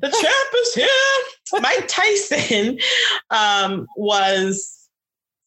the 0.00 0.10
champ 0.10 0.54
is 0.62 0.74
here. 0.74 1.60
Mike 1.60 1.88
Tyson 1.88 2.78
um, 3.30 3.86
was 3.96 4.80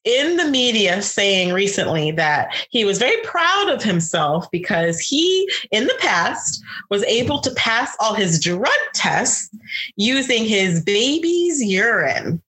in 0.03 0.35
the 0.37 0.45
media 0.45 1.01
saying 1.01 1.53
recently 1.53 2.11
that 2.11 2.53
he 2.69 2.83
was 2.83 2.97
very 2.97 3.21
proud 3.23 3.69
of 3.69 3.81
himself 3.81 4.49
because 4.51 4.99
he, 4.99 5.49
in 5.71 5.85
the 5.87 5.97
past, 5.99 6.61
was 6.89 7.03
able 7.03 7.39
to 7.39 7.51
pass 7.51 7.95
all 7.99 8.13
his 8.13 8.39
drug 8.39 8.69
tests 8.93 9.49
using 9.95 10.45
his 10.45 10.83
baby's 10.83 11.63
urine. 11.63 12.41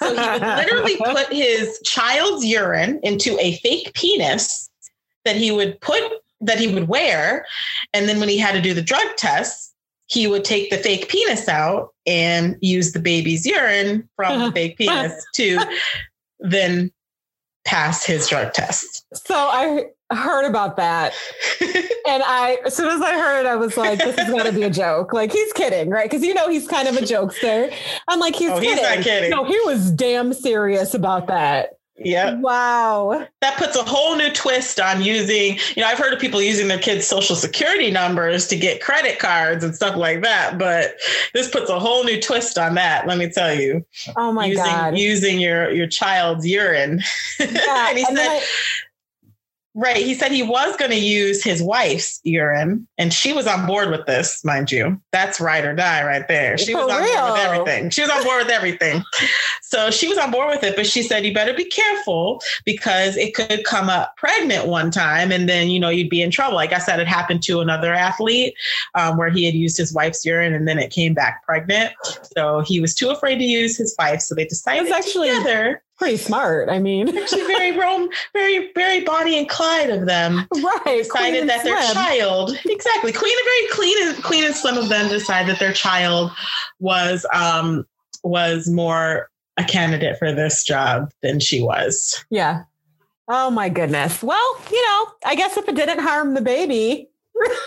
So 0.00 0.14
he 0.14 0.14
would 0.14 0.42
literally 0.42 0.96
put 1.04 1.32
his 1.32 1.80
child's 1.84 2.44
urine 2.44 3.00
into 3.02 3.38
a 3.38 3.56
fake 3.58 3.92
penis 3.94 4.68
that 5.24 5.36
he 5.36 5.50
would 5.50 5.80
put 5.80 6.02
that 6.44 6.58
he 6.58 6.74
would 6.74 6.88
wear, 6.88 7.46
and 7.94 8.08
then 8.08 8.18
when 8.18 8.28
he 8.28 8.36
had 8.36 8.50
to 8.52 8.60
do 8.60 8.74
the 8.74 8.82
drug 8.82 9.06
tests, 9.16 9.71
he 10.06 10.26
would 10.26 10.44
take 10.44 10.70
the 10.70 10.76
fake 10.76 11.08
penis 11.08 11.48
out 11.48 11.90
and 12.06 12.56
use 12.60 12.92
the 12.92 13.00
baby's 13.00 13.46
urine 13.46 14.08
from 14.16 14.38
the 14.40 14.52
fake 14.52 14.76
penis 14.78 15.24
to 15.34 15.58
then 16.40 16.90
pass 17.64 18.04
his 18.04 18.28
drug 18.28 18.52
test. 18.52 19.04
So 19.14 19.34
I 19.34 19.86
heard 20.10 20.46
about 20.46 20.76
that. 20.76 21.14
and 21.60 22.22
I, 22.24 22.58
as 22.66 22.76
soon 22.76 22.88
as 22.88 23.00
I 23.00 23.12
heard 23.18 23.40
it, 23.40 23.46
I 23.46 23.56
was 23.56 23.76
like, 23.76 23.98
this 23.98 24.18
is 24.18 24.28
going 24.28 24.44
to 24.44 24.52
be 24.52 24.64
a 24.64 24.70
joke. 24.70 25.12
Like, 25.12 25.32
he's 25.32 25.52
kidding, 25.52 25.90
right? 25.90 26.10
Because, 26.10 26.24
you 26.24 26.34
know, 26.34 26.48
he's 26.48 26.66
kind 26.66 26.88
of 26.88 26.96
a 26.96 27.00
jokester. 27.00 27.72
I'm 28.08 28.20
like, 28.20 28.34
he's, 28.34 28.50
oh, 28.50 28.60
kidding. 28.60 28.70
he's 28.70 28.82
not 28.82 28.98
kidding. 29.04 29.30
No, 29.30 29.44
he 29.44 29.58
was 29.64 29.90
damn 29.92 30.32
serious 30.32 30.94
about 30.94 31.28
that. 31.28 31.70
Yeah. 31.96 32.34
Wow. 32.40 33.26
That 33.40 33.56
puts 33.58 33.76
a 33.76 33.82
whole 33.82 34.16
new 34.16 34.32
twist 34.32 34.80
on 34.80 35.02
using, 35.02 35.58
you 35.76 35.82
know, 35.82 35.88
I've 35.88 35.98
heard 35.98 36.12
of 36.12 36.18
people 36.18 36.40
using 36.40 36.68
their 36.68 36.78
kids' 36.78 37.06
social 37.06 37.36
security 37.36 37.90
numbers 37.90 38.48
to 38.48 38.56
get 38.56 38.80
credit 38.80 39.18
cards 39.18 39.62
and 39.62 39.74
stuff 39.74 39.96
like 39.96 40.22
that, 40.22 40.58
but 40.58 40.96
this 41.34 41.48
puts 41.48 41.70
a 41.70 41.78
whole 41.78 42.04
new 42.04 42.20
twist 42.20 42.58
on 42.58 42.74
that, 42.74 43.06
let 43.06 43.18
me 43.18 43.28
tell 43.30 43.54
you. 43.54 43.84
Oh 44.16 44.32
my 44.32 44.46
using, 44.46 44.64
God. 44.64 44.98
Using 44.98 45.38
your 45.40 45.70
your 45.70 45.86
child's 45.86 46.46
urine. 46.46 47.02
Yeah, 47.40 47.88
and 47.88 47.98
he 47.98 48.04
and 48.04 48.16
said 48.16 48.28
I, 48.28 48.42
Right. 49.74 50.04
He 50.04 50.14
said 50.14 50.32
he 50.32 50.42
was 50.42 50.76
going 50.76 50.90
to 50.90 50.98
use 51.00 51.42
his 51.42 51.62
wife's 51.62 52.20
urine, 52.24 52.86
and 52.98 53.12
she 53.12 53.32
was 53.32 53.46
on 53.46 53.66
board 53.66 53.90
with 53.90 54.06
this, 54.06 54.44
mind 54.44 54.70
you. 54.70 55.00
That's 55.12 55.40
ride 55.40 55.64
or 55.64 55.74
die 55.74 56.04
right 56.04 56.28
there. 56.28 56.58
She 56.58 56.74
was 56.74 56.90
on 56.90 57.02
real? 57.02 57.16
board 57.16 57.32
with 57.32 57.40
everything. 57.40 57.90
She 57.90 58.02
was 58.02 58.10
on 58.10 58.22
board 58.22 58.44
with 58.44 58.52
everything. 58.52 59.02
So 59.72 59.90
she 59.90 60.06
was 60.06 60.18
on 60.18 60.30
board 60.30 60.50
with 60.50 60.62
it, 60.64 60.76
but 60.76 60.86
she 60.86 61.02
said, 61.02 61.24
you 61.24 61.32
better 61.32 61.54
be 61.54 61.64
careful 61.64 62.42
because 62.66 63.16
it 63.16 63.34
could 63.34 63.64
come 63.64 63.88
up 63.88 64.14
pregnant 64.18 64.66
one 64.66 64.90
time, 64.90 65.32
and 65.32 65.48
then, 65.48 65.70
you 65.70 65.80
know, 65.80 65.88
you'd 65.88 66.10
be 66.10 66.20
in 66.20 66.30
trouble. 66.30 66.56
Like 66.56 66.74
I 66.74 66.78
that 66.92 66.98
had 66.98 67.08
happened 67.08 67.42
to 67.44 67.60
another 67.60 67.94
athlete 67.94 68.54
um, 68.94 69.16
where 69.16 69.30
he 69.30 69.44
had 69.44 69.54
used 69.54 69.78
his 69.78 69.94
wife's 69.94 70.24
urine 70.26 70.52
and 70.52 70.68
then 70.68 70.78
it 70.78 70.90
came 70.90 71.14
back 71.14 71.42
pregnant. 71.44 71.92
So 72.36 72.60
he 72.60 72.80
was 72.80 72.94
too 72.94 73.08
afraid 73.08 73.38
to 73.38 73.44
use 73.44 73.78
his 73.78 73.94
wife. 73.98 74.20
So 74.20 74.34
they 74.34 74.44
decided 74.44 74.92
actually 74.92 75.30
together 75.30 75.82
pretty 76.02 76.16
smart. 76.16 76.68
I 76.68 76.80
mean, 76.80 77.16
actually, 77.16 77.42
very 77.42 77.78
Rome, 77.78 78.08
very 78.32 78.72
very 78.72 79.04
Bonnie 79.04 79.38
and 79.38 79.48
Clyde 79.48 79.90
of 79.90 80.06
them. 80.06 80.48
Right, 80.52 80.98
decided 81.04 81.48
that 81.48 81.62
their 81.62 81.80
child, 81.92 82.58
exactly, 82.64 83.12
Queen, 83.12 83.32
and 83.32 83.46
very 83.46 83.68
clean 83.70 84.08
and 84.08 84.24
clean 84.24 84.44
and 84.44 84.54
Slim 84.54 84.76
of 84.76 84.88
them 84.88 85.08
decided 85.08 85.54
that 85.54 85.60
their 85.60 85.72
child 85.72 86.32
was 86.80 87.24
um 87.32 87.86
was 88.24 88.68
more 88.68 89.30
a 89.56 89.64
candidate 89.64 90.18
for 90.18 90.32
this 90.32 90.64
job 90.64 91.10
than 91.22 91.38
she 91.38 91.62
was. 91.62 92.24
Yeah. 92.30 92.64
Oh 93.28 93.50
my 93.50 93.68
goodness. 93.68 94.22
Well, 94.24 94.60
you 94.72 94.82
know, 94.84 95.06
I 95.24 95.36
guess 95.36 95.56
if 95.56 95.68
it 95.68 95.76
didn't 95.76 96.00
harm 96.00 96.34
the 96.34 96.40
baby, 96.40 97.08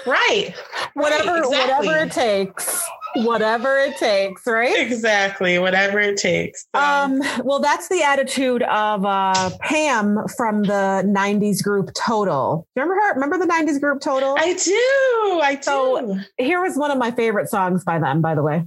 right. 0.06 0.54
whatever 0.94 1.32
right, 1.32 1.46
exactly. 1.46 1.88
whatever 1.88 2.06
it 2.06 2.12
takes 2.12 2.84
whatever 3.16 3.78
it 3.80 3.98
takes, 3.98 4.46
right? 4.46 4.78
Exactly, 4.78 5.60
whatever 5.60 6.00
it 6.00 6.18
takes. 6.18 6.66
So. 6.76 6.82
Um, 6.82 7.22
well, 7.44 7.60
that's 7.60 7.90
the 7.90 8.04
attitude 8.04 8.64
of 8.64 9.06
uh, 9.06 9.52
Pam 9.62 10.20
from 10.38 10.64
the 10.64 11.04
'90s 11.06 11.64
group 11.64 11.92
Total. 11.94 12.68
Remember 12.76 12.96
her? 12.96 13.14
Remember 13.14 13.38
the 13.38 13.52
'90s 13.52 13.80
group 13.80 14.02
Total? 14.02 14.36
I 14.38 14.54
do. 14.54 15.40
I 15.42 15.56
do. 15.56 15.64
So 15.64 16.18
here 16.38 16.62
was 16.62 16.78
one 16.78 16.92
of 16.92 16.98
my 16.98 17.12
favorite 17.12 17.50
songs 17.50 17.84
by 17.84 18.00
them, 18.00 18.22
by 18.22 18.36
the 18.36 18.44
way. 18.44 18.66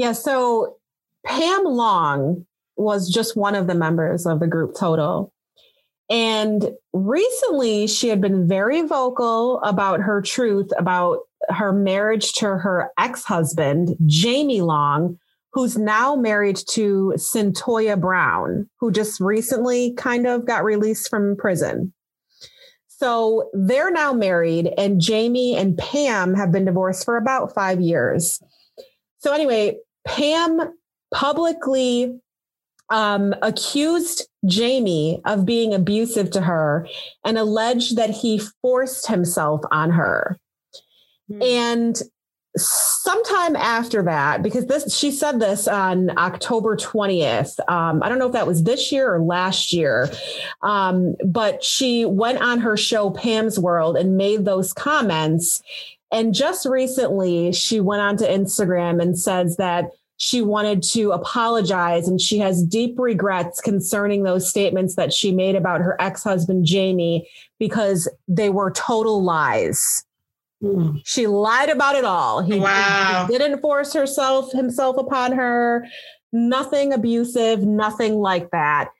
Yeah. 0.00 0.12
So 0.12 0.78
Pam 1.26 1.64
Long 1.64 2.46
was 2.76 3.12
just 3.12 3.36
one 3.36 3.54
of 3.54 3.66
the 3.66 3.74
members 3.74 4.24
of 4.24 4.40
the 4.40 4.46
group 4.46 4.74
Total. 4.74 5.30
And 6.08 6.70
recently, 6.94 7.86
she 7.86 8.08
had 8.08 8.18
been 8.18 8.48
very 8.48 8.80
vocal 8.80 9.60
about 9.60 10.00
her 10.00 10.22
truth 10.22 10.72
about 10.78 11.18
her 11.50 11.74
marriage 11.74 12.32
to 12.36 12.46
her 12.46 12.88
ex 12.98 13.24
husband, 13.24 13.94
Jaime 14.10 14.62
Long, 14.62 15.18
who's 15.52 15.76
now 15.76 16.16
married 16.16 16.58
to 16.70 17.12
Cyntoia 17.16 18.00
Brown, 18.00 18.70
who 18.78 18.90
just 18.90 19.20
recently 19.20 19.92
kind 19.98 20.26
of 20.26 20.46
got 20.46 20.64
released 20.64 21.10
from 21.10 21.36
prison. 21.36 21.92
So 22.88 23.50
they're 23.52 23.90
now 23.90 24.14
married, 24.14 24.72
and 24.78 24.98
Jaime 25.06 25.56
and 25.56 25.76
Pam 25.76 26.32
have 26.36 26.52
been 26.52 26.64
divorced 26.64 27.04
for 27.04 27.18
about 27.18 27.54
five 27.54 27.82
years. 27.82 28.40
So, 29.18 29.32
anyway, 29.34 29.76
Pam 30.06 30.74
publicly 31.12 32.20
um, 32.90 33.34
accused 33.42 34.26
Jaime 34.48 35.20
of 35.24 35.46
being 35.46 35.72
abusive 35.72 36.30
to 36.32 36.40
her 36.40 36.88
and 37.24 37.38
alleged 37.38 37.96
that 37.96 38.10
he 38.10 38.40
forced 38.62 39.06
himself 39.06 39.60
on 39.70 39.90
her. 39.90 40.38
Mm. 41.30 41.42
And 41.42 42.02
sometime 42.56 43.54
after 43.54 44.02
that, 44.02 44.42
because 44.42 44.66
this 44.66 44.96
she 44.96 45.10
said 45.12 45.38
this 45.38 45.68
on 45.68 46.16
October 46.18 46.76
20th. 46.76 47.60
Um, 47.70 48.02
I 48.02 48.08
don't 48.08 48.18
know 48.18 48.26
if 48.26 48.32
that 48.32 48.46
was 48.46 48.64
this 48.64 48.90
year 48.90 49.14
or 49.14 49.22
last 49.22 49.72
year, 49.72 50.10
um, 50.62 51.14
but 51.24 51.62
she 51.62 52.04
went 52.04 52.42
on 52.42 52.60
her 52.60 52.76
show 52.76 53.10
Pam's 53.10 53.58
World 53.58 53.96
and 53.96 54.16
made 54.16 54.44
those 54.44 54.72
comments. 54.72 55.62
And 56.12 56.34
just 56.34 56.66
recently, 56.66 57.52
she 57.52 57.80
went 57.80 58.02
onto 58.02 58.24
Instagram 58.24 59.00
and 59.00 59.18
says 59.18 59.56
that 59.56 59.90
she 60.16 60.42
wanted 60.42 60.82
to 60.82 61.12
apologize 61.12 62.06
and 62.06 62.20
she 62.20 62.38
has 62.38 62.62
deep 62.62 62.96
regrets 62.98 63.58
concerning 63.58 64.22
those 64.22 64.48
statements 64.48 64.96
that 64.96 65.14
she 65.14 65.32
made 65.32 65.56
about 65.56 65.80
her 65.80 65.96
ex-husband 65.98 66.66
Jaime 66.70 67.26
because 67.58 68.06
they 68.28 68.50
were 68.50 68.70
total 68.70 69.22
lies. 69.22 70.04
Mm. 70.62 71.00
She 71.06 71.26
lied 71.26 71.70
about 71.70 71.96
it 71.96 72.04
all. 72.04 72.42
He, 72.42 72.58
wow. 72.58 73.26
he 73.30 73.38
didn't 73.38 73.62
force 73.62 73.94
herself 73.94 74.52
himself 74.52 74.98
upon 74.98 75.32
her. 75.32 75.86
Nothing 76.32 76.92
abusive, 76.92 77.62
nothing 77.62 78.16
like 78.16 78.50
that. 78.50 78.90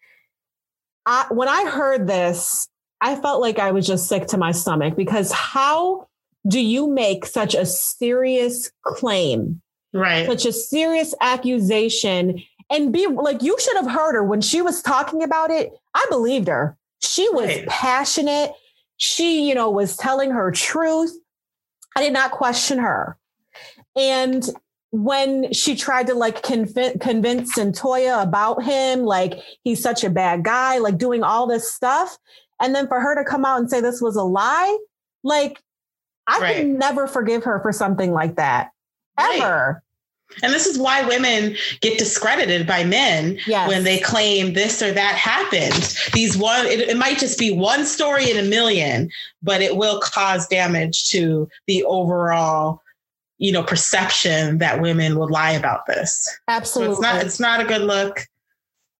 I, 1.04 1.26
when 1.30 1.48
I 1.48 1.68
heard 1.68 2.06
this, 2.06 2.66
I 3.02 3.16
felt 3.16 3.42
like 3.42 3.58
I 3.58 3.72
was 3.72 3.86
just 3.86 4.08
sick 4.08 4.26
to 4.28 4.38
my 4.38 4.52
stomach 4.52 4.96
because 4.96 5.32
how 5.32 6.08
do 6.46 6.60
you 6.60 6.88
make 6.88 7.26
such 7.26 7.54
a 7.54 7.66
serious 7.66 8.70
claim 8.82 9.60
right. 9.92 10.26
such 10.26 10.46
a 10.46 10.52
serious 10.52 11.14
accusation? 11.20 12.42
And 12.72 12.92
be 12.92 13.06
like 13.08 13.42
you 13.42 13.56
should 13.58 13.76
have 13.76 13.90
heard 13.90 14.14
her 14.14 14.22
when 14.22 14.40
she 14.40 14.62
was 14.62 14.80
talking 14.80 15.22
about 15.22 15.50
it. 15.50 15.72
I 15.94 16.06
believed 16.08 16.46
her. 16.48 16.76
She 17.02 17.28
was 17.30 17.48
right. 17.48 17.66
passionate. 17.66 18.52
She 18.96 19.48
you 19.48 19.54
know 19.54 19.70
was 19.70 19.96
telling 19.96 20.30
her 20.30 20.50
truth. 20.52 21.12
I 21.96 22.02
did 22.02 22.12
not 22.12 22.30
question 22.30 22.78
her. 22.78 23.16
And 23.96 24.48
when 24.92 25.52
she 25.52 25.76
tried 25.76 26.08
to 26.08 26.14
like 26.14 26.42
conv- 26.42 27.00
convince 27.00 27.54
Cyntoia 27.54 28.22
about 28.22 28.62
him, 28.62 29.02
like 29.02 29.34
he's 29.62 29.82
such 29.82 30.02
a 30.02 30.10
bad 30.10 30.44
guy, 30.44 30.78
like 30.78 30.98
doing 30.98 31.22
all 31.22 31.46
this 31.46 31.72
stuff. 31.72 32.18
And 32.60 32.74
then 32.74 32.88
for 32.88 33.00
her 33.00 33.14
to 33.14 33.28
come 33.28 33.44
out 33.44 33.58
and 33.58 33.70
say 33.70 33.80
this 33.80 34.00
was 34.00 34.16
a 34.16 34.22
lie, 34.22 34.78
like 35.22 35.62
I 36.30 36.38
right. 36.40 36.56
could 36.56 36.66
never 36.66 37.06
forgive 37.06 37.44
her 37.44 37.60
for 37.60 37.72
something 37.72 38.12
like 38.12 38.36
that 38.36 38.70
ever. 39.18 39.72
Right. 39.72 39.80
And 40.42 40.52
this 40.52 40.66
is 40.66 40.78
why 40.78 41.04
women 41.06 41.56
get 41.80 41.98
discredited 41.98 42.66
by 42.66 42.84
men 42.84 43.38
yes. 43.46 43.68
when 43.68 43.82
they 43.82 43.98
claim 43.98 44.52
this 44.52 44.80
or 44.80 44.92
that 44.92 45.14
happened. 45.16 45.96
These 46.12 46.36
one, 46.36 46.66
it, 46.66 46.80
it, 46.80 46.96
might 46.96 47.18
just 47.18 47.36
be 47.36 47.50
one 47.50 47.84
story 47.84 48.30
in 48.30 48.36
a 48.36 48.48
million, 48.48 49.10
but 49.42 49.60
it 49.60 49.76
will 49.76 50.00
cause 50.00 50.46
damage 50.46 51.10
to 51.10 51.48
the 51.66 51.82
overall, 51.82 52.80
you 53.38 53.50
know, 53.50 53.64
perception 53.64 54.58
that 54.58 54.80
women 54.80 55.18
would 55.18 55.30
lie 55.30 55.50
about 55.50 55.86
this. 55.86 56.28
Absolutely, 56.46 56.94
so 56.94 57.00
it's 57.00 57.02
not. 57.02 57.24
It's 57.24 57.40
not 57.40 57.60
a 57.60 57.64
good 57.64 57.82
look. 57.82 58.20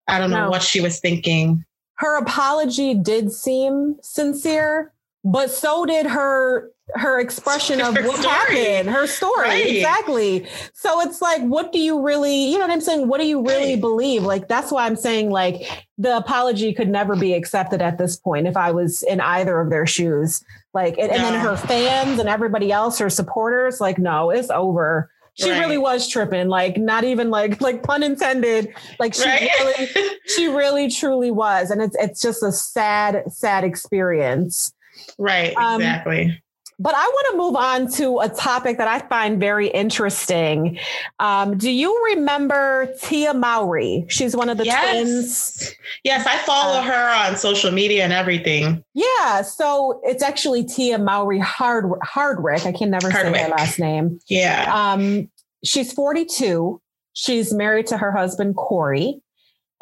I 0.09 0.19
don't 0.19 0.31
know 0.31 0.51
what 0.51 0.63
she 0.63 0.81
was 0.81 0.99
thinking. 0.99 1.65
Her 1.95 2.19
apology 2.19 2.95
did 2.95 3.31
seem 3.31 3.97
sincere, 4.03 4.93
but 5.25 5.51
so 5.51 5.85
did 5.87 6.07
her 6.07 6.71
her 6.95 7.21
expression 7.21 7.81
of 7.81 7.97
her 7.97 8.07
what 8.07 8.21
story. 8.21 8.65
happened, 8.65 8.91
her 8.91 9.07
story. 9.07 9.49
Right. 9.49 9.77
Exactly. 9.77 10.47
So 10.75 11.01
it's 11.03 11.21
like, 11.23 11.43
what 11.43 11.73
do 11.73 11.79
you 11.79 12.01
really, 12.01 12.47
you 12.51 12.59
know 12.59 12.67
what 12.67 12.73
I'm 12.73 12.81
saying? 12.81 13.09
What 13.09 13.21
do 13.21 13.27
you 13.27 13.45
really 13.45 13.75
right. 13.75 13.81
believe? 13.81 14.23
Like, 14.23 14.49
that's 14.49 14.73
why 14.73 14.87
I'm 14.87 14.97
saying, 14.97 15.31
like, 15.31 15.87
the 15.99 16.17
apology 16.17 16.73
could 16.73 16.89
never 16.89 17.17
be 17.17 17.35
accepted 17.35 17.83
at 17.83 17.99
this 17.99 18.17
point 18.17 18.47
if 18.47 18.57
I 18.57 18.73
was 18.73 19.03
in 19.03 19.21
either 19.21 19.61
of 19.61 19.71
their 19.71 19.87
shoes. 19.87 20.43
Like, 20.75 20.99
and, 20.99 21.11
no. 21.11 21.15
and 21.15 21.25
then 21.25 21.41
her 21.41 21.57
fans 21.57 22.19
and 22.19 22.29
everybody 22.29 22.73
else, 22.73 22.99
her 22.99 23.11
supporters, 23.11 23.81
like, 23.81 23.99
no, 23.99 24.31
it's 24.31 24.51
over. 24.51 25.11
She 25.35 25.51
right. 25.51 25.61
really 25.61 25.79
was 25.79 26.09
tripping, 26.09 26.49
like 26.49 26.77
not 26.77 27.05
even 27.05 27.31
like 27.31 27.61
like 27.61 27.85
pun 27.85 28.03
intended. 28.03 28.75
Like 28.99 29.15
she 29.15 29.25
really, 29.25 29.89
she 30.27 30.49
really 30.49 30.91
truly 30.91 31.31
was, 31.31 31.71
and 31.71 31.81
it's 31.81 31.97
it's 31.99 32.21
just 32.21 32.43
a 32.43 32.51
sad, 32.51 33.23
sad 33.33 33.63
experience. 33.63 34.75
Right, 35.21 35.55
um, 35.57 35.81
exactly. 35.81 36.43
But 36.81 36.95
I 36.95 37.07
want 37.07 37.27
to 37.33 37.37
move 37.37 37.57
on 37.57 37.93
to 37.99 38.21
a 38.21 38.29
topic 38.31 38.79
that 38.79 38.89
I 38.89 39.07
find 39.07 39.39
very 39.39 39.69
interesting. 39.69 40.79
Um, 41.19 41.59
do 41.59 41.71
you 41.71 41.95
remember 42.15 42.95
Tia 43.03 43.35
Mowry? 43.35 44.07
She's 44.09 44.35
one 44.35 44.49
of 44.49 44.57
the 44.57 44.65
yes. 44.65 44.91
twins. 44.91 45.75
Yes, 46.05 46.27
I 46.27 46.39
follow 46.39 46.79
uh, 46.79 46.83
her 46.83 47.29
on 47.29 47.37
social 47.37 47.71
media 47.71 48.03
and 48.03 48.15
everything. 48.15 48.83
Yeah, 48.95 49.43
so 49.43 50.01
it's 50.05 50.23
actually 50.23 50.65
Tia 50.65 50.97
Mowry 50.97 51.39
Hard 51.39 51.85
Hardrict. 52.03 52.65
I 52.65 52.73
can 52.73 52.89
never 52.89 53.11
Hardwick. 53.11 53.35
say 53.35 53.43
her 53.43 53.49
last 53.51 53.79
name. 53.79 54.19
Yeah. 54.31 54.73
Um, 54.75 55.31
she's 55.63 55.93
42. 55.93 56.81
She's 57.13 57.53
married 57.53 57.89
to 57.89 57.99
her 57.99 58.11
husband 58.11 58.57
Corey, 58.57 59.21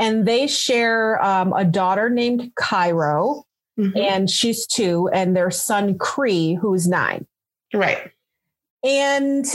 and 0.01 0.27
they 0.27 0.49
share 0.49 1.23
um, 1.25 1.53
a 1.53 1.65
daughter 1.65 2.11
named 2.11 2.51
Cairo 2.59 3.45
mm-hmm. 3.79 3.97
and 3.97 4.29
she's 4.29 4.67
two, 4.67 5.09
and 5.13 5.37
their 5.37 5.51
son 5.51 5.97
Cree, 5.97 6.55
who's 6.55 6.89
nine. 6.89 7.27
Right. 7.73 8.11
And 8.85 9.47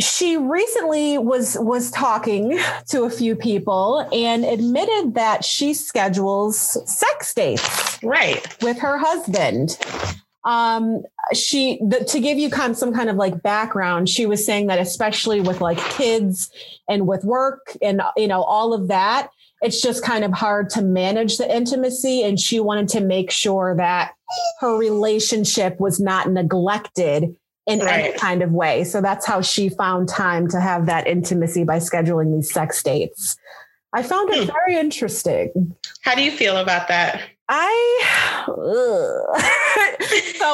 she 0.00 0.36
recently 0.36 1.18
was 1.18 1.56
was 1.60 1.90
talking 1.90 2.58
to 2.88 3.04
a 3.04 3.10
few 3.10 3.36
people 3.36 4.08
and 4.12 4.44
admitted 4.44 5.14
that 5.14 5.44
she 5.44 5.72
schedules 5.72 6.58
sex 6.90 7.32
dates 7.34 8.02
right 8.02 8.60
with 8.62 8.78
her 8.78 8.98
husband 8.98 9.78
um 10.44 11.02
she 11.32 11.78
the, 11.86 12.04
to 12.04 12.18
give 12.18 12.38
you 12.38 12.50
kind 12.50 12.72
of 12.72 12.76
some 12.76 12.92
kind 12.92 13.08
of 13.08 13.16
like 13.16 13.40
background 13.42 14.08
she 14.08 14.26
was 14.26 14.44
saying 14.44 14.66
that 14.66 14.80
especially 14.80 15.40
with 15.40 15.60
like 15.60 15.78
kids 15.78 16.50
and 16.88 17.06
with 17.06 17.24
work 17.24 17.76
and 17.80 18.02
you 18.16 18.26
know 18.26 18.42
all 18.42 18.74
of 18.74 18.88
that 18.88 19.28
it's 19.62 19.80
just 19.80 20.04
kind 20.04 20.24
of 20.24 20.32
hard 20.32 20.70
to 20.70 20.82
manage 20.82 21.38
the 21.38 21.54
intimacy. 21.54 22.22
And 22.22 22.38
she 22.38 22.60
wanted 22.60 22.88
to 22.88 23.00
make 23.00 23.30
sure 23.30 23.74
that 23.76 24.12
her 24.60 24.76
relationship 24.76 25.80
was 25.80 26.00
not 26.00 26.30
neglected 26.30 27.36
in 27.66 27.78
right. 27.80 28.04
any 28.04 28.18
kind 28.18 28.42
of 28.42 28.52
way. 28.52 28.84
So 28.84 29.00
that's 29.00 29.26
how 29.26 29.40
she 29.40 29.68
found 29.68 30.08
time 30.08 30.48
to 30.48 30.60
have 30.60 30.86
that 30.86 31.06
intimacy 31.06 31.64
by 31.64 31.78
scheduling 31.78 32.34
these 32.34 32.52
sex 32.52 32.82
dates. 32.82 33.36
I 33.94 34.02
found 34.02 34.30
it 34.30 34.48
hmm. 34.48 34.52
very 34.52 34.78
interesting. 34.78 35.74
How 36.02 36.14
do 36.14 36.22
you 36.22 36.32
feel 36.32 36.56
about 36.56 36.88
that? 36.88 37.22
I 37.48 38.44
so 38.46 38.54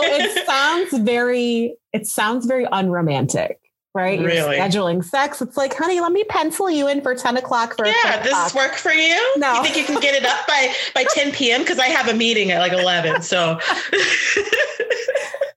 it 0.02 0.46
sounds 0.46 0.98
very 0.98 1.76
it 1.92 2.06
sounds 2.06 2.46
very 2.46 2.66
unromantic 2.70 3.60
right? 3.94 4.18
Really? 4.18 4.56
You're 4.56 4.66
scheduling 4.66 5.04
sex. 5.04 5.42
It's 5.42 5.56
like, 5.56 5.74
honey, 5.74 6.00
let 6.00 6.12
me 6.12 6.24
pencil 6.24 6.70
you 6.70 6.88
in 6.88 7.00
for 7.00 7.14
10 7.14 7.36
o'clock 7.36 7.76
for 7.76 7.86
Yeah, 7.86 8.22
does 8.22 8.44
this 8.44 8.54
work 8.54 8.74
for 8.74 8.92
you? 8.92 9.38
No. 9.38 9.54
You 9.54 9.62
think 9.62 9.76
you 9.76 9.84
can 9.84 10.00
get 10.00 10.14
it 10.14 10.24
up 10.24 10.46
by 10.46 10.72
by 10.94 11.04
10 11.14 11.32
p.m. 11.32 11.60
Because 11.60 11.78
I 11.78 11.86
have 11.86 12.08
a 12.08 12.14
meeting 12.14 12.50
at 12.50 12.60
like 12.60 12.72
11. 12.72 13.22
So 13.22 13.58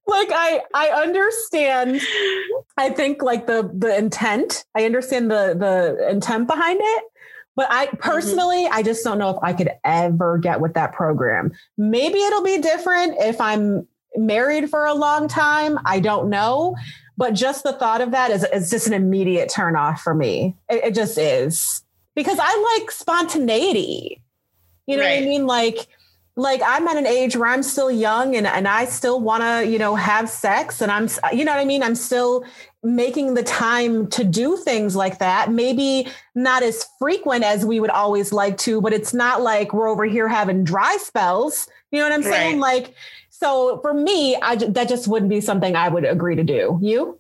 like 0.08 0.30
I 0.32 0.62
I 0.74 0.90
understand 0.90 2.02
I 2.78 2.90
think 2.90 3.22
like 3.22 3.48
the 3.48 3.70
the 3.74 3.96
intent. 3.96 4.66
I 4.76 4.86
understand 4.86 5.30
the 5.30 5.56
the 5.58 6.10
intent 6.10 6.48
behind 6.48 6.80
it. 6.82 7.04
But 7.56 7.68
I 7.70 7.86
mm-hmm. 7.86 7.98
personally, 7.98 8.66
mm-hmm. 8.66 8.74
I 8.74 8.84
just 8.84 9.04
don't 9.04 9.20
know 9.20 9.30
if 9.30 9.38
I 9.44 9.54
could 9.54 9.70
ever 9.84 10.40
get 10.40 10.60
with 10.60 10.74
that 10.74 10.94
program. 10.94 11.52
Maybe 11.78 12.20
it'll 12.20 12.44
be 12.44 12.58
different 12.58 13.16
if 13.20 13.40
I'm 13.40 13.88
married 14.16 14.70
for 14.70 14.86
a 14.86 14.94
long 14.94 15.28
time. 15.28 15.80
I 15.86 16.00
don't 16.00 16.30
know. 16.30 16.76
But 17.18 17.34
just 17.34 17.64
the 17.64 17.74
thought 17.74 18.02
of 18.02 18.12
that 18.12 18.32
is, 18.32 18.46
is 18.54 18.70
just 18.70 18.88
an 18.88 18.94
immediate 18.94 19.50
turn 19.50 19.76
off 19.76 20.02
for 20.02 20.14
me. 20.14 20.56
It, 20.70 20.86
it 20.86 20.96
just 20.96 21.18
is 21.18 21.84
because 22.16 22.40
I 22.42 22.78
like 22.78 22.92
spontaneity. 22.92 24.22
You 24.88 24.98
know 24.98 25.04
right. 25.04 25.22
what 25.22 25.24
I 25.24 25.28
mean? 25.28 25.46
Like, 25.46 25.88
like 26.36 26.62
I'm 26.66 26.88
at 26.88 26.98
an 26.98 27.06
age 27.06 27.38
where 27.38 27.50
I'm 27.50 27.64
still 27.64 27.92
young 27.92 28.36
and, 28.36 28.48
and 28.48 28.68
I 28.68 28.86
still 28.86 29.22
want 29.22 29.44
to, 29.44 29.70
you 29.70 29.78
know, 29.78 29.96
have 29.96 30.28
sex 30.28 30.82
and 30.82 30.92
I'm, 30.92 31.08
you 31.32 31.46
know 31.46 31.52
what 31.52 31.62
I 31.62 31.66
mean? 31.66 31.84
I'm 31.84 31.96
still 31.96 32.44
making 32.82 33.36
the 33.36 33.44
time 33.44 34.08
to 34.08 34.24
do 34.24 34.58
things 34.58 34.96
like 34.96 35.20
that. 35.20 35.52
Maybe 35.52 36.08
not 36.36 36.64
as 36.64 36.86
frequent 37.00 37.44
as 37.44 37.66
we 37.66 37.80
would 37.80 37.92
always 37.92 38.34
like 38.34 38.58
to, 38.60 38.82
but 38.82 38.92
it's 38.92 39.14
not 39.14 39.42
like 39.42 39.74
we're 39.74 39.88
over 39.88 40.06
here 40.06 40.28
having 40.28 40.64
dry 40.64 40.98
spells. 41.00 41.68
You 41.92 42.00
know 42.00 42.06
what 42.06 42.14
I'm 42.14 42.24
saying? 42.24 42.60
Right. 42.60 42.82
Like, 42.82 42.96
so 43.44 43.80
for 43.82 43.94
me, 43.94 44.38
I 44.38 44.56
that 44.56 44.88
just 44.88 45.06
wouldn't 45.06 45.30
be 45.30 45.42
something 45.42 45.76
I 45.76 45.90
would 45.90 46.06
agree 46.06 46.38
to 46.38 46.44
do. 46.44 46.80
You? 46.82 47.20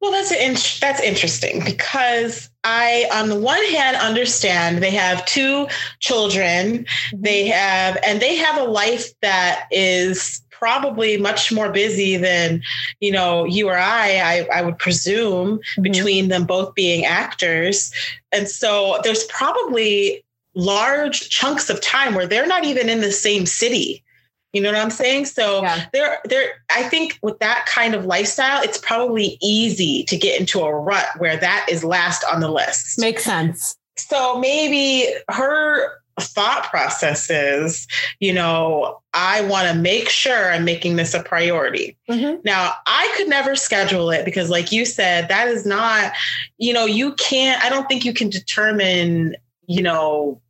Well, 0.00 0.10
that's 0.10 0.32
in, 0.32 0.54
that's 0.80 1.00
interesting 1.00 1.62
because 1.64 2.50
I, 2.64 3.08
on 3.12 3.28
the 3.28 3.38
one 3.38 3.64
hand, 3.66 3.96
understand 3.98 4.82
they 4.82 4.90
have 4.90 5.24
two 5.26 5.68
children. 6.00 6.86
They 7.12 7.46
have, 7.48 7.98
and 8.04 8.20
they 8.20 8.34
have 8.36 8.58
a 8.58 8.64
life 8.64 9.12
that 9.20 9.66
is 9.70 10.42
probably 10.50 11.16
much 11.16 11.52
more 11.52 11.70
busy 11.70 12.16
than 12.16 12.62
you 12.98 13.12
know 13.12 13.44
you 13.44 13.68
or 13.68 13.78
I. 13.78 14.16
I, 14.16 14.58
I 14.58 14.62
would 14.62 14.78
presume 14.78 15.58
mm-hmm. 15.58 15.82
between 15.82 16.28
them 16.28 16.46
both 16.46 16.74
being 16.74 17.04
actors, 17.04 17.92
and 18.32 18.48
so 18.48 18.98
there's 19.04 19.24
probably 19.24 20.24
large 20.60 21.28
chunks 21.30 21.70
of 21.70 21.80
time 21.80 22.14
where 22.14 22.26
they're 22.26 22.46
not 22.46 22.64
even 22.64 22.88
in 22.88 23.00
the 23.00 23.12
same 23.12 23.46
city. 23.46 24.04
You 24.52 24.60
know 24.60 24.72
what 24.72 24.80
I'm 24.80 24.90
saying? 24.90 25.26
So 25.26 25.62
yeah. 25.62 25.86
there, 25.92 26.18
there. 26.24 26.64
I 26.74 26.82
think 26.84 27.18
with 27.22 27.38
that 27.38 27.66
kind 27.66 27.94
of 27.94 28.04
lifestyle, 28.04 28.60
it's 28.62 28.78
probably 28.78 29.38
easy 29.40 30.02
to 30.04 30.16
get 30.16 30.40
into 30.40 30.60
a 30.60 30.74
rut 30.74 31.06
where 31.18 31.36
that 31.36 31.66
is 31.70 31.84
last 31.84 32.24
on 32.32 32.40
the 32.40 32.50
list. 32.50 32.98
Makes 32.98 33.24
sense. 33.24 33.76
So 33.96 34.38
maybe 34.40 35.06
her 35.28 36.00
thought 36.18 36.64
process 36.64 37.30
is, 37.30 37.86
you 38.18 38.32
know, 38.32 39.00
I 39.14 39.42
want 39.42 39.68
to 39.68 39.74
make 39.74 40.08
sure 40.08 40.52
I'm 40.52 40.64
making 40.64 40.96
this 40.96 41.14
a 41.14 41.22
priority. 41.22 41.96
Mm-hmm. 42.10 42.40
Now, 42.44 42.74
I 42.86 43.12
could 43.16 43.28
never 43.28 43.54
schedule 43.54 44.10
it 44.10 44.24
because, 44.24 44.50
like 44.50 44.72
you 44.72 44.84
said, 44.84 45.28
that 45.28 45.48
is 45.48 45.64
not, 45.64 46.12
you 46.58 46.72
know, 46.72 46.86
you 46.86 47.14
can't, 47.14 47.62
I 47.62 47.68
don't 47.68 47.88
think 47.88 48.04
you 48.04 48.12
can 48.12 48.30
determine, 48.30 49.36
you 49.66 49.82
know, 49.82 50.40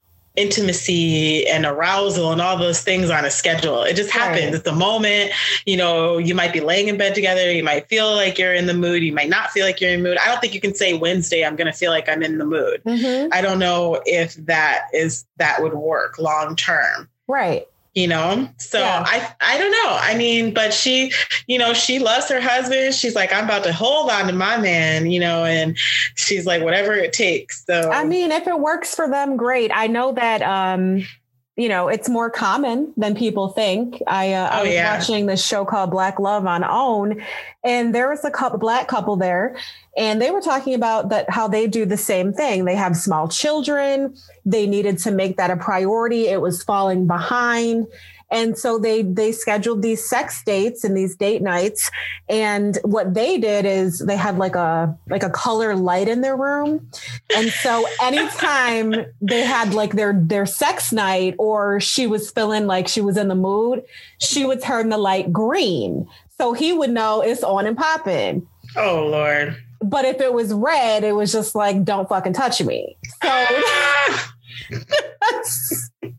intimacy 0.40 1.46
and 1.46 1.66
arousal 1.66 2.32
and 2.32 2.40
all 2.40 2.56
those 2.56 2.80
things 2.82 3.10
on 3.10 3.24
a 3.24 3.30
schedule. 3.30 3.82
It 3.82 3.94
just 3.94 4.10
happens. 4.10 4.46
Right. 4.46 4.54
It's 4.54 4.64
the 4.64 4.72
moment, 4.72 5.32
you 5.66 5.76
know, 5.76 6.18
you 6.18 6.34
might 6.34 6.52
be 6.52 6.60
laying 6.60 6.88
in 6.88 6.96
bed 6.96 7.14
together. 7.14 7.52
You 7.52 7.62
might 7.62 7.88
feel 7.88 8.14
like 8.14 8.38
you're 8.38 8.54
in 8.54 8.66
the 8.66 8.74
mood. 8.74 9.02
You 9.02 9.12
might 9.12 9.28
not 9.28 9.50
feel 9.50 9.66
like 9.66 9.80
you're 9.80 9.90
in 9.90 10.02
the 10.02 10.08
mood. 10.08 10.18
I 10.18 10.26
don't 10.26 10.40
think 10.40 10.54
you 10.54 10.60
can 10.60 10.74
say 10.74 10.94
Wednesday, 10.94 11.44
I'm 11.44 11.56
going 11.56 11.70
to 11.70 11.76
feel 11.76 11.90
like 11.90 12.08
I'm 12.08 12.22
in 12.22 12.38
the 12.38 12.46
mood. 12.46 12.82
Mm-hmm. 12.84 13.32
I 13.32 13.40
don't 13.40 13.58
know 13.58 14.00
if 14.06 14.34
that 14.46 14.86
is, 14.92 15.26
that 15.36 15.62
would 15.62 15.74
work 15.74 16.18
long 16.18 16.56
term. 16.56 17.08
Right 17.28 17.66
you 17.94 18.06
know? 18.06 18.48
So 18.58 18.78
yeah. 18.78 19.04
i 19.06 19.34
i 19.40 19.58
don't 19.58 19.70
know. 19.70 19.96
I 19.98 20.16
mean 20.16 20.54
but 20.54 20.72
she 20.72 21.12
you 21.46 21.58
know 21.58 21.74
she 21.74 21.98
loves 21.98 22.28
her 22.28 22.40
husband. 22.40 22.94
She's 22.94 23.14
like 23.14 23.32
i'm 23.32 23.44
about 23.44 23.64
to 23.64 23.72
hold 23.72 24.10
on 24.10 24.26
to 24.26 24.32
my 24.32 24.58
man 24.58 25.10
you 25.10 25.20
know 25.20 25.44
and 25.44 25.76
she's 26.16 26.46
like 26.46 26.62
whatever 26.62 26.92
it 26.92 27.12
takes. 27.12 27.64
So 27.64 27.90
i 27.90 28.04
mean 28.04 28.32
if 28.32 28.46
it 28.46 28.60
works 28.60 28.94
for 28.94 29.08
them 29.08 29.36
great. 29.36 29.70
I 29.74 29.86
know 29.86 30.12
that 30.12 30.42
um 30.42 31.04
you 31.60 31.68
know, 31.68 31.88
it's 31.88 32.08
more 32.08 32.30
common 32.30 32.90
than 32.96 33.14
people 33.14 33.48
think. 33.48 34.02
I, 34.06 34.32
uh, 34.32 34.48
oh, 34.50 34.56
I 34.56 34.62
was 34.62 34.72
yeah. 34.72 34.96
watching 34.96 35.26
this 35.26 35.44
show 35.44 35.66
called 35.66 35.90
Black 35.90 36.18
Love 36.18 36.46
on 36.46 36.64
OWN, 36.64 37.22
and 37.62 37.94
there 37.94 38.08
was 38.08 38.24
a 38.24 38.30
couple, 38.30 38.58
black 38.58 38.88
couple 38.88 39.16
there, 39.16 39.56
and 39.94 40.22
they 40.22 40.30
were 40.30 40.40
talking 40.40 40.72
about 40.72 41.10
that 41.10 41.28
how 41.28 41.48
they 41.48 41.66
do 41.66 41.84
the 41.84 41.98
same 41.98 42.32
thing. 42.32 42.64
They 42.64 42.76
have 42.76 42.96
small 42.96 43.28
children. 43.28 44.16
They 44.46 44.66
needed 44.66 44.96
to 45.00 45.10
make 45.10 45.36
that 45.36 45.50
a 45.50 45.56
priority. 45.56 46.28
It 46.28 46.40
was 46.40 46.62
falling 46.62 47.06
behind, 47.06 47.86
and 48.30 48.56
so 48.56 48.78
they 48.78 49.02
they 49.02 49.32
scheduled 49.32 49.82
these 49.82 50.08
sex 50.08 50.42
dates 50.44 50.84
and 50.84 50.96
these 50.96 51.16
date 51.16 51.42
nights. 51.42 51.90
And 52.28 52.78
what 52.82 53.14
they 53.14 53.38
did 53.38 53.64
is 53.64 53.98
they 53.98 54.16
had 54.16 54.38
like 54.38 54.54
a 54.54 54.96
like 55.08 55.22
a 55.22 55.30
color 55.30 55.74
light 55.74 56.08
in 56.08 56.20
their 56.20 56.36
room. 56.36 56.88
And 57.34 57.50
so 57.50 57.84
anytime 58.02 58.94
they 59.20 59.42
had 59.42 59.74
like 59.74 59.92
their 59.92 60.12
their 60.12 60.46
sex 60.46 60.92
night 60.92 61.34
or 61.38 61.80
she 61.80 62.06
was 62.06 62.30
feeling 62.30 62.66
like 62.66 62.86
she 62.86 63.00
was 63.00 63.16
in 63.16 63.28
the 63.28 63.34
mood, 63.34 63.82
she 64.18 64.44
would 64.44 64.62
turn 64.62 64.88
the 64.88 64.98
light 64.98 65.32
green. 65.32 66.06
So 66.38 66.52
he 66.52 66.72
would 66.72 66.90
know 66.90 67.20
it's 67.20 67.42
on 67.42 67.66
and 67.66 67.76
popping. 67.76 68.46
Oh 68.76 69.06
Lord. 69.06 69.56
But 69.82 70.04
if 70.04 70.20
it 70.20 70.32
was 70.32 70.52
red, 70.52 71.04
it 71.04 71.12
was 71.12 71.32
just 71.32 71.54
like, 71.54 71.84
don't 71.84 72.08
fucking 72.08 72.34
touch 72.34 72.62
me. 72.62 72.98
So 73.22 73.46
so 76.02 76.10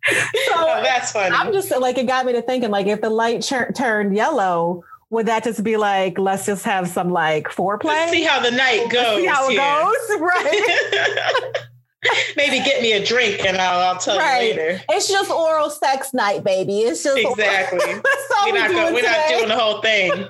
oh, 0.53 0.81
that's 0.83 1.11
funny. 1.11 1.35
I'm 1.35 1.51
just 1.51 1.71
like 1.71 1.97
it 1.97 2.07
got 2.07 2.25
me 2.25 2.33
to 2.33 2.41
thinking 2.41 2.69
like 2.69 2.87
if 2.87 3.01
the 3.01 3.09
light 3.09 3.41
turned 3.41 4.15
yellow, 4.15 4.83
would 5.09 5.25
that 5.25 5.43
just 5.43 5.63
be 5.63 5.77
like 5.77 6.17
let's 6.17 6.45
just 6.45 6.63
have 6.65 6.87
some 6.87 7.09
like 7.09 7.47
foreplay? 7.47 7.85
Let's 7.85 8.11
see 8.11 8.23
how 8.23 8.39
the 8.41 8.51
night 8.51 8.89
goes. 8.91 9.17
See 9.17 9.25
how 9.25 9.49
it 9.49 9.57
goes, 9.57 10.19
right? 10.19 11.53
Maybe 12.35 12.57
get 12.65 12.81
me 12.81 12.93
a 12.93 13.05
drink 13.05 13.45
and 13.45 13.57
I'll, 13.57 13.93
I'll 13.93 13.99
tell 13.99 14.17
right. 14.17 14.41
you 14.41 14.49
later. 14.55 14.81
It's 14.89 15.07
just 15.07 15.29
oral 15.29 15.69
sex 15.69 16.15
night, 16.15 16.43
baby. 16.43 16.79
It's 16.79 17.03
just 17.03 17.17
exactly. 17.17 17.79
we're, 18.45 18.53
not 18.53 18.71
go, 18.71 18.91
we're 18.91 19.03
not 19.03 19.29
doing 19.29 19.47
the 19.47 19.55
whole 19.55 19.81
thing. 19.81 20.27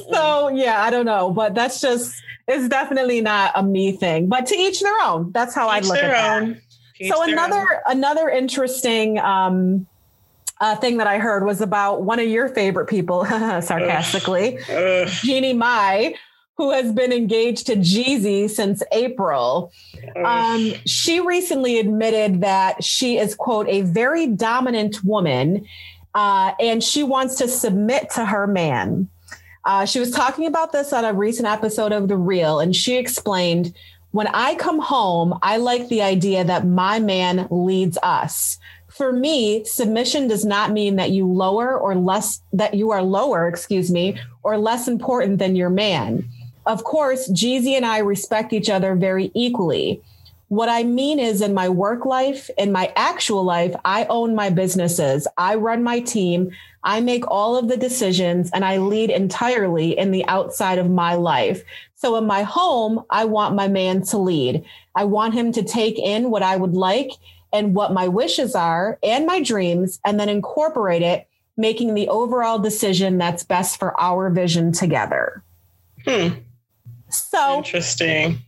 so 0.10 0.48
yeah, 0.48 0.82
I 0.82 0.90
don't 0.90 1.04
know, 1.04 1.30
but 1.30 1.54
that's 1.54 1.82
just 1.82 2.14
it's 2.46 2.66
definitely 2.68 3.20
not 3.20 3.52
a 3.56 3.62
me 3.62 3.92
thing. 3.92 4.28
But 4.28 4.46
to 4.46 4.54
each 4.54 4.80
their 4.80 4.98
own. 5.02 5.32
That's 5.32 5.54
how 5.54 5.68
I 5.68 5.80
look 5.80 5.98
at 5.98 6.40
own. 6.40 6.52
that 6.52 6.62
so 7.06 7.22
another 7.22 7.82
another 7.86 8.28
interesting 8.28 9.18
um, 9.18 9.86
uh, 10.60 10.76
thing 10.76 10.96
that 10.98 11.06
I 11.06 11.18
heard 11.18 11.44
was 11.44 11.60
about 11.60 12.02
one 12.02 12.18
of 12.18 12.28
your 12.28 12.48
favorite 12.48 12.86
people, 12.86 13.24
sarcastically, 13.62 14.58
Ugh. 14.70 15.08
Jeannie 15.08 15.52
Mai, 15.52 16.14
who 16.56 16.72
has 16.72 16.92
been 16.92 17.12
engaged 17.12 17.66
to 17.66 17.76
Jeezy 17.76 18.50
since 18.50 18.82
April. 18.92 19.72
Um, 20.24 20.74
she 20.84 21.20
recently 21.20 21.78
admitted 21.78 22.40
that 22.40 22.82
she 22.82 23.18
is, 23.18 23.34
quote, 23.34 23.68
a 23.68 23.82
very 23.82 24.26
dominant 24.26 25.04
woman 25.04 25.64
uh, 26.14 26.52
and 26.58 26.82
she 26.82 27.04
wants 27.04 27.36
to 27.36 27.46
submit 27.46 28.10
to 28.10 28.24
her 28.24 28.46
man. 28.46 29.08
Uh, 29.64 29.84
she 29.84 30.00
was 30.00 30.10
talking 30.10 30.46
about 30.46 30.72
this 30.72 30.92
on 30.92 31.04
a 31.04 31.12
recent 31.12 31.46
episode 31.46 31.92
of 31.92 32.08
The 32.08 32.16
Real, 32.16 32.58
and 32.58 32.74
she 32.74 32.96
explained 32.96 33.74
when 34.10 34.26
I 34.28 34.54
come 34.54 34.78
home, 34.78 35.38
I 35.42 35.58
like 35.58 35.88
the 35.88 36.02
idea 36.02 36.44
that 36.44 36.66
my 36.66 36.98
man 36.98 37.46
leads 37.50 37.98
us. 38.02 38.58
For 38.88 39.12
me, 39.12 39.64
submission 39.64 40.28
does 40.28 40.44
not 40.44 40.72
mean 40.72 40.96
that 40.96 41.10
you 41.10 41.30
lower 41.30 41.78
or 41.78 41.94
less, 41.94 42.40
that 42.52 42.74
you 42.74 42.90
are 42.90 43.02
lower, 43.02 43.46
excuse 43.46 43.90
me, 43.90 44.18
or 44.42 44.56
less 44.56 44.88
important 44.88 45.38
than 45.38 45.56
your 45.56 45.70
man. 45.70 46.28
Of 46.66 46.84
course, 46.84 47.30
Jeezy 47.30 47.72
and 47.76 47.86
I 47.86 47.98
respect 47.98 48.52
each 48.52 48.70
other 48.70 48.94
very 48.94 49.30
equally. 49.34 50.02
What 50.48 50.70
I 50.70 50.82
mean 50.82 51.18
is, 51.18 51.42
in 51.42 51.52
my 51.52 51.68
work 51.68 52.06
life, 52.06 52.50
in 52.56 52.72
my 52.72 52.92
actual 52.96 53.44
life, 53.44 53.74
I 53.84 54.06
own 54.06 54.34
my 54.34 54.48
businesses. 54.48 55.28
I 55.36 55.56
run 55.56 55.82
my 55.82 56.00
team. 56.00 56.50
I 56.82 57.00
make 57.00 57.26
all 57.28 57.56
of 57.56 57.68
the 57.68 57.76
decisions 57.76 58.50
and 58.52 58.64
I 58.64 58.78
lead 58.78 59.10
entirely 59.10 59.98
in 59.98 60.10
the 60.10 60.24
outside 60.26 60.78
of 60.78 60.88
my 60.88 61.14
life. 61.14 61.62
So 61.96 62.16
in 62.16 62.26
my 62.26 62.44
home, 62.44 63.04
I 63.10 63.26
want 63.26 63.56
my 63.56 63.68
man 63.68 64.02
to 64.04 64.18
lead. 64.18 64.64
I 64.94 65.04
want 65.04 65.34
him 65.34 65.52
to 65.52 65.62
take 65.62 65.98
in 65.98 66.30
what 66.30 66.42
I 66.42 66.56
would 66.56 66.74
like 66.74 67.10
and 67.52 67.74
what 67.74 67.92
my 67.92 68.08
wishes 68.08 68.54
are 68.54 68.98
and 69.02 69.26
my 69.26 69.42
dreams, 69.42 69.98
and 70.04 70.18
then 70.20 70.28
incorporate 70.28 71.02
it, 71.02 71.26
making 71.56 71.94
the 71.94 72.08
overall 72.08 72.58
decision 72.58 73.18
that's 73.18 73.42
best 73.42 73.78
for 73.78 73.98
our 74.00 74.30
vision 74.30 74.70
together. 74.72 75.42
Hmm. 76.06 76.28
So 77.10 77.56
interesting. 77.58 78.38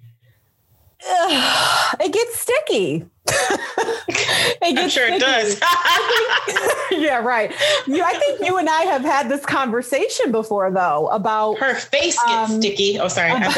It 1.03 2.13
gets 2.13 2.39
sticky. 2.39 3.07
it 3.27 4.75
gets 4.75 4.81
I'm 4.81 4.89
sure 4.89 5.07
sticky. 5.07 5.17
it 5.17 5.21
does. 5.21 5.59
think, 5.59 6.91
yeah, 7.03 7.19
right. 7.19 7.53
You, 7.87 8.03
I 8.03 8.15
think 8.15 8.41
you 8.45 8.59
and 8.59 8.69
I 8.69 8.83
have 8.83 9.03
had 9.03 9.29
this 9.29 9.45
conversation 9.45 10.33
before, 10.33 10.71
though, 10.71 11.09
about 11.09 11.59
her 11.59 11.75
face 11.75 12.17
gets 12.27 12.51
um, 12.51 12.61
sticky. 12.61 12.99
Oh, 12.99 13.09
sorry. 13.09 13.31
About, 13.31 13.57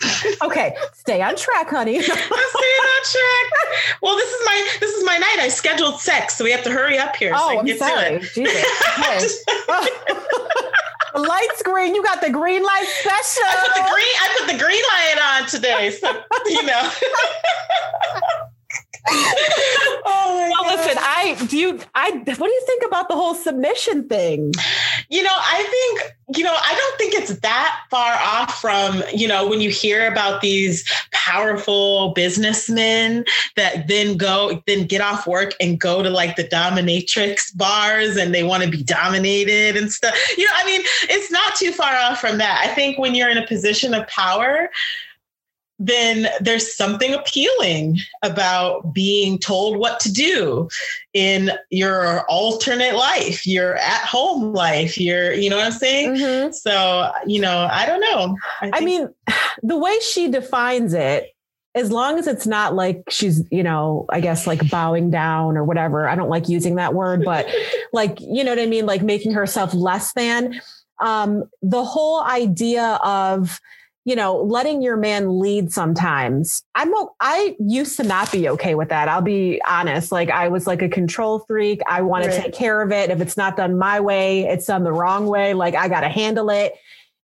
okay, 0.42 0.76
stay 0.94 1.22
on 1.22 1.36
track, 1.36 1.68
honey. 1.70 1.98
I'm 1.98 2.04
on 2.04 3.04
track. 3.04 3.98
Well, 4.02 4.16
this 4.16 4.30
is 4.30 4.46
my 4.46 4.76
this 4.80 4.94
is 4.94 5.04
my 5.04 5.18
night. 5.18 5.38
I 5.40 5.48
scheduled 5.48 6.00
sex, 6.00 6.36
so 6.36 6.44
we 6.44 6.52
have 6.52 6.62
to 6.64 6.70
hurry 6.70 6.98
up 6.98 7.16
here. 7.16 7.32
Oh, 7.34 7.52
so 7.52 7.60
I'm 7.60 7.78
sorry. 7.78 8.20
Jesus. 8.20 9.44
Okay. 9.68 9.88
The 11.14 11.20
light's 11.20 11.62
green. 11.62 11.94
You 11.94 12.02
got 12.02 12.20
the 12.20 12.30
green 12.30 12.62
light 12.62 12.86
special. 13.00 13.44
I 13.46 13.56
put 13.66 13.74
the 13.74 13.90
green. 13.90 14.14
I 14.20 14.36
put 14.38 14.46
the 14.52 14.58
green 14.64 14.82
light 14.92 15.40
on 15.40 15.48
today. 15.48 15.90
So 15.90 16.22
you 16.46 16.62
know. 16.64 16.90
oh 19.08 20.50
well, 20.50 20.76
listen, 20.76 20.96
I 20.98 21.36
do 21.48 21.56
you 21.56 21.80
I 21.94 22.10
what 22.10 22.38
do 22.38 22.44
you 22.44 22.62
think 22.66 22.84
about 22.86 23.08
the 23.08 23.14
whole 23.14 23.34
submission 23.34 24.08
thing? 24.08 24.52
You 25.08 25.22
know, 25.22 25.30
I 25.32 25.62
think, 25.70 26.36
you 26.38 26.44
know, 26.44 26.54
I 26.54 26.74
don't 26.74 26.98
think 26.98 27.14
it's 27.14 27.40
that 27.40 27.80
far 27.90 28.12
off 28.14 28.60
from, 28.60 29.02
you 29.14 29.26
know, 29.26 29.48
when 29.48 29.60
you 29.60 29.70
hear 29.70 30.10
about 30.10 30.40
these 30.42 30.84
powerful 31.12 32.12
businessmen 32.14 33.24
that 33.56 33.88
then 33.88 34.16
go 34.16 34.62
then 34.66 34.86
get 34.86 35.00
off 35.00 35.26
work 35.26 35.52
and 35.60 35.80
go 35.80 36.02
to 36.02 36.10
like 36.10 36.36
the 36.36 36.44
dominatrix 36.44 37.56
bars 37.56 38.16
and 38.16 38.34
they 38.34 38.42
want 38.42 38.62
to 38.62 38.70
be 38.70 38.82
dominated 38.82 39.76
and 39.76 39.92
stuff. 39.92 40.14
You 40.36 40.44
know 40.44 40.52
i 40.56 40.64
mean 40.64 40.82
it's 41.04 41.30
not 41.30 41.54
too 41.56 41.72
far 41.72 41.94
off 41.94 42.20
from 42.20 42.38
that. 42.38 42.62
I 42.64 42.74
think 42.74 42.98
when 42.98 43.14
you're 43.14 43.30
in 43.30 43.38
a 43.38 43.46
position 43.46 43.94
of 43.94 44.06
power 44.08 44.70
then 45.78 46.28
there's 46.40 46.76
something 46.76 47.14
appealing 47.14 47.98
about 48.22 48.92
being 48.92 49.38
told 49.38 49.76
what 49.76 50.00
to 50.00 50.12
do 50.12 50.68
in 51.14 51.52
your 51.70 52.22
alternate 52.28 52.96
life, 52.96 53.46
your 53.46 53.76
at 53.76 54.00
home 54.00 54.52
life, 54.52 54.98
your, 54.98 55.32
you 55.32 55.48
know 55.48 55.56
what 55.56 55.66
I'm 55.66 55.72
saying? 55.72 56.14
Mm-hmm. 56.14 56.52
So, 56.52 57.10
you 57.26 57.40
know, 57.40 57.68
I 57.70 57.86
don't 57.86 58.00
know. 58.00 58.36
I, 58.60 58.70
I 58.74 58.80
mean, 58.80 59.08
the 59.62 59.76
way 59.76 59.96
she 60.00 60.28
defines 60.28 60.94
it, 60.94 61.32
as 61.74 61.92
long 61.92 62.18
as 62.18 62.26
it's 62.26 62.46
not 62.46 62.74
like 62.74 63.04
she's, 63.08 63.44
you 63.52 63.62
know, 63.62 64.06
I 64.08 64.20
guess 64.20 64.48
like 64.48 64.68
bowing 64.68 65.10
down 65.10 65.56
or 65.56 65.62
whatever. 65.62 66.08
I 66.08 66.16
don't 66.16 66.30
like 66.30 66.48
using 66.48 66.74
that 66.74 66.92
word, 66.92 67.24
but 67.24 67.46
like, 67.92 68.20
you 68.20 68.42
know 68.42 68.50
what 68.50 68.58
I 68.58 68.66
mean? 68.66 68.84
Like 68.84 69.02
making 69.02 69.32
herself 69.32 69.74
less 69.74 70.12
than. 70.14 70.60
Um, 71.00 71.44
the 71.62 71.84
whole 71.84 72.22
idea 72.22 72.98
of, 73.04 73.60
you 74.08 74.16
know, 74.16 74.38
letting 74.38 74.80
your 74.80 74.96
man 74.96 75.38
lead 75.38 75.70
sometimes. 75.70 76.62
I'm 76.74 76.94
I 77.20 77.54
used 77.60 77.98
to 77.98 78.04
not 78.04 78.32
be 78.32 78.48
okay 78.48 78.74
with 78.74 78.88
that. 78.88 79.06
I'll 79.06 79.20
be 79.20 79.60
honest. 79.68 80.10
Like 80.10 80.30
I 80.30 80.48
was 80.48 80.66
like 80.66 80.80
a 80.80 80.88
control 80.88 81.40
freak. 81.40 81.82
I 81.86 82.00
want 82.00 82.24
right. 82.24 82.34
to 82.34 82.40
take 82.40 82.54
care 82.54 82.80
of 82.80 82.90
it. 82.90 83.10
If 83.10 83.20
it's 83.20 83.36
not 83.36 83.58
done 83.58 83.76
my 83.76 84.00
way, 84.00 84.44
it's 84.44 84.64
done 84.64 84.82
the 84.82 84.92
wrong 84.92 85.26
way. 85.26 85.52
Like 85.52 85.74
I 85.74 85.88
got 85.88 86.00
to 86.00 86.08
handle 86.08 86.48
it. 86.48 86.72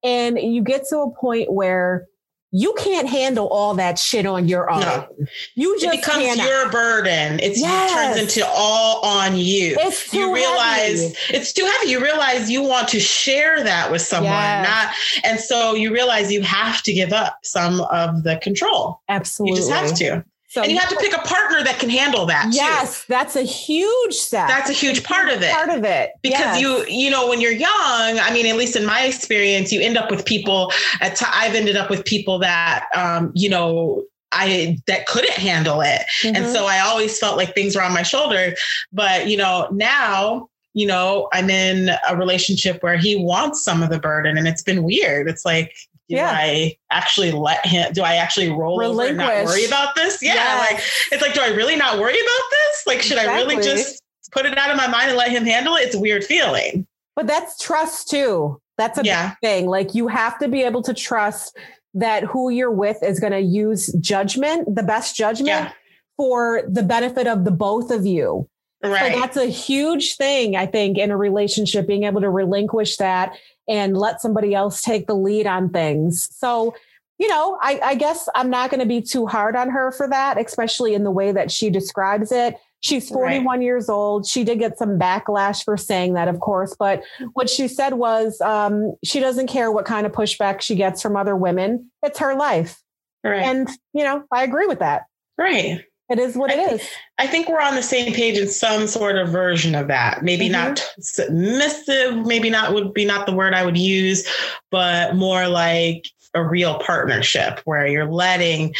And 0.06 0.40
you 0.40 0.62
get 0.62 0.86
to 0.92 1.00
a 1.00 1.12
point 1.12 1.52
where 1.52 2.08
you 2.52 2.74
can't 2.78 3.08
handle 3.08 3.48
all 3.48 3.76
that 3.76 4.00
shit 4.00 4.26
on 4.26 4.48
your 4.48 4.72
own. 4.72 4.82
No. 4.82 5.08
You 5.56 5.80
just 5.80 5.94
it 5.94 6.02
becomes 6.02 6.26
cannot. 6.26 6.48
your 6.48 6.72
burden. 6.72 7.40
It's 7.42 7.60
yes. 7.60 7.92
it 7.92 7.96
turns 7.96 8.36
into 8.36 8.48
all 8.48 9.06
on 9.06 9.38
you. 9.38 9.76
It's 9.80 10.12
you 10.14 10.34
realize 10.34 11.02
heavy. 11.02 11.38
it's 11.38 11.54
too 11.54 11.66
heavy. 11.66 11.92
You 11.92 12.02
realize 12.02 12.50
you 12.50 12.64
want 12.64 12.88
to 12.90 13.00
share 13.00 13.64
that 13.64 13.92
with 13.92 14.02
someone, 14.02 14.32
yes. 14.32 14.68
not 14.68 15.26
and 15.26 15.40
so 15.40 15.76
you 15.76 15.94
realize 15.94 16.32
you 16.32 16.42
have 16.42 16.82
to 16.84 16.94
give 16.94 17.14
up 17.14 17.38
some 17.44 17.82
of 17.82 18.24
the 18.24 18.38
control. 18.38 19.02
Absolutely. 19.10 19.52
You 19.52 19.58
just 19.58 19.72
have 19.72 19.96
to. 19.98 20.26
So 20.50 20.64
and 20.64 20.72
you 20.72 20.80
have 20.80 20.90
to 20.90 20.96
pick 20.96 21.14
a 21.14 21.20
partner 21.20 21.64
that 21.64 21.78
can 21.78 21.92
handle 21.92 22.26
that. 22.26 22.48
Yes, 22.52 23.02
too. 23.02 23.14
that's 23.14 23.36
a 23.36 23.44
huge 23.44 24.16
step. 24.16 24.48
That's 24.48 24.68
a 24.68 24.74
huge 24.74 25.04
part 25.04 25.30
of 25.30 25.44
it. 25.44 25.52
Part 25.52 25.70
of 25.70 25.84
it. 25.84 26.14
Because 26.24 26.40
yes. 26.40 26.60
you, 26.60 26.86
you 26.88 27.12
know, 27.12 27.30
when 27.30 27.40
you're 27.40 27.52
young, 27.52 27.70
I 27.70 28.32
mean, 28.34 28.48
at 28.48 28.56
least 28.56 28.76
in 28.76 28.84
my 28.84 29.04
experience, 29.04 29.72
you 29.72 29.80
end 29.80 29.96
up 29.96 30.10
with 30.10 30.26
people. 30.26 30.74
At 31.02 31.18
t- 31.18 31.26
I've 31.32 31.54
ended 31.54 31.78
up 31.78 31.92
with 31.92 32.04
people 32.04 32.40
that, 32.40 32.88
um, 32.96 33.32
you 33.36 33.48
know, 33.48 34.04
I 34.32 34.80
that 34.88 35.06
couldn't 35.06 35.34
handle 35.34 35.82
it, 35.82 36.02
mm-hmm. 36.22 36.36
and 36.36 36.48
so 36.48 36.66
I 36.66 36.80
always 36.80 37.18
felt 37.20 37.38
like 37.38 37.54
things 37.54 37.76
were 37.76 37.84
on 37.84 37.94
my 37.94 38.04
shoulder. 38.04 38.56
But 38.92 39.28
you 39.28 39.38
know, 39.38 39.68
now 39.72 40.50
you 40.74 40.86
know, 40.86 41.28
I'm 41.34 41.50
in 41.50 41.90
a 42.08 42.16
relationship 42.16 42.82
where 42.84 42.96
he 42.96 43.16
wants 43.16 43.64
some 43.64 43.82
of 43.82 43.90
the 43.90 44.00
burden 44.00 44.38
and 44.38 44.48
it's 44.48 44.62
been 44.62 44.84
weird. 44.84 45.28
It's 45.28 45.44
like, 45.44 45.76
do 46.10 46.16
yeah. 46.16 46.32
I 46.34 46.76
actually 46.92 47.32
let 47.32 47.66
him, 47.66 47.94
do 47.94 48.02
I 48.02 48.16
actually 48.16 48.50
roll 48.50 48.82
over 48.82 49.08
and 49.08 49.18
not 49.18 49.46
worry 49.46 49.66
about 49.66 49.96
this? 49.96 50.22
Yeah. 50.22 50.34
Yes. 50.34 50.72
Like, 50.72 50.84
it's 51.12 51.22
like, 51.22 51.34
do 51.36 51.42
I 51.42 51.56
really 51.56 51.76
not 51.76 52.00
worry 52.00 52.20
about 52.20 52.50
this? 52.52 52.88
Like, 52.88 53.02
should 53.02 53.18
exactly. 53.18 53.56
I 53.56 53.58
really 53.58 53.64
just 53.64 54.02
put 54.32 54.46
it 54.46 54.58
out 54.58 54.72
of 54.72 54.78
my 54.78 54.88
mind 54.88 55.10
and 55.10 55.18
let 55.18 55.30
him 55.30 55.46
handle 55.46 55.76
it? 55.76 55.82
It's 55.86 55.96
a 55.96 56.00
weird 56.00 56.24
feeling. 56.24 56.88
But 57.16 57.28
that's 57.28 57.60
trust 57.60 58.10
too. 58.10 58.60
That's 58.78 58.98
a 58.98 59.04
yeah. 59.04 59.36
thing. 59.42 59.68
Like, 59.68 59.94
you 59.94 60.08
have 60.08 60.40
to 60.40 60.48
be 60.48 60.64
able 60.64 60.82
to 60.84 60.94
trust 60.94 61.56
that 61.94 62.24
who 62.24 62.50
you're 62.50 62.72
with 62.72 63.04
is 63.04 63.20
going 63.20 63.34
to 63.34 63.40
use 63.40 63.94
judgment, 64.00 64.76
the 64.76 64.84
best 64.84 65.16
judgment 65.16 65.48
yeah. 65.48 65.72
for 66.18 66.64
the 66.68 66.84
benefit 66.84 67.28
of 67.28 67.46
the 67.46 67.52
both 67.52 67.92
of 67.92 68.06
you. 68.06 68.48
Right. 68.82 69.14
So 69.14 69.20
that's 69.20 69.38
a 69.38 69.46
huge 69.46 70.16
thing, 70.16 70.56
I 70.56 70.66
think, 70.66 70.98
in 70.98 71.12
a 71.12 71.18
relationship, 71.18 71.86
being 71.86 72.04
able 72.04 72.22
to 72.22 72.30
relinquish 72.30 72.98
that 72.98 73.36
and 73.70 73.96
let 73.96 74.20
somebody 74.20 74.54
else 74.56 74.82
take 74.82 75.08
the 75.08 75.16
lead 75.16 75.48
on 75.48 75.70
things. 75.70 76.28
So, 76.36 76.76
you 77.20 77.28
know, 77.28 77.58
I, 77.62 77.80
I 77.84 77.96
guess 77.96 78.28
I'm 78.34 78.50
not 78.50 78.72
going 78.72 78.80
to 78.80 78.86
be 78.86 79.02
too 79.02 79.28
hard 79.28 79.56
on 79.56 79.70
her 79.70 79.92
for 79.92 80.08
that, 80.08 80.40
especially 80.40 80.96
in 80.96 81.04
the 81.04 81.12
way 81.12 81.32
that 81.32 81.52
she 81.52 81.70
describes 81.70 82.32
it. 82.32 82.56
She's 82.82 83.10
41 83.10 83.46
right. 83.46 83.62
years 83.62 83.90
old. 83.90 84.26
She 84.26 84.46
did 84.46 84.58
get 84.58 84.78
some 84.78 84.98
backlash 84.98 85.66
for 85.66 85.76
saying 85.76 86.14
that, 86.14 86.30
of 86.30 86.40
course, 86.40 86.76
but 86.80 87.04
what 87.34 87.50
she 87.50 87.68
said 87.68 87.96
was 87.96 88.40
um, 88.40 88.96
she 89.04 89.20
doesn't 89.20 89.48
care 89.48 89.70
what 89.70 89.86
kind 89.86 90.06
of 90.06 90.14
pushback 90.14 90.62
she 90.62 90.76
gets 90.76 91.02
from 91.02 91.18
other 91.18 91.36
women. 91.36 91.92
It's 92.04 92.20
her 92.20 92.36
life. 92.36 92.82
Right. 93.22 93.42
And, 93.42 93.68
you 93.94 94.06
know, 94.06 94.24
I 94.32 94.44
agree 94.44 94.66
with 94.66 94.80
that. 94.80 95.04
Right. 95.38 95.84
It 96.10 96.18
is 96.18 96.36
what 96.36 96.50
I 96.50 96.56
it 96.56 96.58
think, 96.58 96.82
is. 96.82 96.90
I 97.20 97.28
think 97.28 97.50
we're 97.50 97.62
on 97.62 97.76
the 97.76 97.84
same 97.84 98.14
page 98.14 98.38
in 98.38 98.48
some 98.48 98.88
sort 98.88 99.18
of 99.18 99.30
version 99.30 99.76
of 99.76 99.88
that. 99.88 100.24
Maybe 100.24 100.46
mm-hmm. 100.46 100.54
not 100.54 100.94
submissive, 101.00 102.26
maybe 102.26 102.50
not 102.50 102.74
would 102.74 102.94
be 102.94 103.06
not 103.06 103.26
the 103.26 103.34
word 103.34 103.54
I 103.54 103.64
would 103.64 103.78
use, 103.78 104.28
but 104.72 105.16
more 105.16 105.48
like 105.48 106.08
a 106.34 106.44
real 106.44 106.80
partnership 106.80 107.62
where 107.66 107.88
you're 107.88 108.12
letting 108.12 108.74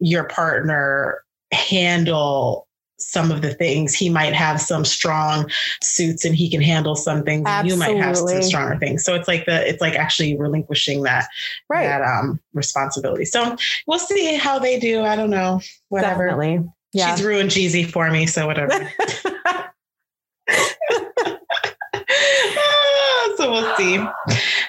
your 0.00 0.24
partner 0.24 1.22
handle 1.52 2.65
some 2.98 3.30
of 3.30 3.42
the 3.42 3.52
things. 3.54 3.94
He 3.94 4.08
might 4.08 4.32
have 4.32 4.60
some 4.60 4.84
strong 4.84 5.50
suits 5.82 6.24
and 6.24 6.34
he 6.34 6.50
can 6.50 6.60
handle 6.60 6.96
some 6.96 7.22
things. 7.22 7.44
And 7.46 7.68
you 7.68 7.76
might 7.76 7.96
have 7.96 8.16
some 8.16 8.42
stronger 8.42 8.76
things. 8.78 9.04
So 9.04 9.14
it's 9.14 9.28
like 9.28 9.46
the 9.46 9.68
it's 9.68 9.80
like 9.80 9.94
actually 9.94 10.36
relinquishing 10.36 11.02
that 11.02 11.28
right. 11.68 11.84
that 11.84 12.02
um 12.02 12.40
responsibility. 12.54 13.24
So 13.24 13.56
we'll 13.86 13.98
see 13.98 14.36
how 14.36 14.58
they 14.58 14.78
do. 14.78 15.02
I 15.02 15.16
don't 15.16 15.30
know. 15.30 15.60
Whatever. 15.88 16.26
Definitely. 16.26 16.68
Yeah. 16.92 17.14
She's 17.14 17.24
ruined 17.24 17.50
Jeezy 17.50 17.88
for 17.88 18.10
me, 18.10 18.26
so 18.26 18.46
whatever. 18.46 18.72
so 23.36 23.50
we'll 23.50 23.76
see. 23.76 24.02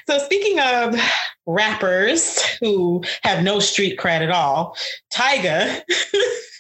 So 0.08 0.18
speaking 0.20 0.60
of 0.60 1.00
rappers 1.46 2.42
who 2.60 3.04
have 3.24 3.44
no 3.44 3.60
street 3.60 3.98
cred 3.98 4.22
at 4.22 4.32
all, 4.32 4.76
Tyga. 5.14 5.82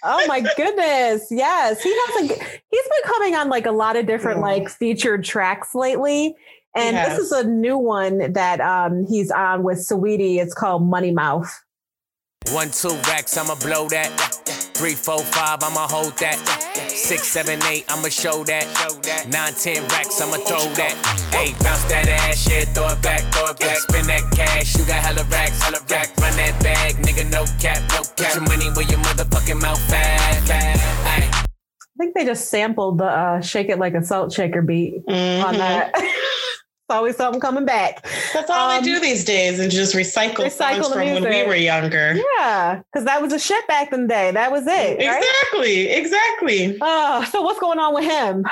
oh 0.03 0.25
my 0.27 0.41
goodness. 0.55 1.27
Yes. 1.31 1.81
He 1.81 1.93
has 1.93 2.29
like 2.29 2.61
he's 2.69 2.83
been 2.83 3.03
coming 3.05 3.35
on 3.35 3.49
like 3.49 3.65
a 3.65 3.71
lot 3.71 3.95
of 3.95 4.05
different 4.05 4.39
like 4.39 4.69
featured 4.69 5.23
tracks 5.23 5.73
lately. 5.75 6.35
And 6.75 6.95
this 6.95 7.17
is 7.17 7.31
a 7.31 7.43
new 7.43 7.77
one 7.77 8.33
that 8.33 8.61
um, 8.61 9.05
he's 9.07 9.31
on 9.31 9.63
with 9.63 9.79
Saweetie. 9.79 10.37
It's 10.37 10.53
called 10.53 10.83
Money 10.83 11.11
Mouth. 11.11 11.63
One, 12.51 12.69
two 12.69 12.89
racks, 13.07 13.35
I'ma 13.35 13.55
blow 13.55 13.89
that. 13.89 14.09
Three, 14.75 14.93
four, 14.93 15.19
five, 15.19 15.63
I'ma 15.63 15.87
hold 15.87 16.15
that. 16.19 16.37
Six, 17.07 17.29
seven, 17.29 17.63
eight, 17.71 17.85
I'ma 17.87 18.09
show 18.09 18.43
that. 18.43 18.67
Nine, 19.31 19.53
ten 19.53 19.81
racks, 19.87 20.19
I'ma 20.19 20.43
throw 20.43 20.59
that. 20.75 20.91
Hey, 21.31 21.55
bounce 21.63 21.85
that 21.85 22.05
ass, 22.09 22.45
yeah, 22.51 22.65
throw 22.75 22.89
it 22.89 23.01
back, 23.01 23.21
throw 23.31 23.47
it 23.47 23.57
back. 23.59 23.77
Spin 23.77 24.07
that 24.07 24.29
cash, 24.35 24.75
you 24.75 24.83
got 24.83 24.99
hella 25.01 25.23
racks, 25.31 25.61
hella 25.63 25.79
rack. 25.89 26.11
Run 26.17 26.35
that 26.35 26.61
bag, 26.61 26.95
nigga, 26.95 27.31
no 27.31 27.45
cap, 27.61 27.79
no 27.95 28.03
cap. 28.03 28.17
Put 28.17 28.35
your 28.35 28.43
money 28.43 28.65
where 28.75 28.85
your 28.91 28.99
motherfucking 28.99 29.61
mouth 29.61 29.79
fat. 29.89 30.51
I 30.51 31.97
think 31.97 32.13
they 32.13 32.25
just 32.25 32.49
sampled 32.49 32.97
the 32.97 33.05
uh, 33.05 33.39
"Shake 33.39 33.69
It 33.69 33.79
Like 33.79 33.93
a 33.93 34.03
Salt 34.03 34.33
Shaker" 34.33 34.61
beat 34.61 35.05
mm-hmm. 35.07 35.45
on 35.45 35.57
that. 35.59 35.93
It's 36.87 36.95
always 36.95 37.17
something 37.17 37.41
coming 37.41 37.65
back. 37.65 38.07
That's 38.33 38.49
all 38.49 38.71
um, 38.71 38.81
they 38.81 38.89
do 38.89 39.01
these 39.01 39.25
days, 39.25 39.59
and 39.59 39.69
just 39.69 39.93
recycle, 39.93 40.45
recycle 40.45 40.83
songs 40.83 40.87
from 40.87 40.99
music. 41.01 41.23
when 41.23 41.33
we 41.33 41.45
were 41.45 41.55
younger. 41.55 42.15
Yeah, 42.37 42.81
because 42.93 43.03
that 43.03 43.21
was 43.21 43.33
a 43.33 43.39
shit 43.39 43.67
back 43.67 43.91
in 43.91 44.03
the 44.03 44.07
day. 44.07 44.31
That 44.31 44.53
was 44.53 44.65
it. 44.65 44.97
Exactly, 44.97 45.87
right? 45.87 45.97
exactly. 45.97 46.77
Uh, 46.79 47.25
so 47.25 47.41
what's 47.41 47.59
going 47.59 47.77
on 47.77 47.93
with 47.93 48.05
him? 48.05 48.45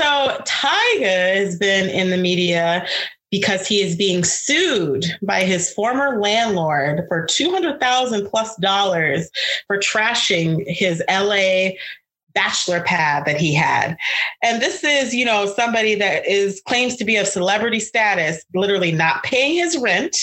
So 0.00 0.40
Tyga 0.46 1.34
has 1.36 1.58
been 1.58 1.90
in 1.90 2.08
the 2.08 2.16
media 2.16 2.86
because 3.30 3.66
he 3.66 3.82
is 3.82 3.96
being 3.96 4.24
sued 4.24 5.04
by 5.20 5.44
his 5.44 5.70
former 5.74 6.18
landlord 6.18 7.04
for 7.08 7.26
200,000 7.26 8.28
plus 8.30 8.56
dollars 8.56 9.28
for 9.66 9.76
trashing 9.76 10.64
his 10.66 11.02
LA 11.06 11.72
bachelor 12.34 12.82
pad 12.82 13.24
that 13.26 13.40
he 13.40 13.54
had. 13.54 13.96
And 14.42 14.60
this 14.60 14.84
is, 14.84 15.14
you 15.14 15.24
know, 15.24 15.46
somebody 15.46 15.94
that 15.96 16.26
is 16.26 16.62
claims 16.66 16.96
to 16.96 17.04
be 17.04 17.16
of 17.16 17.26
celebrity 17.26 17.80
status, 17.80 18.44
literally 18.54 18.92
not 18.92 19.22
paying 19.22 19.54
his 19.54 19.76
rent 19.78 20.16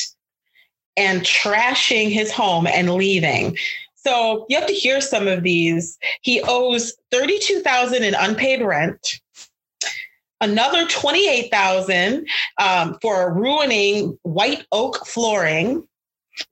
and 0.98 1.22
trashing 1.22 2.10
his 2.10 2.32
home 2.32 2.68
and 2.68 2.94
leaving. 2.94 3.58
So 3.96 4.46
you 4.50 4.58
have 4.58 4.68
to 4.68 4.74
hear 4.74 5.02
some 5.02 5.28
of 5.28 5.44
these. 5.44 5.98
He 6.22 6.42
owes 6.42 6.94
32,000 7.12 8.04
in 8.04 8.16
unpaid 8.16 8.62
rent. 8.62 9.20
Another 10.42 10.88
28,000 10.88 12.26
um, 12.62 12.98
for 13.02 13.34
ruining 13.34 14.18
white 14.24 14.66
oak 14.72 15.06
flooring. 15.06 15.86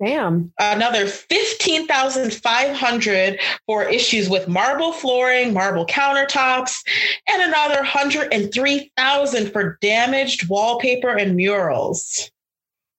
Damn. 0.04 0.52
Another 0.60 1.08
15,500 1.08 3.40
for 3.66 3.84
issues 3.84 4.30
with 4.30 4.48
marble 4.48 4.94
flooring, 4.94 5.54
marble 5.54 5.86
countertops, 5.86 6.78
and 7.28 7.42
another 7.42 7.78
103,000 7.78 9.52
for 9.52 9.78
damaged 9.82 10.48
wallpaper 10.50 11.16
and 11.16 11.36
murals. 11.36 12.32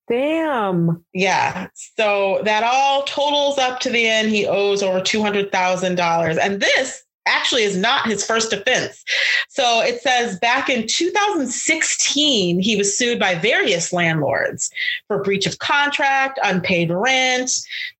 Damn. 0.08 1.04
Yeah. 1.12 1.68
So 1.96 2.40
that 2.44 2.64
all 2.64 3.02
totals 3.02 3.58
up 3.58 3.80
to 3.80 3.90
the 3.90 4.08
end. 4.08 4.30
He 4.30 4.46
owes 4.46 4.82
over 4.82 5.00
$200,000. 5.00 6.38
And 6.38 6.60
this 6.60 7.02
actually 7.28 7.62
is 7.62 7.76
not 7.76 8.06
his 8.06 8.24
first 8.24 8.52
offense. 8.52 9.04
So 9.48 9.80
it 9.80 10.00
says 10.00 10.38
back 10.38 10.68
in 10.68 10.86
2016, 10.86 12.60
he 12.60 12.76
was 12.76 12.96
sued 12.96 13.18
by 13.18 13.34
various 13.34 13.92
landlords 13.92 14.70
for 15.06 15.22
breach 15.22 15.46
of 15.46 15.58
contract, 15.58 16.38
unpaid 16.42 16.90
rent. 16.90 17.50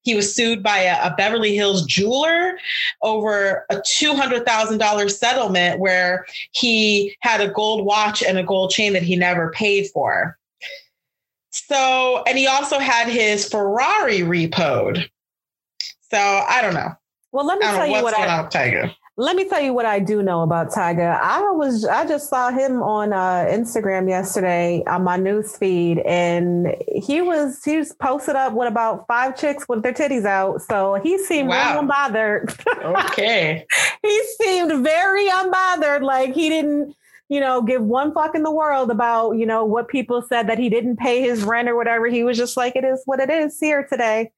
He 0.03 0.15
was 0.15 0.35
sued 0.35 0.63
by 0.63 0.79
a, 0.79 1.07
a 1.07 1.15
Beverly 1.17 1.55
Hills 1.55 1.85
jeweler 1.87 2.59
over 3.03 3.67
a 3.71 3.77
$200,000 3.77 5.11
settlement 5.11 5.81
where 5.81 6.27
he 6.53 7.17
had 7.21 7.41
a 7.41 7.49
gold 7.49 7.85
watch 7.85 8.23
and 8.23 8.39
a 8.39 8.43
gold 8.45 8.71
chain 8.71 8.93
that 8.95 9.03
he 9.03 9.17
never 9.17 9.51
paid 9.51 9.89
for. 9.89 10.39
So, 11.51 12.23
and 12.27 12.39
he 12.39 12.47
also 12.47 12.79
had 12.79 13.09
his 13.09 13.49
Ferrari 13.49 14.21
repoed. 14.21 15.09
So 16.11 16.19
I 16.19 16.63
don't 16.63 16.75
know. 16.75 16.93
Well, 17.33 17.45
let 17.45 17.59
me 17.59 17.67
tell 17.77 17.87
you 17.87 17.93
what 18.03 18.15
I. 18.17 18.27
Let 19.21 19.35
me 19.35 19.49
tell 19.49 19.61
you 19.61 19.75
what 19.75 19.85
I 19.85 19.99
do 19.99 20.23
know 20.23 20.43
about 20.43 20.69
Tyga. 20.71 21.19
I 21.21 21.41
was 21.51 21.85
I 21.85 22.07
just 22.07 22.31
saw 22.31 22.53
him 22.53 22.81
on 22.85 23.13
uh, 23.13 23.47
Instagram 23.51 24.09
yesterday 24.09 24.85
on 24.87 25.03
my 25.03 25.17
news 25.17 25.57
feed, 25.57 25.99
and 26.07 26.73
he 26.87 27.21
was 27.21 27.65
he 27.65 27.79
was 27.79 27.93
posted 27.95 28.37
up 28.37 28.53
with 28.53 28.69
about 28.69 29.09
five 29.09 29.37
chicks 29.37 29.69
with 29.69 29.83
their 29.83 29.93
titties 29.93 30.25
out. 30.25 30.63
So 30.63 31.01
he 31.03 31.19
seemed 31.19 31.49
wow. 31.49 31.75
really 31.75 31.89
unbothered. 31.89 33.11
Okay. 33.11 33.67
he 34.03 34.23
seemed 34.41 34.85
very 34.85 35.29
unbothered, 35.29 36.03
like 36.03 36.33
he 36.33 36.49
didn't 36.49 36.95
you 37.29 37.41
know, 37.41 37.61
give 37.61 37.83
one 37.83 38.15
fuck 38.15 38.35
in 38.35 38.43
the 38.43 38.51
world 38.51 38.91
about, 38.91 39.33
you 39.33 39.45
know, 39.45 39.65
what 39.65 39.89
people 39.89 40.23
said 40.23 40.49
that 40.49 40.59
he 40.59 40.71
didn't 40.71 40.97
pay 40.97 41.21
his 41.21 41.43
rent 41.43 41.69
or 41.69 41.77
whatever. 41.77 42.07
He 42.07 42.25
was 42.25 42.39
just 42.39 42.57
like, 42.57 42.75
it 42.75 42.85
is 42.85 43.03
what 43.05 43.21
it 43.21 43.29
is 43.29 43.59
here 43.61 43.85
today. 43.85 44.31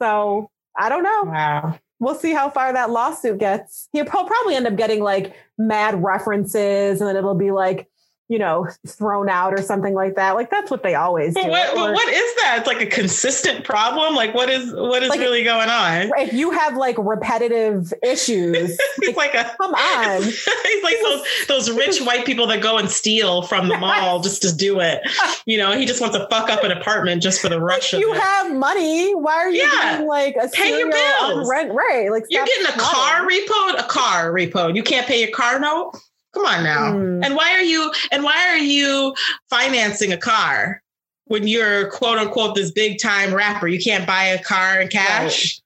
So 0.00 0.50
I 0.78 0.88
don't 0.88 1.02
know. 1.02 1.24
Wow. 1.24 1.78
We'll 2.00 2.14
see 2.14 2.32
how 2.32 2.50
far 2.50 2.72
that 2.72 2.90
lawsuit 2.90 3.38
gets. 3.38 3.88
He'll 3.92 4.04
probably 4.04 4.56
end 4.56 4.66
up 4.66 4.76
getting 4.76 5.02
like 5.02 5.34
mad 5.56 6.02
references 6.02 7.00
and 7.00 7.08
then 7.08 7.16
it'll 7.16 7.34
be 7.34 7.50
like, 7.50 7.88
you 8.28 8.38
know, 8.38 8.66
thrown 8.86 9.28
out 9.28 9.52
or 9.52 9.60
something 9.60 9.92
like 9.92 10.14
that. 10.14 10.34
Like 10.34 10.50
that's 10.50 10.70
what 10.70 10.82
they 10.82 10.94
always 10.94 11.34
but 11.34 11.44
do. 11.44 11.50
What, 11.50 11.76
or, 11.76 11.92
what 11.92 12.08
is 12.08 12.34
that? 12.36 12.56
It's 12.58 12.66
like 12.66 12.80
a 12.80 12.86
consistent 12.86 13.64
problem. 13.64 14.14
Like 14.14 14.34
what 14.34 14.48
is 14.48 14.72
what 14.72 15.02
is 15.02 15.10
like, 15.10 15.20
really 15.20 15.44
going 15.44 15.68
on? 15.68 16.10
If 16.16 16.32
you 16.32 16.50
have 16.50 16.76
like 16.76 16.96
repetitive 16.98 17.92
issues, 18.02 18.78
it's 18.98 19.16
like, 19.16 19.34
like 19.34 19.46
a 19.46 19.54
come 19.56 19.74
on. 19.74 20.22
He's 20.22 20.82
like 20.82 20.96
those 21.02 21.26
those 21.48 21.70
rich 21.70 22.00
white 22.00 22.24
people 22.24 22.46
that 22.46 22.62
go 22.62 22.78
and 22.78 22.88
steal 22.90 23.42
from 23.42 23.68
the 23.68 23.76
mall 23.76 24.20
just 24.20 24.40
to 24.42 24.54
do 24.54 24.80
it. 24.80 25.02
You 25.46 25.58
know, 25.58 25.72
he 25.72 25.84
just 25.84 26.00
wants 26.00 26.16
to 26.16 26.26
fuck 26.30 26.48
up 26.48 26.64
an 26.64 26.70
apartment 26.70 27.22
just 27.22 27.40
for 27.40 27.50
the 27.50 27.60
rush 27.60 27.92
if 27.92 27.94
of 27.94 28.00
you 28.00 28.14
it. 28.14 28.20
have 28.20 28.54
money. 28.54 29.14
Why 29.14 29.34
are 29.34 29.50
you 29.50 29.62
yeah. 29.62 30.02
like 30.06 30.36
a 30.40 30.48
pay 30.48 30.78
your 30.78 30.90
bills? 30.90 31.48
rent? 31.50 31.70
Right. 31.72 32.10
Like 32.10 32.24
you're 32.30 32.46
getting 32.46 32.66
a 32.66 32.78
car 32.78 33.26
repo, 33.26 33.78
a 33.78 33.86
car 33.86 34.32
repo. 34.32 34.74
You 34.74 34.82
can't 34.82 35.06
pay 35.06 35.20
your 35.20 35.30
car 35.32 35.60
note. 35.60 35.92
Come 36.34 36.46
on 36.46 36.64
now. 36.64 36.92
Mm. 36.92 37.24
And 37.24 37.36
why 37.36 37.52
are 37.52 37.62
you 37.62 37.92
and 38.10 38.24
why 38.24 38.48
are 38.48 38.58
you 38.58 39.14
financing 39.48 40.12
a 40.12 40.16
car 40.16 40.82
when 41.26 41.46
you're 41.46 41.90
quote 41.90 42.18
unquote 42.18 42.54
this 42.54 42.70
big 42.70 42.98
time 42.98 43.32
rapper? 43.32 43.68
You 43.68 43.80
can't 43.80 44.06
buy 44.06 44.24
a 44.24 44.42
car 44.42 44.80
in 44.80 44.88
cash. 44.88 45.60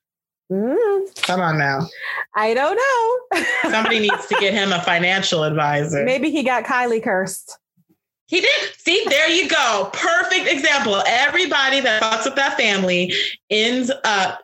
Right. 0.49 0.59
Mm. 0.59 1.21
Come 1.23 1.41
on 1.41 1.57
now. 1.57 1.87
I 2.35 2.53
don't 2.53 2.75
know. 2.75 3.43
Somebody 3.71 3.99
needs 3.99 4.27
to 4.27 4.35
get 4.39 4.53
him 4.53 4.71
a 4.71 4.81
financial 4.81 5.43
advisor. 5.43 6.03
Maybe 6.03 6.31
he 6.31 6.43
got 6.43 6.63
Kylie 6.63 7.03
cursed. 7.03 7.57
He 8.25 8.41
did. 8.41 8.73
See, 8.77 9.03
there 9.09 9.29
you 9.29 9.49
go. 9.49 9.89
Perfect 9.91 10.47
example. 10.47 11.01
Everybody 11.07 11.81
that 11.81 12.01
fucks 12.01 12.25
with 12.25 12.35
that 12.35 12.57
family 12.57 13.11
ends 13.49 13.91
up 14.03 14.43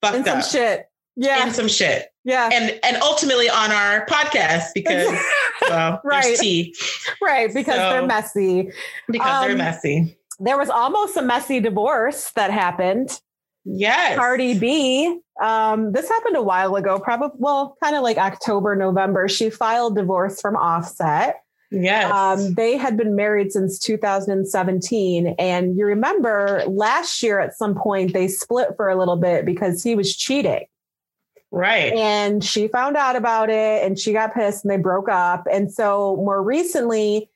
fucked 0.00 0.16
in 0.16 0.24
some 0.24 0.38
up. 0.38 0.44
shit. 0.44 0.86
Yeah. 1.16 1.46
In 1.46 1.54
some 1.54 1.68
shit. 1.68 2.11
Yeah. 2.24 2.50
And 2.52 2.78
and 2.82 3.02
ultimately 3.02 3.48
on 3.48 3.72
our 3.72 4.06
podcast 4.06 4.68
because 4.74 5.18
well, 5.62 6.00
right. 6.04 6.36
tea. 6.38 6.74
Right, 7.20 7.52
because 7.52 7.76
so, 7.76 7.90
they're 7.90 8.06
messy. 8.06 8.70
Because 9.08 9.42
um, 9.42 9.48
they're 9.48 9.56
messy. 9.56 10.16
There 10.38 10.58
was 10.58 10.70
almost 10.70 11.16
a 11.16 11.22
messy 11.22 11.60
divorce 11.60 12.30
that 12.32 12.50
happened. 12.50 13.20
Yes. 13.64 14.16
Cardi 14.16 14.58
B. 14.58 15.20
Um, 15.40 15.92
this 15.92 16.08
happened 16.08 16.36
a 16.36 16.42
while 16.42 16.74
ago, 16.76 16.98
probably 16.98 17.36
well, 17.38 17.76
kind 17.82 17.96
of 17.96 18.02
like 18.02 18.18
October, 18.18 18.74
November. 18.74 19.28
She 19.28 19.50
filed 19.50 19.96
divorce 19.96 20.40
from 20.40 20.56
Offset. 20.56 21.36
Yes. 21.70 22.12
Um, 22.12 22.54
they 22.54 22.76
had 22.76 22.96
been 22.96 23.16
married 23.16 23.50
since 23.52 23.78
2017. 23.78 25.34
And 25.38 25.76
you 25.76 25.86
remember 25.86 26.62
last 26.66 27.22
year 27.22 27.40
at 27.40 27.56
some 27.56 27.74
point 27.74 28.12
they 28.12 28.28
split 28.28 28.68
for 28.76 28.90
a 28.90 28.98
little 28.98 29.16
bit 29.16 29.46
because 29.46 29.82
he 29.82 29.94
was 29.94 30.14
cheating. 30.14 30.66
Right. 31.52 31.92
And 31.92 32.42
she 32.42 32.66
found 32.66 32.96
out 32.96 33.14
about 33.14 33.50
it 33.50 33.84
and 33.84 33.98
she 33.98 34.14
got 34.14 34.34
pissed 34.34 34.64
and 34.64 34.72
they 34.72 34.78
broke 34.78 35.10
up. 35.10 35.46
And 35.52 35.70
so 35.70 36.16
more 36.16 36.42
recently, 36.42 37.28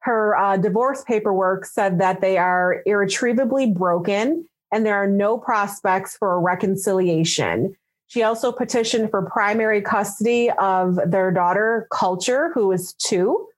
her 0.00 0.36
uh, 0.36 0.56
divorce 0.56 1.02
paperwork 1.02 1.66
said 1.66 1.98
that 1.98 2.20
they 2.20 2.38
are 2.38 2.80
irretrievably 2.86 3.72
broken 3.72 4.48
and 4.72 4.86
there 4.86 4.94
are 4.94 5.08
no 5.08 5.36
prospects 5.36 6.16
for 6.16 6.34
a 6.34 6.38
reconciliation. 6.38 7.76
She 8.06 8.22
also 8.22 8.52
petitioned 8.52 9.10
for 9.10 9.28
primary 9.28 9.82
custody 9.82 10.48
of 10.58 10.98
their 11.04 11.32
daughter, 11.32 11.88
Culture, 11.90 12.52
who 12.54 12.70
is 12.70 12.92
two. 12.94 13.48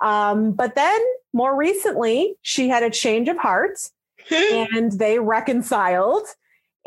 Um, 0.00 0.50
but 0.50 0.74
then 0.74 1.00
more 1.32 1.56
recently, 1.56 2.34
she 2.42 2.68
had 2.68 2.82
a 2.82 2.90
change 2.90 3.28
of 3.28 3.36
heart 3.36 3.78
and 4.30 4.90
they 4.92 5.20
reconciled. 5.20 6.26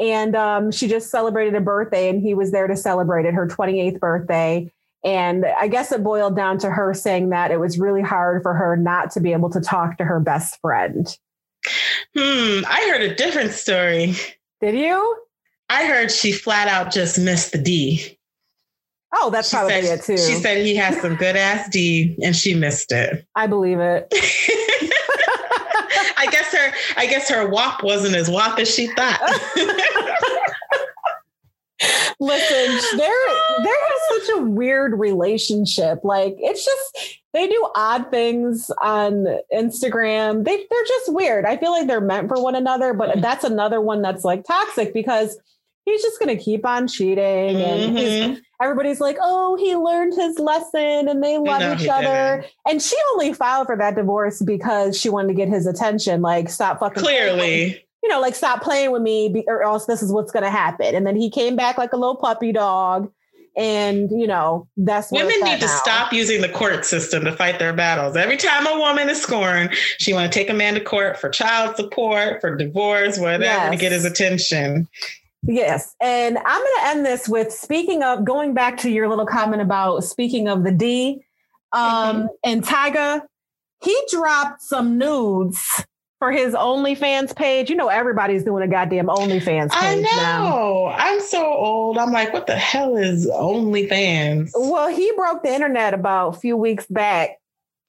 And 0.02 0.36
um, 0.36 0.72
she 0.72 0.88
just 0.88 1.12
celebrated 1.12 1.54
a 1.54 1.62
birthday, 1.62 2.10
and 2.10 2.22
he 2.22 2.34
was 2.34 2.52
there 2.52 2.66
to 2.66 2.76
celebrate 2.76 3.26
it, 3.26 3.36
her 3.36 3.48
28th 3.48 4.00
birthday. 4.00 4.72
And 5.04 5.46
I 5.46 5.68
guess 5.68 5.92
it 5.92 6.04
boiled 6.04 6.36
down 6.36 6.58
to 6.60 6.72
her 6.72 6.94
saying 6.94 7.30
that 7.30 7.52
it 7.52 7.60
was 7.60 7.80
really 7.80 8.02
hard 8.02 8.42
for 8.42 8.54
her 8.54 8.76
not 8.76 9.12
to 9.12 9.20
be 9.20 9.32
able 9.32 9.52
to 9.52 9.62
talk 9.62 9.98
to 10.00 10.04
her 10.04 10.20
best 10.20 10.60
friend. 10.60 11.08
Hmm, 12.16 12.66
I 12.68 12.90
heard 12.90 13.02
a 13.04 13.16
different 13.16 13.52
story. 13.52 14.16
Did 14.60 14.76
you? 14.76 15.18
I 15.70 15.86
heard 15.86 16.12
she 16.12 16.32
flat 16.32 16.68
out 16.68 16.92
just 16.92 17.20
missed 17.20 17.52
the 17.52 17.58
D. 17.58 18.18
Oh, 19.14 19.30
that's 19.30 19.50
she 19.50 19.56
probably 19.56 19.82
said, 19.84 20.00
it 20.00 20.04
too. 20.04 20.18
She 20.18 20.36
said 20.36 20.66
he 20.66 20.76
has 20.76 21.00
some 21.00 21.16
good 21.16 21.36
ass 21.36 21.70
D 21.70 22.18
and 22.24 22.36
she 22.36 22.54
missed 22.54 22.92
it. 22.92 23.26
I 23.36 23.48
believe 23.48 23.80
it. 23.80 24.08
I 26.22 26.28
guess 26.28 26.54
her 26.54 26.72
I 26.98 27.08
guess 27.08 27.28
her 27.30 27.48
WAP 27.50 27.84
wasn't 27.84 28.16
as 28.16 28.30
wop 28.30 28.60
as 28.60 28.74
she 28.74 28.88
thought. 28.88 29.20
Listen, 32.20 32.98
they're 32.98 33.28
they 33.64 33.70
have 33.70 34.00
such 34.20 34.30
a 34.36 34.42
weird 34.42 35.00
relationship. 35.00 36.02
Like 36.04 36.36
it's 36.38 36.64
just 36.64 37.20
they 37.34 37.48
do 37.48 37.70
odd 37.76 38.12
things 38.12 38.70
on 38.82 39.26
Instagram. 39.52 40.46
They 40.46 40.58
they're 40.58 40.86
just 40.88 41.12
weird. 41.14 41.46
I 41.46 41.58
feel 41.58 41.72
like 41.72 41.88
they're 41.88 42.00
meant 42.00 42.28
for 42.28 42.42
one 42.42 42.54
another, 42.54 42.94
but 42.94 43.20
that's 43.22 43.44
another 43.44 43.82
one 43.82 44.04
that's 44.04 44.24
like 44.24 44.46
toxic 44.46 44.94
because 44.94 45.40
he's 45.92 46.02
just 46.02 46.20
going 46.20 46.36
to 46.36 46.42
keep 46.42 46.66
on 46.66 46.88
cheating 46.88 47.62
and 47.62 47.98
mm-hmm. 47.98 48.40
everybody's 48.62 49.00
like 49.00 49.18
oh 49.22 49.56
he 49.58 49.76
learned 49.76 50.14
his 50.14 50.40
lesson 50.40 51.08
and 51.08 51.24
they 51.24 51.38
love 51.38 51.62
no, 51.62 51.74
each 51.74 51.88
other 51.88 52.42
didn't. 52.42 52.54
and 52.68 52.82
she 52.82 52.96
only 53.14 53.34
filed 53.34 53.68
for 53.68 53.78
that 53.78 53.96
divorce 53.96 54.42
because 54.42 55.00
she 55.00 55.10
wanted 55.10 55.28
to 55.28 55.34
get 55.34 55.48
his 55.48 55.68
attention 55.68 56.22
like 56.22 56.50
stop 56.50 56.80
fucking 56.80 57.02
clearly 57.02 57.84
you 58.04 58.10
know 58.10 58.20
like 58.20 58.36
stop 58.36 58.62
playing 58.62 58.92
with 58.92 59.02
me 59.02 59.44
or 59.48 59.64
else 59.64 59.86
this 59.86 60.02
is 60.02 60.12
what's 60.12 60.32
going 60.32 60.44
to 60.44 60.52
happen 60.52 60.96
and 60.96 61.06
then 61.06 61.16
he 61.16 61.30
came 61.30 61.56
back 61.56 61.78
like 61.78 61.94
a 61.94 61.98
little 61.98 62.16
puppy 62.16 62.52
dog 62.52 63.12
and 63.58 64.10
you 64.12 64.26
know 64.26 64.68
that's 64.78 65.12
women 65.12 65.34
need 65.42 65.60
to 65.60 65.66
now. 65.66 65.78
stop 65.78 66.14
using 66.14 66.42
the 66.42 66.48
court 66.48 66.86
system 66.86 67.26
to 67.26 67.36
fight 67.36 67.60
their 67.60 67.74
battles 67.74 68.16
every 68.16 68.38
time 68.38 68.66
a 68.66 68.80
woman 68.80 69.10
is 69.10 69.22
scorned 69.22 69.70
she 69.98 70.14
want 70.14 70.32
to 70.32 70.40
take 70.40 70.50
a 70.50 70.54
man 70.54 70.74
to 70.74 70.80
court 70.80 71.18
for 71.18 71.30
child 71.30 71.76
support 71.76 72.40
for 72.40 72.56
divorce 72.56 73.20
whatever 73.20 73.44
yes. 73.44 73.72
to 73.72 73.78
get 73.78 73.92
his 73.92 74.06
attention 74.06 74.88
Yes. 75.44 75.96
And 76.02 76.38
I'm 76.38 76.62
going 76.62 76.74
to 76.80 76.88
end 76.88 77.06
this 77.06 77.28
with 77.28 77.52
speaking 77.52 78.04
of 78.04 78.24
going 78.24 78.54
back 78.54 78.78
to 78.80 78.92
your 78.92 79.10
little 79.10 79.26
comment 79.26 79.62
about 79.62 80.04
speaking 80.04 80.48
of 80.48 80.64
the 80.64 80.72
D 80.72 81.24
um, 81.74 81.82
mm-hmm. 81.82 82.26
and 82.44 82.64
Tyga, 82.64 83.22
he 83.84 83.98
dropped 84.12 84.62
some 84.62 84.98
nudes 84.98 85.84
for 86.20 86.32
his 86.32 86.54
OnlyFans 86.54 87.36
page. 87.36 87.70
You 87.70 87.76
know, 87.76 87.88
everybody's 87.88 88.44
doing 88.44 88.64
a 88.64 88.68
goddamn 88.68 89.08
OnlyFans 89.08 89.72
page 89.72 89.72
I 89.72 89.96
know. 89.96 90.02
Now. 90.02 90.86
I'm 90.96 91.20
so 91.22 91.44
old. 91.44 91.98
I'm 91.98 92.12
like, 92.12 92.32
what 92.34 92.46
the 92.46 92.56
hell 92.56 92.96
is 92.96 93.26
OnlyFans? 93.28 94.52
Well, 94.54 94.90
he 94.90 95.12
broke 95.16 95.42
the 95.42 95.54
internet 95.54 95.96
about 95.96 96.36
a 96.36 96.40
few 96.40 96.56
weeks 96.56 96.86
back 96.86 97.41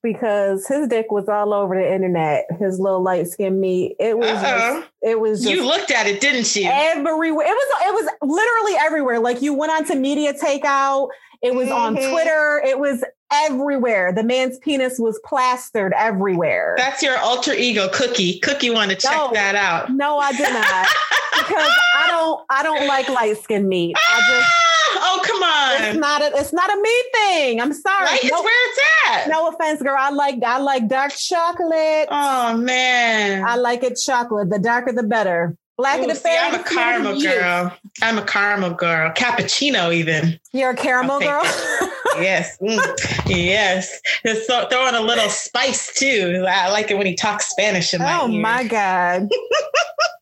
because 0.03 0.66
his 0.66 0.88
dick 0.88 1.11
was 1.11 1.28
all 1.28 1.55
over 1.55 1.74
the 1.74 1.94
internet. 1.94 2.46
His 2.59 2.78
little 2.78 3.03
light 3.03 3.28
skinned 3.28 3.61
meat. 3.61 3.96
It 3.98 4.18
was. 4.18 4.28
Just, 4.28 4.88
it 5.03 5.20
was. 5.20 5.46
you 5.46 5.64
looked 5.64 5.90
at 5.90 6.07
it, 6.07 6.20
didn't 6.20 6.55
you? 6.57 6.68
Everywhere. 6.68 7.46
It 7.46 7.50
was. 7.50 7.82
It 7.86 7.94
was 7.94 8.12
literally 8.22 8.78
everywhere. 8.80 9.20
Like 9.20 9.42
you 9.42 9.55
went 9.55 9.72
on 9.72 9.84
to 9.86 9.94
Media 9.94 10.34
Takeout. 10.34 11.09
It 11.42 11.55
was 11.55 11.68
mm-hmm. 11.68 11.76
on 11.76 11.94
Twitter. 11.94 12.62
It 12.64 12.78
was 12.78 13.05
everywhere. 13.32 14.12
The 14.12 14.22
man's 14.22 14.59
penis 14.59 14.98
was 14.98 15.20
plastered 15.24 15.92
everywhere. 15.96 16.74
That's 16.76 17.03
your 17.03 17.18
alter 17.18 17.53
ego, 17.53 17.88
Cookie. 17.92 18.38
Cookie 18.40 18.70
want 18.70 18.90
to 18.90 18.96
check 18.96 19.12
no, 19.12 19.30
that 19.32 19.57
out. 19.57 19.90
No, 19.90 20.18
I 20.18 20.32
did 20.32 20.53
not. 20.53 20.86
because 21.38 21.70
I 21.96 22.07
don't 22.09 22.44
I 22.48 22.62
don't 22.62 22.86
like 22.86 23.09
light 23.09 23.42
skinned 23.42 23.68
meat. 23.68 23.96
I 23.96 24.20
just 24.28 24.72
Oh 25.15 25.21
come 25.25 25.43
on! 25.43 25.83
It's 25.91 25.99
not 25.99 26.23
a 26.23 26.39
it's 26.39 26.53
not 26.53 26.73
a 26.73 26.81
me 26.81 27.03
thing. 27.15 27.61
I'm 27.61 27.73
sorry. 27.73 28.07
Right? 28.07 28.21
No, 28.25 28.29
it's 28.29 28.45
where 28.45 28.71
it's 28.71 28.81
at. 29.11 29.29
No 29.29 29.49
offense, 29.49 29.83
girl. 29.83 29.97
I 29.99 30.11
like 30.11 30.43
I 30.43 30.59
like 30.59 30.89
dark 30.89 31.13
chocolate. 31.13 32.09
Oh 32.11 32.57
man, 32.57 33.45
I 33.45 33.57
like 33.57 33.83
it 33.83 33.99
chocolate. 34.03 34.49
The 34.51 34.59
darker 34.59 34.93
the 34.93 35.03
better. 35.03 35.57
Black 35.79 35.99
Ooh, 35.99 36.03
and 36.03 36.11
the 36.11 36.15
see, 36.15 36.35
I'm 36.39 36.55
a 36.55 36.63
caramel 36.63 37.21
girl. 37.21 37.77
I'm 38.03 38.19
a 38.19 38.25
caramel 38.25 38.75
girl. 38.75 39.11
Cappuccino, 39.13 39.93
even. 39.93 40.39
You're 40.53 40.71
a 40.71 40.77
caramel 40.77 41.19
girl. 41.19 41.43
yes, 42.17 42.59
mm. 42.61 42.79
yes. 43.27 44.01
Just 44.25 44.47
throwing 44.47 44.95
a 44.95 45.01
little 45.01 45.31
spice 45.31 45.93
too. 45.95 46.45
I 46.49 46.71
like 46.71 46.91
it 46.91 46.99
when 46.99 47.07
he 47.07 47.15
talks 47.15 47.49
Spanish 47.49 47.93
in 47.95 48.01
my 48.01 48.21
Oh 48.21 48.31
ear. 48.31 48.41
my 48.41 48.65
god. 48.65 49.29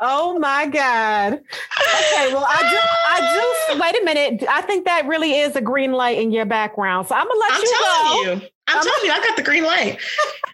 Oh 0.00 0.38
my 0.38 0.66
God. 0.66 1.34
Okay, 1.34 2.32
well, 2.32 2.46
I 2.48 2.70
do, 2.70 2.78
I 3.08 3.72
do, 3.72 3.80
wait 3.80 4.00
a 4.00 4.04
minute. 4.04 4.44
I 4.48 4.60
think 4.62 4.84
that 4.84 5.06
really 5.06 5.38
is 5.38 5.56
a 5.56 5.60
green 5.60 5.92
light 5.92 6.18
in 6.18 6.32
your 6.32 6.44
background. 6.44 7.08
So 7.08 7.14
I'm 7.14 7.26
going 7.26 7.34
to 7.34 7.40
let 7.40 7.52
I'm 7.52 7.60
you 7.60 7.76
telling 7.78 8.24
You. 8.42 8.48
I'm, 8.66 8.78
I'm 8.78 8.82
telling 8.82 9.04
you, 9.04 9.12
I 9.12 9.18
got 9.26 9.36
the 9.36 9.42
green 9.42 9.64
light. 9.64 9.98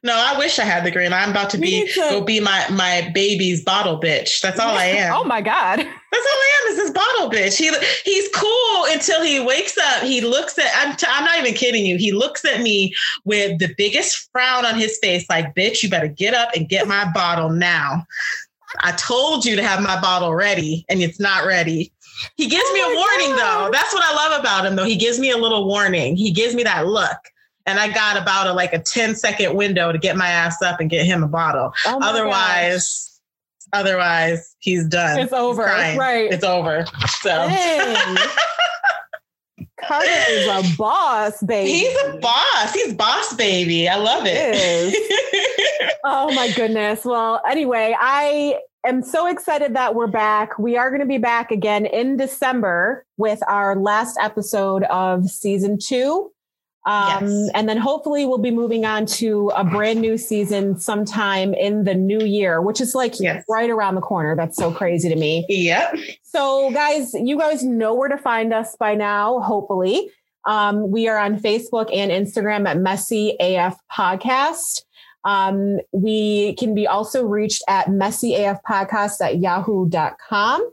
No, 0.02 0.14
I 0.14 0.36
wish 0.38 0.58
I 0.58 0.64
had 0.64 0.84
the 0.84 0.90
green 0.90 1.10
light. 1.10 1.22
I'm 1.22 1.30
about 1.30 1.50
to 1.50 1.58
be 1.58 1.86
to... 1.86 2.00
go 2.00 2.20
be 2.22 2.40
my 2.40 2.66
my 2.70 3.10
baby's 3.14 3.62
bottle 3.62 4.00
bitch. 4.00 4.40
That's 4.40 4.58
all 4.58 4.76
I 4.76 4.84
am. 4.86 5.14
oh 5.14 5.24
my 5.24 5.40
god. 5.40 5.78
That's 5.78 5.88
all 6.26 6.40
I 6.40 6.60
am 6.62 6.72
is 6.72 6.76
this 6.78 6.90
bottle 6.90 7.30
bitch. 7.30 7.56
He 7.56 7.70
he's 8.04 8.28
cool 8.34 8.86
until 8.88 9.22
he 9.22 9.38
wakes 9.38 9.76
up. 9.78 10.02
He 10.02 10.22
looks 10.22 10.58
at. 10.58 10.70
I'm 10.74 10.96
t- 10.96 11.06
I'm 11.08 11.24
not 11.24 11.38
even 11.38 11.54
kidding 11.54 11.86
you. 11.86 11.98
He 11.98 12.12
looks 12.12 12.44
at 12.44 12.62
me 12.62 12.94
with 13.24 13.58
the 13.58 13.72
biggest 13.76 14.30
frown 14.32 14.64
on 14.64 14.76
his 14.76 14.98
face, 15.00 15.28
like 15.28 15.54
bitch, 15.54 15.82
you 15.82 15.90
better 15.90 16.08
get 16.08 16.34
up 16.34 16.48
and 16.56 16.68
get 16.68 16.88
my 16.88 17.10
bottle 17.12 17.50
now. 17.50 18.06
I 18.78 18.92
told 18.92 19.44
you 19.44 19.56
to 19.56 19.62
have 19.62 19.82
my 19.82 20.00
bottle 20.00 20.34
ready 20.34 20.84
and 20.88 21.02
it's 21.02 21.20
not 21.20 21.46
ready. 21.46 21.92
He 22.36 22.48
gives 22.48 22.64
oh 22.66 22.72
me 22.74 22.80
a 22.80 22.84
oh 22.84 22.94
warning 22.94 23.36
God. 23.36 23.66
though. 23.66 23.72
That's 23.72 23.92
what 23.92 24.04
I 24.04 24.14
love 24.14 24.40
about 24.40 24.66
him 24.66 24.76
though. 24.76 24.84
He 24.84 24.96
gives 24.96 25.18
me 25.18 25.30
a 25.30 25.36
little 25.36 25.66
warning. 25.66 26.16
He 26.16 26.30
gives 26.30 26.54
me 26.54 26.62
that 26.64 26.86
look. 26.86 27.18
And 27.66 27.78
I 27.78 27.88
got 27.92 28.20
about 28.20 28.46
a 28.46 28.52
like 28.52 28.72
a 28.72 28.78
10 28.78 29.14
second 29.14 29.54
window 29.54 29.92
to 29.92 29.98
get 29.98 30.16
my 30.16 30.28
ass 30.28 30.62
up 30.62 30.80
and 30.80 30.88
get 30.90 31.06
him 31.06 31.22
a 31.22 31.28
bottle. 31.28 31.72
Oh 31.86 31.98
otherwise, 32.02 33.20
gosh. 33.72 33.80
otherwise 33.80 34.56
he's 34.58 34.86
done. 34.86 35.20
It's 35.20 35.32
over. 35.32 35.62
Right. 35.62 36.32
It's 36.32 36.44
over. 36.44 36.84
So 37.20 37.30
Carter 39.90 40.08
is 40.28 40.46
a 40.46 40.76
boss, 40.78 41.42
baby. 41.42 41.72
He's 41.72 41.98
a 42.04 42.16
boss. 42.18 42.72
He's 42.72 42.94
boss, 42.94 43.34
baby. 43.34 43.88
I 43.88 43.96
love 43.96 44.22
it. 44.24 44.94
oh 46.04 46.32
my 46.32 46.48
goodness. 46.52 47.04
Well, 47.04 47.42
anyway, 47.44 47.96
I 47.98 48.60
am 48.86 49.02
so 49.02 49.26
excited 49.26 49.74
that 49.74 49.96
we're 49.96 50.06
back. 50.06 50.56
We 50.60 50.76
are 50.76 50.90
going 50.90 51.00
to 51.00 51.06
be 51.06 51.18
back 51.18 51.50
again 51.50 51.86
in 51.86 52.16
December 52.16 53.04
with 53.16 53.40
our 53.48 53.74
last 53.74 54.16
episode 54.22 54.84
of 54.84 55.28
season 55.28 55.76
two. 55.76 56.30
Um, 56.86 57.26
yes. 57.26 57.50
And 57.54 57.68
then 57.68 57.76
hopefully 57.76 58.24
we'll 58.24 58.38
be 58.38 58.50
moving 58.50 58.86
on 58.86 59.04
to 59.06 59.50
a 59.54 59.64
brand 59.64 60.00
new 60.00 60.16
season 60.16 60.78
sometime 60.78 61.52
in 61.52 61.84
the 61.84 61.94
new 61.94 62.20
year, 62.20 62.62
which 62.62 62.80
is 62.80 62.94
like 62.94 63.20
yes. 63.20 63.44
right 63.48 63.68
around 63.68 63.96
the 63.96 64.00
corner. 64.00 64.34
That's 64.34 64.56
so 64.56 64.72
crazy 64.72 65.08
to 65.08 65.16
me. 65.16 65.44
Yep. 65.48 65.96
So, 66.22 66.70
guys, 66.70 67.12
you 67.12 67.36
guys 67.36 67.62
know 67.62 67.94
where 67.94 68.08
to 68.08 68.16
find 68.16 68.54
us 68.54 68.76
by 68.76 68.94
now, 68.94 69.40
hopefully. 69.40 70.10
Um, 70.46 70.90
we 70.90 71.06
are 71.06 71.18
on 71.18 71.38
Facebook 71.38 71.94
and 71.94 72.10
Instagram 72.10 72.66
at 72.66 72.78
Messy 72.78 73.36
AF 73.40 73.76
Podcast. 73.92 74.82
Um, 75.24 75.80
we 75.92 76.54
can 76.54 76.74
be 76.74 76.86
also 76.86 77.24
reached 77.24 77.62
at 77.68 77.88
messyafpodcast 77.88 79.20
at 79.20 79.38
yahoo.com. 79.38 80.72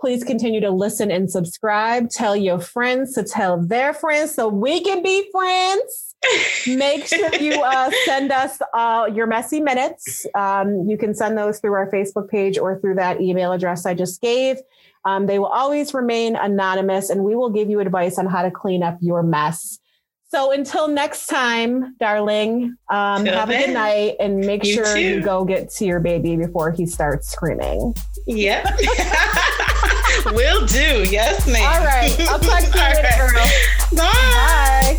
Please 0.00 0.24
continue 0.24 0.60
to 0.60 0.70
listen 0.70 1.10
and 1.10 1.30
subscribe. 1.30 2.10
Tell 2.10 2.36
your 2.36 2.60
friends 2.60 3.14
to 3.14 3.22
tell 3.22 3.62
their 3.62 3.94
friends 3.94 4.34
so 4.34 4.48
we 4.48 4.82
can 4.82 5.02
be 5.02 5.28
friends. 5.32 6.14
Make 6.66 7.06
sure 7.06 7.34
you 7.36 7.62
uh, 7.62 7.90
send 8.04 8.32
us 8.32 8.58
uh, 8.74 9.08
your 9.14 9.26
messy 9.26 9.60
minutes. 9.60 10.26
Um, 10.34 10.86
you 10.88 10.98
can 10.98 11.14
send 11.14 11.38
those 11.38 11.60
through 11.60 11.74
our 11.74 11.90
Facebook 11.90 12.28
page 12.28 12.58
or 12.58 12.80
through 12.80 12.96
that 12.96 13.20
email 13.20 13.52
address 13.52 13.86
I 13.86 13.94
just 13.94 14.20
gave. 14.20 14.56
Um, 15.04 15.26
they 15.26 15.38
will 15.38 15.46
always 15.46 15.92
remain 15.92 16.34
anonymous, 16.34 17.10
and 17.10 17.24
we 17.24 17.36
will 17.36 17.50
give 17.50 17.68
you 17.68 17.80
advice 17.80 18.18
on 18.18 18.26
how 18.26 18.42
to 18.42 18.50
clean 18.50 18.82
up 18.82 18.96
your 19.00 19.22
mess. 19.22 19.78
So 20.28 20.50
until 20.50 20.88
next 20.88 21.26
time, 21.26 21.94
darling, 22.00 22.76
um, 22.90 23.24
have 23.26 23.48
then. 23.48 23.62
a 23.62 23.66
good 23.66 23.74
night 23.74 24.16
and 24.18 24.38
make 24.38 24.64
you 24.64 24.74
sure 24.74 24.94
too. 24.94 25.00
you 25.00 25.20
go 25.20 25.44
get 25.44 25.70
to 25.74 25.84
your 25.84 26.00
baby 26.00 26.36
before 26.36 26.72
he 26.72 26.86
starts 26.86 27.30
screaming. 27.30 27.94
Yep. 28.26 28.66
Will 30.32 30.66
do. 30.66 31.04
Yes, 31.08 31.46
ma'am. 31.46 31.62
All 31.62 31.84
right. 31.86 32.18
I'll 32.28 32.38
talk 32.38 32.60
to 32.60 32.66
you 32.66 32.72
later, 33.02 33.32
right. 33.34 33.66
Bye. 33.92 34.98